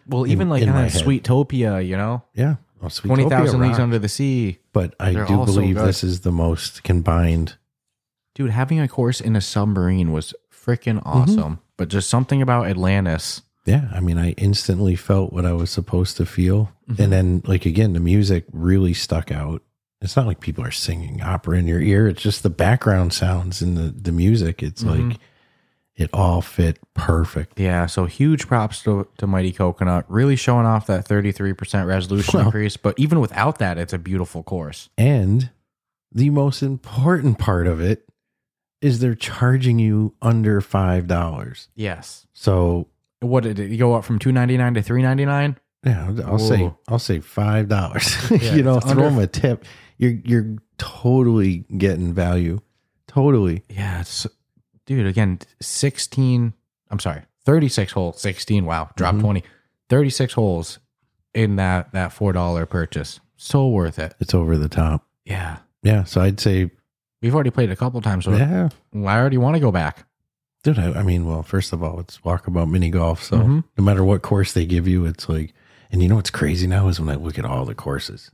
Well, 0.07 0.26
even 0.26 0.49
like 0.49 0.62
in 0.62 0.68
in 0.68 0.74
my 0.74 0.89
that. 0.89 0.93
Sweetopia, 1.05 1.85
you 1.87 1.97
know, 1.97 2.22
Yeah, 2.35 2.57
oh, 2.82 2.89
twenty 2.89 3.28
thousand 3.28 3.61
leagues 3.61 3.78
under 3.80 3.99
the 3.99 4.09
sea, 4.09 4.59
But 4.72 4.95
I 5.01 5.12
They're 5.12 5.24
do 5.26 5.35
all 5.41 5.47
so 5.47 5.55
believe 5.55 5.74
this 5.76 6.05
is 6.05 6.20
the 6.20 6.30
most 6.32 6.85
combined. 6.85 7.57
dude. 8.35 8.51
Having 8.51 8.80
a 8.80 8.89
course 8.89 9.20
in 9.20 9.35
a 9.35 9.41
submarine 9.41 10.12
was 10.12 10.32
freaking 10.53 11.03
awesome. 11.05 11.59
But 11.76 11.89
just 11.89 12.09
something 12.09 12.41
about 12.41 12.68
Atlantis. 12.68 13.43
Yeah, 13.66 13.89
I 13.93 13.99
mean, 14.01 14.16
I 14.18 14.30
instantly 14.32 14.95
felt 14.95 15.32
what 15.32 15.45
I 15.47 15.53
was 15.55 15.70
supposed 15.70 16.16
to 16.18 16.26
feel, 16.26 16.70
Mm-hmm. 16.89 17.03
and 17.03 17.12
then 17.12 17.43
like 17.47 17.64
again, 17.66 17.95
the 17.95 18.01
music 18.01 18.45
really 18.53 18.93
stuck 18.95 19.32
out. 19.32 19.62
It's 20.03 20.16
not 20.16 20.26
like 20.26 20.39
people 20.41 20.62
are 20.62 20.70
singing 20.70 21.22
opera 21.22 21.59
in 21.59 21.66
your 21.66 21.80
ear; 21.80 22.07
it's 22.07 22.22
just 22.22 22.43
the 22.45 22.51
background 22.51 23.12
sounds 23.14 23.61
and 23.62 23.76
the 23.76 23.89
the 23.91 24.12
music. 24.12 24.62
It's 24.62 24.85
Mm-hmm. 24.85 25.09
like 25.09 25.18
it 25.97 26.11
all 26.12 26.40
fit 26.40 26.78
perfect. 26.95 27.59
Yeah, 27.61 27.86
so 27.86 28.07
huge 28.07 28.47
props 28.47 28.82
to, 28.82 29.07
to 29.18 29.26
Mighty 29.26 29.53
Coconut, 29.53 30.05
really 30.09 30.36
showing 30.36 30.66
off 30.66 30.86
that 30.88 31.07
33% 31.07 31.86
resolution 31.86 32.38
Well- 32.38 32.47
increase. 32.47 32.76
But 32.76 32.99
even 32.99 33.20
without 33.20 33.59
that, 33.59 33.78
it's 33.78 33.92
a 33.92 33.99
beautiful 33.99 34.42
course. 34.42 34.88
And 34.99 35.51
the 36.12 36.30
most 36.30 36.62
important 36.62 37.38
part 37.38 37.66
of 37.66 37.80
it 37.80 38.09
is 38.80 38.99
they're 38.99 39.14
charging 39.14 39.78
you 39.78 40.14
under 40.20 40.61
five 40.61 41.07
dollars. 41.07 41.68
Yes. 41.74 42.26
So 42.32 42.88
What 43.20 43.45
did 43.45 43.59
it 43.59 43.76
go 43.78 43.95
up 43.95 44.05
from 44.05 44.18
299 44.18 44.74
to 44.74 44.82
399 44.82 45.59
yeah, 45.86 46.12
I'll 46.26 46.38
say 46.38 46.62
Whoa. 46.62 46.78
I'll 46.88 46.99
say 46.99 47.20
five 47.20 47.68
dollars. 47.68 48.14
Yeah, 48.30 48.55
you 48.55 48.62
know, 48.62 48.80
throw 48.80 48.90
under- 48.92 49.03
them 49.05 49.18
a 49.18 49.26
tip. 49.26 49.64
You're 49.99 50.18
you're 50.24 50.57
totally 50.78 51.64
getting 51.76 52.14
value. 52.14 52.61
Totally. 53.07 53.64
Yeah, 53.68 54.01
it's 54.01 54.26
dude, 54.87 55.07
again, 55.07 55.39
16, 55.61 56.53
I'm 56.91 56.99
sorry, 56.99 57.22
36 57.45 57.93
holes, 57.93 58.20
16, 58.20 58.64
wow, 58.64 58.91
drop 58.97 59.14
Mhm. 59.16 59.20
20. 59.20 59.45
36 59.89 60.32
holes 60.35 60.78
in 61.35 61.57
that 61.57 61.93
that 61.93 62.11
$4 62.12 62.66
purchase. 62.66 63.20
So 63.37 63.68
worth 63.68 63.99
it. 63.99 64.14
It's 64.20 64.32
over 64.35 64.57
the 64.57 64.68
top. 64.68 65.07
Yeah. 65.24 65.59
Yeah. 65.82 66.05
So 66.05 66.20
I'd 66.20 66.41
say 66.41 66.70
We've 67.22 67.35
already 67.35 67.51
played 67.51 67.70
a 67.70 67.76
couple 67.76 68.03
times, 68.03 68.26
so 68.26 68.32
yeah. 68.37 68.68
I 68.95 69.18
already 69.18 69.39
want 69.39 69.57
to 69.57 69.61
go 69.61 69.72
back. 69.72 70.07
Dude, 70.62 70.78
I, 70.78 70.93
I 71.01 71.03
mean, 71.03 71.24
well, 71.24 71.43
first 71.43 71.72
of 71.72 71.82
all, 71.82 71.99
it's 71.99 72.18
walkabout 72.18 72.70
mini 72.70 72.91
golf. 72.91 73.22
So 73.22 73.39
Mhm. 73.39 73.64
no 73.78 73.85
matter 73.85 74.05
what 74.05 74.20
course 74.20 74.53
they 74.53 74.66
give 74.66 74.87
you, 74.87 75.07
it's 75.07 75.26
like, 75.26 75.55
and 75.91 76.03
you 76.03 76.09
know 76.09 76.16
what's 76.16 76.28
crazy 76.28 76.66
now 76.66 76.89
is 76.89 77.01
when 77.01 77.09
I 77.09 77.14
look 77.14 77.39
at 77.39 77.47
all 77.47 77.64
the 77.64 77.74
courses, 77.74 78.30
and 78.30 78.34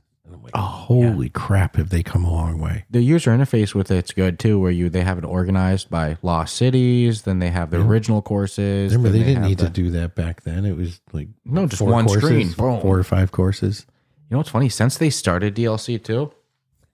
Oh, 0.53 0.59
holy 0.61 1.29
crap, 1.29 1.77
have 1.77 1.89
they 1.89 2.03
come 2.03 2.23
a 2.25 2.31
long 2.31 2.59
way? 2.59 2.85
the 2.89 3.01
user 3.01 3.31
interface 3.31 3.73
with 3.73 3.89
it's 3.89 4.11
good 4.11 4.37
too, 4.37 4.59
where 4.59 4.71
you 4.71 4.89
they 4.89 5.01
have 5.01 5.17
it 5.17 5.23
organized 5.25 5.89
by 5.89 6.17
lost 6.21 6.55
cities, 6.55 7.23
then 7.23 7.39
they 7.39 7.49
have 7.49 7.69
the 7.71 7.77
Yeah. 7.79 7.85
original 7.87 8.21
courses. 8.21 8.93
Remember, 8.93 9.09
then 9.09 9.21
they 9.21 9.33
didn't 9.33 9.43
need 9.47 9.57
the- 9.57 9.65
to 9.65 9.69
do 9.71 9.89
that 9.91 10.15
back 10.15 10.41
then. 10.43 10.65
It 10.65 10.75
was 10.77 11.01
like 11.13 11.29
No, 11.45 11.65
just 11.67 11.81
one 11.81 12.05
courses, 12.05 12.23
screen. 12.23 12.47
Boom. 12.51 12.81
four 12.81 12.97
or 12.99 13.03
five 13.03 13.31
courses. 13.31 13.85
You 14.29 14.35
know 14.35 14.37
what's 14.37 14.49
funny? 14.49 14.69
Since 14.69 14.97
they 14.97 15.09
started 15.09 15.55
DLC 15.55 15.97
too, 15.97 16.31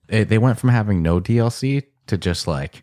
they, 0.06 0.24
they 0.24 0.38
went 0.38 0.58
from 0.58 0.70
having 0.70 1.02
no 1.02 1.20
DLC 1.20 1.82
to 2.06 2.16
just 2.16 2.46
like 2.46 2.82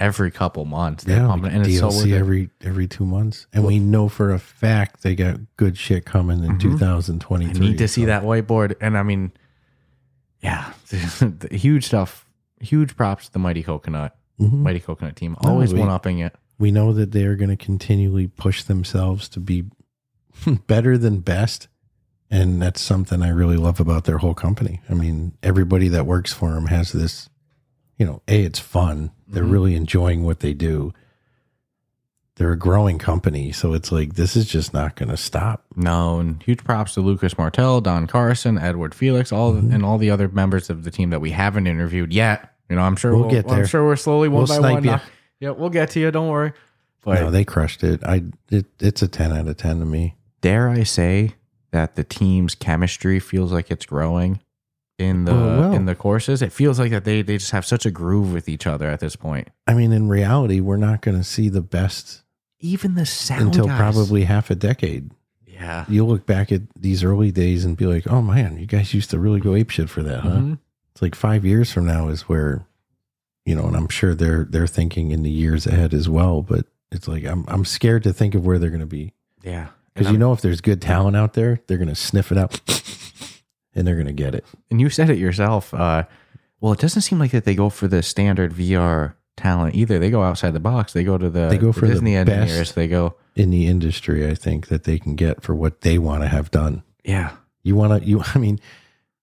every 0.00 0.30
couple 0.30 0.64
months. 0.64 1.04
they're 1.04 1.18
Yeah, 1.20 1.26
pumping 1.26 1.44
like 1.44 1.52
it, 1.52 1.56
and 1.56 1.66
it's 1.66 1.78
so 1.78 1.88
DLC 1.90 2.12
every 2.12 2.50
every 2.62 2.86
two 2.88 3.04
months, 3.06 3.46
and 3.52 3.64
we 3.64 3.78
know 3.78 4.08
for 4.08 4.32
a 4.32 4.38
fact 4.38 5.02
they 5.02 5.14
got 5.14 5.38
good 5.56 5.76
shit 5.76 6.04
coming 6.04 6.42
in 6.44 6.52
Mhm. 6.56 6.60
2023. 6.60 7.66
I 7.66 7.70
need 7.70 7.78
to 7.78 7.88
see 7.88 8.02
so- 8.02 8.06
that 8.06 8.22
whiteboard, 8.22 8.74
and 8.80 8.96
I 8.96 9.02
mean, 9.02 9.32
yeah, 10.42 10.72
the 10.90 11.48
huge 11.52 11.84
stuff. 11.86 12.26
Huge 12.60 12.96
props 12.96 13.26
to 13.26 13.32
the 13.32 13.38
Mighty 13.40 13.62
Coconut, 13.62 14.16
Mhm. 14.40 14.52
Mighty 14.60 14.78
Coconut 14.80 15.16
team, 15.16 15.36
always 15.40 15.72
we- 15.74 15.80
one 15.80 15.88
upping 15.88 16.18
it. 16.20 16.34
we 16.58 16.70
know 16.70 16.92
that 16.92 17.10
they 17.12 17.24
are 17.24 17.34
going 17.36 17.50
to 17.50 17.56
continually 17.56 18.28
push 18.28 18.62
themselves 18.62 19.28
to 19.30 19.40
be 19.40 19.64
better 20.66 20.96
than 20.96 21.18
best 21.20 21.68
and 22.30 22.62
that's 22.62 22.80
something 22.80 23.20
i 23.20 23.28
really 23.28 23.56
love 23.58 23.78
about 23.80 24.04
their 24.04 24.18
whole 24.18 24.32
company 24.34 24.80
i 24.88 24.94
mean 24.94 25.32
everybody 25.42 25.88
that 25.88 26.06
works 26.06 26.32
for 26.32 26.52
them 26.52 26.66
has 26.66 26.92
this 26.92 27.28
you 27.98 28.06
know 28.06 28.22
a 28.28 28.44
it's 28.44 28.58
fun 28.58 29.10
they're 29.28 29.42
Mhm. 29.44 29.50
really 29.52 29.74
enjoying 29.74 30.22
what 30.24 30.40
they 30.40 30.54
do 30.54 30.92
they're 32.42 32.52
a 32.52 32.58
growing 32.58 32.98
company 32.98 33.52
so 33.52 33.72
it's 33.72 33.92
like 33.92 34.14
this 34.14 34.34
is 34.34 34.46
just 34.46 34.74
not 34.74 34.96
going 34.96 35.08
to 35.08 35.16
stop 35.16 35.64
No, 35.76 36.18
and 36.18 36.42
huge 36.42 36.64
props 36.64 36.94
to 36.94 37.00
Lucas 37.00 37.38
Martell, 37.38 37.80
Don 37.80 38.08
Carson, 38.08 38.58
Edward 38.58 38.94
Felix, 38.96 39.30
all 39.30 39.52
Mhm. 39.54 39.72
and 39.72 39.84
all 39.84 39.96
the 39.96 40.10
other 40.10 40.26
members 40.28 40.68
of 40.68 40.82
the 40.82 40.90
team 40.90 41.10
that 41.10 41.20
we 41.20 41.30
haven't 41.30 41.68
interviewed 41.68 42.12
yet. 42.12 42.50
You 42.68 42.74
know, 42.76 42.82
I'm 42.82 42.96
sure 42.96 43.12
We'll 43.12 43.22
we'll, 43.22 43.30
get 43.30 43.48
I'm 43.50 43.64
sure 43.66 43.84
we're 43.84 43.94
slowly 43.94 44.28
one 44.28 44.46
We'll 44.48 44.60
by 44.60 44.72
one. 44.72 44.82
knock- 44.82 45.02
yeah, 45.38 45.50
we'll 45.50 45.70
get 45.70 45.90
to 45.90 46.00
you. 46.00 46.10
Don't 46.10 46.28
worry. 46.28 46.52
But 47.04 47.20
no 47.20 47.30
they 47.30 47.44
crushed 47.44 47.84
it 47.84 48.02
i 48.04 48.22
it, 48.50 48.66
it's 48.80 49.02
a 49.02 49.08
10 49.08 49.32
out 49.32 49.46
of 49.48 49.56
10 49.56 49.78
to 49.80 49.84
me 49.86 50.16
dare 50.40 50.68
I 50.68 50.82
say 50.82 51.34
that 51.70 51.94
the 51.96 52.04
team's 52.04 52.54
chemistry 52.56 53.18
feels 53.20 53.52
like 53.52 53.70
it's 53.70 53.86
growing 53.86 54.40
in 54.98 55.24
the 55.24 55.32
Oh, 55.32 55.58
well. 55.60 55.72
in 55.72 55.86
the 55.86 55.94
courses? 55.96 56.42
It 56.42 56.52
feels 56.52 56.78
like 56.78 56.90
that 56.92 57.04
they 57.04 57.22
they 57.22 57.38
just 57.38 57.50
have 57.52 57.64
such 57.66 57.84
a 57.86 57.90
groove 57.90 58.32
with 58.32 58.48
each 58.48 58.66
other 58.68 58.88
at 58.88 59.00
this 59.00 59.16
point. 59.16 59.48
i 59.66 59.74
mean 59.74 59.92
in 59.92 60.08
reality 60.08 60.60
we're 60.60 60.76
not 60.76 61.00
going 61.02 61.16
to 61.16 61.24
see 61.24 61.48
the 61.48 61.62
best 61.62 62.21
Even 62.62 62.94
the 62.94 63.04
sound 63.04 63.42
until 63.42 63.66
guys. 63.66 63.78
probably 63.78 64.24
half 64.24 64.50
a 64.50 64.54
decade 64.54 65.10
yeah. 65.46 65.84
you'll 65.88 66.08
look 66.08 66.26
back 66.26 66.50
at 66.50 66.62
these 66.76 67.04
early 67.04 67.30
days 67.30 67.64
and 67.64 67.76
be 67.76 67.86
like, 67.86 68.06
oh 68.10 68.20
man, 68.22 68.58
you 68.58 68.66
guys 68.66 68.92
used 68.94 69.10
to 69.10 69.18
really 69.18 69.38
go 69.38 69.54
ape 69.54 69.70
shit 69.70 69.88
for 69.88 70.02
that, 70.02 70.20
huh? 70.20 70.30
Mhm. 70.30 70.58
It's 70.92 71.02
like 71.02 71.14
five 71.14 71.44
years 71.44 71.70
from 71.72 71.86
now 71.86 72.08
is 72.08 72.22
where, 72.22 72.66
you 73.46 73.54
know, 73.54 73.66
and 73.66 73.76
I'm 73.76 73.88
sure 73.88 74.14
they're 74.14 74.44
they're 74.44 74.66
thinking 74.66 75.10
in 75.12 75.22
the 75.22 75.30
years 75.30 75.66
ahead 75.66 75.94
as 75.94 76.08
well. 76.08 76.42
But 76.42 76.66
it's 76.90 77.06
like 77.06 77.24
I'm 77.24 77.44
I'm 77.48 77.64
scared 77.64 78.02
to 78.04 78.12
think 78.12 78.34
of 78.34 78.44
where 78.44 78.58
they're 78.58 78.70
going 78.70 78.80
to 78.80 78.86
be 78.86 79.12
Yeah. 79.42 79.68
because 79.94 80.10
you 80.10 80.18
know 80.18 80.32
if 80.32 80.40
there's 80.40 80.60
good 80.60 80.82
talent 80.82 81.16
out 81.16 81.34
there, 81.34 81.60
they're 81.66 81.78
going 81.78 81.88
to 81.88 81.94
sniff 81.94 82.32
it 82.32 82.38
out 82.38 82.60
and 83.74 83.86
they're 83.86 83.94
going 83.96 84.06
to 84.06 84.12
get 84.12 84.34
it. 84.34 84.44
and 84.70 84.80
you 84.80 84.90
said 84.90 85.10
it 85.10 85.18
yourself. 85.18 85.72
Uh, 85.72 86.04
well, 86.60 86.72
it 86.72 86.78
doesn't 86.80 87.02
seem 87.02 87.18
like 87.18 87.30
that 87.32 87.44
they 87.44 87.54
go 87.54 87.68
for 87.68 87.88
the 87.88 88.02
standard 88.02 88.52
VR 88.52 89.14
talent 89.36 89.74
either. 89.74 89.98
They 89.98 90.10
go 90.10 90.22
outside 90.22 90.52
the 90.52 90.60
box. 90.60 90.92
They 90.92 91.04
go 91.04 91.18
to 91.18 91.30
the 91.30 91.48
They 91.48 91.58
go 91.58 91.72
for 91.72 91.86
the 91.86 91.92
Disney 91.94 92.16
engineers. 92.16 92.58
best. 92.58 92.74
They 92.74 92.88
go, 92.88 93.14
In 93.36 93.50
the 93.50 93.66
industry, 93.66 94.28
I 94.28 94.34
think 94.34 94.68
that 94.68 94.84
they 94.84 94.98
can 94.98 95.14
get 95.16 95.42
for 95.42 95.54
what 95.54 95.80
they 95.82 95.98
want 95.98 96.22
to 96.22 96.28
have 96.28 96.50
done. 96.50 96.82
yeah, 97.04 97.30
You 97.62 97.74
want 97.76 98.02
to, 98.02 98.08
you, 98.08 98.22
I 98.34 98.38
mean, 98.38 98.60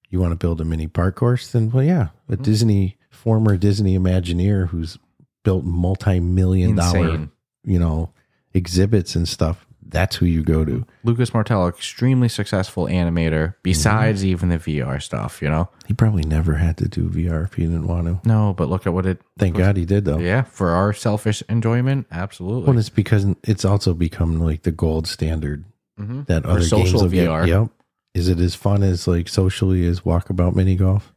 you 0.10 0.20
want 0.20 0.32
to 0.32 0.36
build 0.38 0.60
a 0.62 0.66
mini 0.66 0.88
park 0.88 1.16
course? 1.16 1.52
Then, 1.52 1.70
well, 1.72 1.84
yeah, 1.84 2.08
a 2.28 2.36
Mhm. 2.38 2.44
Disney, 2.44 2.98
former 3.12 3.56
Disney 3.58 3.98
Imagineer 3.98 4.68
who's 4.70 4.98
built 5.44 5.64
multi 5.64 6.20
million 6.20 6.76
dollar, 6.76 7.30
you 7.64 7.78
know, 7.80 8.10
exhibits 8.54 9.16
and 9.16 9.28
stuff. 9.28 9.66
That's 9.90 10.16
who 10.18 10.26
you 10.26 10.44
go 10.44 10.64
to. 10.66 10.86
Lucas 11.04 11.34
Martell, 11.34 11.68
extremely 11.68 12.30
successful 12.30 12.86
animator. 12.86 13.56
Besides 13.64 14.24
even 14.24 14.50
the 14.50 14.58
VR 14.58 15.02
stuff, 15.02 15.42
you 15.42 15.50
know. 15.50 15.70
He 15.88 15.94
probably 15.94 16.24
never 16.24 16.54
had 16.56 16.78
to 16.78 16.88
do 16.88 17.10
VR 17.10 17.46
if 17.46 17.56
he 17.56 17.64
didn't 17.64 17.88
want 17.88 18.06
to. 18.08 18.20
No, 18.28 18.54
but 18.54 18.70
look 18.70 18.86
at 18.86 18.94
what 18.94 19.06
it. 19.06 19.20
Thank 19.38 19.58
God 19.58 19.78
he 19.78 19.86
did, 19.86 20.06
though. 20.06 20.20
Yeah, 20.20 20.44
for 20.44 20.70
our 20.70 20.94
selfish 20.94 21.42
enjoyment, 21.50 22.08
absolutely. 22.12 22.70
Well, 22.70 22.78
it's 22.78 22.90
because 22.90 23.26
it's 23.44 23.66
also 23.66 23.94
become 23.94 24.40
like 24.40 24.64
the 24.64 24.72
gold 24.72 25.08
standard 25.08 25.66
Mhm. 26.00 26.26
that 26.28 26.44
For 26.44 26.50
other 26.50 26.60
games 26.60 26.70
social 26.70 27.02
will 27.02 27.10
get. 27.10 27.28
VR. 27.28 27.48
Yep. 27.48 27.70
Is 28.14 28.28
it 28.28 28.40
as 28.40 28.56
fun 28.56 28.84
as 28.84 29.08
like 29.08 29.28
socially 29.28 29.86
as 29.88 30.02
walkabout 30.02 30.56
mini 30.56 30.76
golf? 30.76 31.14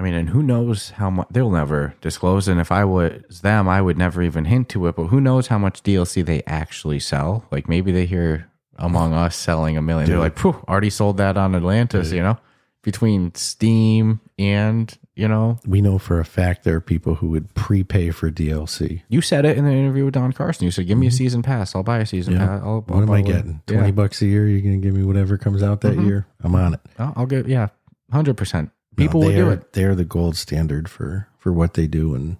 I 0.00 0.02
mean, 0.02 0.14
and 0.14 0.30
who 0.30 0.42
knows 0.42 0.90
how 0.90 1.10
much 1.10 1.28
they'll 1.30 1.50
never 1.50 1.94
disclose. 2.00 2.48
And 2.48 2.58
if 2.58 2.72
I 2.72 2.86
was 2.86 3.42
them, 3.42 3.68
I 3.68 3.82
would 3.82 3.98
never 3.98 4.22
even 4.22 4.46
hint 4.46 4.70
to 4.70 4.86
it. 4.86 4.96
But 4.96 5.08
who 5.08 5.20
knows 5.20 5.48
how 5.48 5.58
much 5.58 5.82
DLC 5.82 6.24
they 6.24 6.42
actually 6.46 7.00
sell? 7.00 7.44
Like 7.50 7.68
maybe 7.68 7.92
they 7.92 8.06
hear 8.06 8.50
Among 8.76 9.12
Us 9.12 9.36
selling 9.36 9.76
a 9.76 9.82
million. 9.82 10.08
They're 10.08 10.18
like, 10.18 10.38
Phew, 10.38 10.56
already 10.66 10.88
sold 10.88 11.18
that 11.18 11.36
on 11.36 11.54
Atlantis, 11.54 12.08
Dude. 12.08 12.16
you 12.16 12.22
know? 12.22 12.38
Between 12.82 13.34
Steam 13.34 14.20
and, 14.38 14.96
you 15.14 15.28
know, 15.28 15.58
We 15.66 15.82
know 15.82 15.98
for 15.98 16.18
a 16.18 16.24
fact 16.24 16.64
there 16.64 16.76
are 16.76 16.80
people 16.80 17.16
who 17.16 17.28
would 17.28 17.52
prepay 17.52 18.08
for 18.10 18.30
DLC. 18.30 19.02
you 19.10 19.20
said 19.20 19.44
it 19.44 19.58
in 19.58 19.66
the 19.66 19.70
interview 19.70 20.06
with 20.06 20.14
Don 20.14 20.32
Carson. 20.32 20.64
You 20.64 20.70
said, 20.70 20.86
give 20.86 20.96
me 20.96 21.08
a 21.08 21.10
season 21.10 21.42
pass. 21.42 21.74
I'll 21.76 21.82
buy 21.82 21.98
a 21.98 22.06
season 22.06 22.32
Mm-hmm. 22.34 22.42
Yeah. 22.42 22.48
pass. 22.48 22.62
I'll, 22.62 22.68
I'll 22.70 22.80
What 22.80 23.02
am 23.02 23.10
I 23.10 23.20
one." 23.20 23.24
getting? 23.24 23.60
Yeah. 23.68 23.74
Twenty 23.76 23.92
bucks 23.92 24.22
a 24.22 24.26
year? 24.26 24.48
You're 24.48 24.62
gonna 24.62 24.78
give 24.78 24.94
me 24.94 25.02
whatever 25.04 25.36
comes 25.36 25.62
out 25.62 25.82
that 25.82 25.98
Mhm. 25.98 26.06
year? 26.06 26.26
I'm 26.42 26.54
on 26.54 26.72
it. 26.72 26.80
I'll, 26.98 27.12
I'll 27.16 27.26
get, 27.26 27.46
yeah, 27.48 27.68
100%. 28.14 28.70
People 28.96 29.22
No, 29.22 29.28
they 29.28 29.34
do 29.36 29.48
are, 29.48 29.52
it. 29.52 29.72
They're 29.72 29.94
the 29.94 30.04
gold 30.04 30.36
standard 30.36 30.88
for 30.88 31.28
for 31.38 31.52
what 31.52 31.74
they 31.74 31.86
do. 31.86 32.14
And 32.14 32.36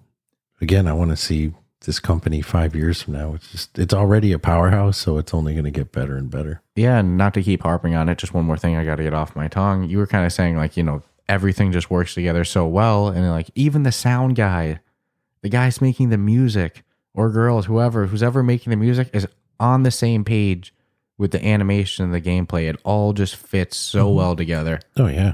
again, 0.59 0.87
I 0.87 0.93
want 0.93 1.11
to 1.11 1.17
see 1.17 1.53
this 1.85 1.99
company 1.99 2.41
five 2.41 2.75
years 2.75 3.01
from 3.01 3.13
now. 3.13 3.33
It's 3.33 3.51
just 3.51 3.79
it's 3.79 3.93
already 3.93 4.31
a 4.31 4.39
powerhouse, 4.39 4.97
so 4.97 5.17
it's 5.17 5.33
only 5.33 5.53
going 5.53 5.65
to 5.65 5.71
get 5.71 5.91
better 5.91 6.15
and 6.17 6.29
better. 6.29 6.61
Yeah, 6.75 6.99
and 6.99 7.17
not 7.17 7.33
to 7.33 7.41
keep 7.43 7.63
harping 7.63 7.95
on 7.95 8.09
it, 8.09 8.17
just 8.19 8.33
one 8.33 8.45
more 8.45 8.57
thing 8.57 8.75
I 8.75 8.83
got 8.85 8.97
to 8.97 9.03
get 9.03 9.13
off 9.13 9.35
my 9.35 9.47
tongue. 9.47 9.89
You 9.89 9.97
were 9.97 10.07
kind 10.07 10.25
of 10.25 10.31
saying 10.33 10.57
like, 10.57 10.77
you 10.77 10.83
know, 10.83 11.01
everything 11.27 11.71
just 11.71 11.89
works 11.89 12.13
together 12.13 12.43
so 12.43 12.67
well, 12.67 13.07
and 13.07 13.27
like 13.29 13.49
even 13.55 13.83
the 13.83 13.91
sound 13.91 14.35
guy, 14.35 14.79
the 15.41 15.49
guys 15.49 15.81
making 15.81 16.09
the 16.09 16.17
music 16.19 16.83
or 17.15 17.29
girls, 17.31 17.65
whoever 17.65 18.05
who's 18.05 18.21
ever 18.23 18.43
making 18.43 18.69
the 18.69 18.77
music 18.77 19.09
is 19.13 19.25
on 19.59 19.83
the 19.83 19.91
same 19.91 20.23
page 20.23 20.73
with 21.17 21.31
the 21.31 21.43
animation 21.45 22.05
and 22.05 22.13
the 22.13 22.21
gameplay, 22.21 22.69
it 22.69 22.79
all 22.83 23.13
just 23.13 23.35
fits 23.35 23.77
so 23.77 24.05
Mm-hmm. 24.07 24.17
well 24.17 24.35
together. 24.35 24.79
Oh 24.97 25.07
yeah. 25.07 25.33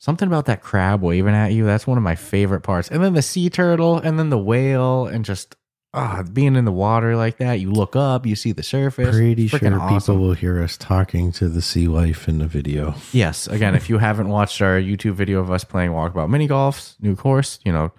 Something 0.00 0.28
about 0.28 0.46
that 0.46 0.62
crab 0.62 1.02
waving 1.02 1.34
at 1.34 1.52
you, 1.52 1.66
that's 1.66 1.86
one 1.86 1.98
of 1.98 2.02
my 2.02 2.14
favorite 2.14 2.62
parts. 2.62 2.88
And 2.88 3.04
then 3.04 3.12
the 3.12 3.20
sea 3.20 3.50
turtle 3.50 3.98
and 3.98 4.18
then 4.18 4.30
the 4.30 4.38
whale 4.38 5.06
and 5.06 5.26
just 5.26 5.56
ah, 5.92 6.22
being 6.32 6.56
in 6.56 6.64
the 6.64 6.72
water 6.72 7.16
like 7.16 7.36
that. 7.36 7.60
You 7.60 7.70
look 7.70 7.94
up, 7.94 8.24
you 8.24 8.34
see 8.34 8.52
the 8.52 8.62
surface. 8.62 9.14
Pretty 9.14 9.46
sure 9.46 9.58
freaking 9.58 9.74
people 9.74 9.96
awesome. 9.96 10.20
will 10.20 10.32
hear 10.32 10.62
us 10.62 10.78
talking 10.78 11.32
to 11.32 11.50
the 11.50 11.60
sea 11.60 11.86
life 11.86 12.28
in 12.28 12.38
the 12.38 12.46
video. 12.46 12.94
Yes. 13.12 13.46
Again, 13.46 13.74
if 13.74 13.90
you 13.90 13.98
haven't 13.98 14.30
watched 14.30 14.62
our 14.62 14.80
YouTube 14.80 15.12
video 15.12 15.38
of 15.40 15.50
us 15.50 15.64
playing 15.64 15.90
Walkabout 15.90 16.30
Mini 16.30 16.46
Golf's 16.46 16.96
new 17.02 17.14
course, 17.14 17.60
you 17.66 17.70
know, 17.70 17.92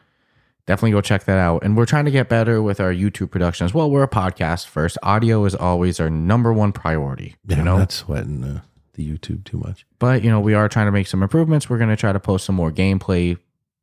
definitely 0.65 0.93
go 0.93 1.01
check 1.01 1.25
that 1.25 1.37
out. 1.37 1.63
And 1.63 1.77
we're 1.77 1.85
trying 1.85 2.05
to 2.05 2.11
get 2.11 2.29
better 2.29 2.63
with 2.63 2.79
our 2.79 2.91
YouTube 2.91 3.29
production 3.29 3.65
as 3.65 3.75
well. 3.75 3.91
We're 3.91 4.01
a 4.01 4.09
podcast 4.09 4.65
first. 4.65 4.97
Audio 5.03 5.45
is 5.45 5.53
always 5.53 5.99
our 5.99 6.09
number 6.09 6.51
one 6.51 6.71
priority. 6.71 7.35
Yeah, 7.45 7.57
you 7.57 7.61
I'm 7.61 7.65
know, 7.65 7.77
not 7.77 7.91
sweating 7.91 8.43
uh, 8.43 8.61
the 9.01 9.17
YouTube 9.17 9.43
too 9.43 9.57
much. 9.57 9.85
but 9.99 10.23
you 10.23 10.29
know, 10.29 10.39
we 10.39 10.53
are 10.53 10.67
trying 10.69 10.85
to 10.87 10.91
make 10.91 11.07
some 11.07 11.23
improvements. 11.23 11.69
We're 11.69 11.77
going 11.77 11.89
to 11.89 11.95
try 11.95 12.11
to 12.13 12.19
post 12.19 12.45
some 12.45 12.55
more 12.55 12.71
gameplay 12.71 13.37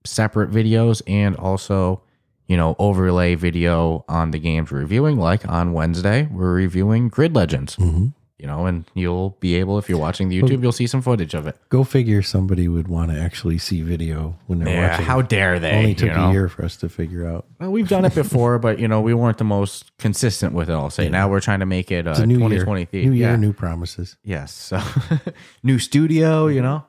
separate 0.04 0.50
videos 0.50 1.02
and 1.06 1.36
also, 1.36 2.02
you 2.46 2.56
know, 2.56 2.76
overlay 2.78 3.34
video 3.34 4.04
on 4.08 4.30
the 4.30 4.38
games 4.38 4.70
we're 4.70 4.78
reviewing. 4.78 5.18
Like 5.18 5.46
on 5.48 5.72
Wednesday, 5.72 6.28
we're 6.30 6.52
reviewing 6.54 7.08
Grid 7.08 7.34
Legends. 7.34 7.76
Mhm. 7.76 8.14
You 8.38 8.46
know, 8.46 8.66
and 8.66 8.84
you'll 8.94 9.30
be 9.40 9.56
able, 9.56 9.78
if 9.78 9.88
you're 9.88 9.98
watching 9.98 10.28
the 10.28 10.40
YouTube, 10.40 10.62
you'll 10.62 10.70
see 10.70 10.86
some 10.86 11.02
footage 11.02 11.34
of 11.34 11.48
it. 11.48 11.56
Go 11.70 11.82
figure 11.82 12.22
somebody 12.22 12.68
would 12.68 12.86
want 12.86 13.10
to 13.10 13.18
actually 13.20 13.58
see 13.58 13.82
video 13.82 14.36
when 14.46 14.60
they're 14.60 14.72
Yeah, 14.72 14.90
watching. 14.92 15.06
how 15.06 15.22
dare 15.22 15.58
they? 15.58 15.72
Only 15.72 15.94
took 15.96 16.10
you 16.10 16.14
know? 16.14 16.28
a 16.28 16.32
year 16.32 16.48
for 16.48 16.64
us 16.64 16.76
to 16.76 16.88
figure 16.88 17.26
out. 17.26 17.46
Well, 17.58 17.72
we've 17.72 17.88
done 17.88 18.04
it 18.04 18.14
before, 18.14 18.60
but 18.60 18.78
you 18.78 18.86
know 18.86 19.00
we 19.00 19.12
weren't 19.12 19.38
the 19.38 19.44
most 19.44 19.90
consistent 19.98 20.52
with 20.54 20.70
it. 20.70 20.72
I'll 20.72 20.88
say. 20.88 21.08
Now 21.08 21.28
we're 21.28 21.40
trying 21.40 21.58
to 21.60 21.66
make 21.66 21.90
it 21.90 22.06
uh, 22.06 22.14
a 22.16 22.26
new 22.26 22.36
2020 22.36 22.80
year. 22.80 22.86
theme. 22.86 23.10
New 23.10 23.16
year, 23.16 23.30
Yeah. 23.30 23.36
new 23.36 23.52
promises. 23.52 24.16
Yes. 24.22 24.52
So 24.54 24.80
new 25.64 25.80
studio, 25.80 26.46
you 26.46 26.62
know, 26.62 26.84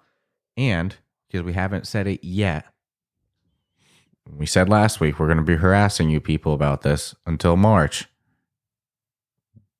and 0.55 0.95
because 1.27 1.43
we 1.43 1.53
haven't 1.53 1.87
said 1.87 2.05
it 2.05 2.23
yet, 2.23 2.65
we 4.31 4.45
said 4.45 4.69
last 4.69 4.99
week 4.99 5.19
we're 5.19 5.25
going 5.25 5.37
to 5.37 5.43
be 5.43 5.55
harassing 5.55 6.11
you 6.11 6.19
people 6.19 6.53
about 6.53 6.83
this 6.83 7.15
until 7.25 7.55
March. 7.57 8.07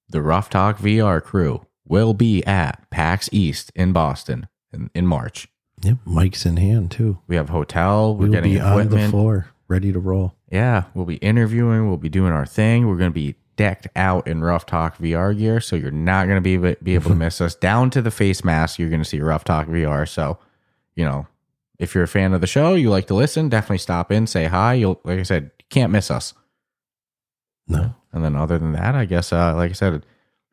The 0.10 0.22
Ruff 0.22 0.50
Talk 0.50 0.80
VR 0.80 1.22
crew 1.22 1.66
will 1.86 2.14
be 2.14 2.44
at 2.46 2.90
PAX 2.90 3.30
East 3.32 3.72
in 3.76 3.94
Boston 3.94 4.48
in, 4.74 4.90
in 4.94 5.06
March. 5.08 5.48
Yep, 5.82 5.98
mics 6.06 6.46
in 6.46 6.58
hand 6.58 6.92
too. 6.92 7.20
We 7.28 7.36
have 7.36 7.50
hotel. 7.50 8.14
We're 8.16 8.24
We'll 8.24 8.32
getting 8.32 8.54
be 8.54 8.60
on 8.60 8.90
the 8.90 9.08
floor, 9.10 9.48
ready 9.68 9.94
to 9.94 10.00
roll. 10.00 10.36
Yeah, 10.52 10.84
we'll 10.94 11.06
be 11.06 11.16
interviewing. 11.18 11.88
We'll 11.88 11.98
be 11.98 12.10
doing 12.10 12.34
our 12.34 12.46
thing. 12.46 12.88
We're 12.88 12.98
going 12.98 13.12
to 13.12 13.16
be 13.16 13.36
decked 13.56 13.88
out 13.96 14.28
in 14.28 14.42
Ruff 14.42 14.66
Talk 14.66 14.98
VR 14.98 15.38
gear, 15.38 15.60
so 15.62 15.76
you're 15.76 15.92
not 15.92 16.28
going 16.28 16.42
to 16.42 16.42
be 16.42 16.76
be 16.82 16.96
able 16.96 17.12
to 17.12 17.16
miss 17.26 17.40
us. 17.40 17.56
Down 17.56 17.90
to 17.92 18.02
the 18.02 18.12
face 18.12 18.44
mask, 18.44 18.80
you're 18.80 18.90
going 18.90 19.02
to 19.04 19.08
see 19.08 19.22
Ruff 19.22 19.44
Talk 19.44 19.68
VR. 19.68 20.08
So, 20.08 20.38
you 20.96 21.06
know, 21.06 21.28
if 21.78 21.96
you're 21.96 22.04
a 22.04 22.08
fan 22.10 22.34
of 22.34 22.42
the 22.42 22.48
show, 22.48 22.74
you 22.74 22.90
like 22.90 23.08
to 23.08 23.14
listen, 23.14 23.48
definitely 23.48 23.78
stop 23.78 24.12
in, 24.12 24.28
say 24.28 24.46
hi. 24.46 24.74
You'll, 24.74 25.00
like 25.06 25.20
I 25.20 25.24
said, 25.24 25.52
can't 25.70 25.92
miss 25.92 26.12
us. 26.12 26.34
No, 27.70 27.94
And 28.12 28.24
then 28.26 28.36
other 28.36 28.58
than 28.58 28.72
that, 28.74 28.96
I 28.96 29.06
guess, 29.06 29.32
uh, 29.32 29.56
like 29.56 29.70
I 29.70 29.74
said, 29.74 30.06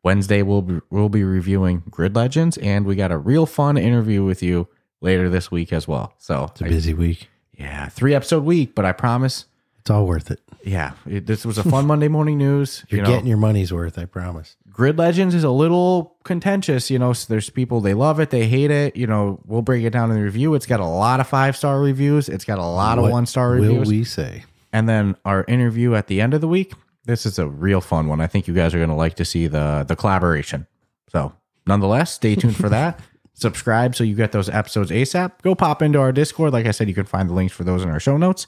Wednesday 0.03 0.41
we'll 0.43 0.61
be, 0.61 0.79
we'll 0.89 1.09
be 1.09 1.23
reviewing 1.23 1.83
Grid 1.89 2.15
Legends, 2.15 2.57
and 2.57 2.85
we 2.85 2.95
got 2.95 3.11
a 3.11 3.17
real 3.17 3.45
fun 3.45 3.77
interview 3.77 4.23
with 4.23 4.41
you 4.43 4.67
later 5.01 5.27
this 5.29 5.51
week 5.51 5.73
as 5.73 5.87
well. 5.87 6.13
So, 6.17 6.45
it's 6.51 6.61
a 6.61 6.65
I- 6.65 6.69
busy 6.69 6.93
week. 6.93 7.29
yeah, 7.57 7.89
three 7.89 8.13
episode 8.13 8.43
week, 8.43 8.75
but 8.75 8.85
I 8.85 8.91
promise 8.93 9.45
It's 9.79 9.89
all 9.89 10.05
worth 10.05 10.29
it. 10.31 10.39
yeah, 10.63 10.91
it, 11.09 11.25
this 11.25 11.43
was 11.45 11.57
a 11.57 11.63
fun 11.63 11.85
Monday 11.91 12.07
morning 12.07 12.37
news. 12.37 12.85
You're 12.89 12.99
you 12.99 13.03
know, 13.03 13.09
getting 13.09 13.27
your 13.27 13.37
money's 13.37 13.73
worth. 13.73 13.97
I 13.97 14.05
promise. 14.05 14.55
Grid 14.69 14.99
Legends 14.99 15.33
is 15.33 15.43
a 15.43 15.49
little 15.49 16.15
contentious. 16.23 16.91
You 16.91 16.99
know, 16.99 17.11
so 17.13 17.25
there's 17.33 17.49
people 17.49 17.81
they 17.81 17.95
love 17.95 18.19
it, 18.19 18.29
they 18.29 18.47
hate 18.47 18.69
it. 18.69 18.95
You 18.95 19.07
know, 19.07 19.39
we'll 19.45 19.63
break 19.63 19.83
it 19.83 19.89
down 19.89 20.11
in 20.11 20.17
the 20.17 20.23
review. 20.23 20.53
It's 20.53 20.67
got 20.67 20.79
a 20.79 20.85
lot 20.85 21.19
of 21.19 21.27
five 21.27 21.57
star 21.57 21.81
reviews. 21.81 22.29
It's 22.29 22.45
got 22.45 22.59
a 22.59 22.65
lot 22.65 22.99
of 22.99 23.09
one 23.09 23.25
star 23.25 23.51
reviews. 23.53 23.87
Will 23.87 23.97
we 23.97 24.03
say? 24.03 24.43
and 24.73 24.87
then 24.87 25.15
our 25.25 25.43
interview 25.47 25.95
at 25.95 26.05
the 26.07 26.21
end 26.21 26.33
of 26.35 26.41
the 26.41 26.47
week. 26.47 26.73
This 27.07 27.25
is 27.25 27.39
a 27.39 27.47
real 27.47 27.79
fun 27.81 28.07
one. 28.07 28.19
I 28.19 28.27
think 28.27 28.47
you 28.47 28.53
guys 28.53 28.75
are 28.75 28.77
going 28.77 28.89
to 28.89 28.95
like 28.95 29.15
to 29.15 29.25
see 29.25 29.47
the 29.47 29.85
the 29.87 29.95
collaboration. 29.95 30.67
So, 31.09 31.33
nonetheless, 31.65 32.13
stay 32.13 32.35
tuned 32.35 32.57
for 32.57 32.69
that. 32.69 32.99
Subscribe 33.33 33.95
so 33.95 34.03
you 34.03 34.15
get 34.15 34.31
those 34.31 34.49
episodes 34.49 34.91
ASAP. 34.91 35.41
Go 35.41 35.55
pop 35.55 35.81
into 35.81 35.99
our 35.99 36.11
Discord. 36.11 36.53
Like 36.53 36.65
I 36.65 36.71
said, 36.71 36.89
you 36.89 36.95
can 36.95 37.05
find 37.05 37.29
the 37.29 37.33
links 37.33 37.53
for 37.53 37.63
those 37.63 37.83
in 37.83 37.89
our 37.89 37.99
show 37.99 38.17
notes. 38.17 38.47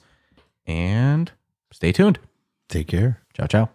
And 0.66 1.32
stay 1.72 1.91
tuned. 1.91 2.20
Take 2.68 2.88
care. 2.88 3.22
Ciao, 3.34 3.45
ciao. 3.45 3.70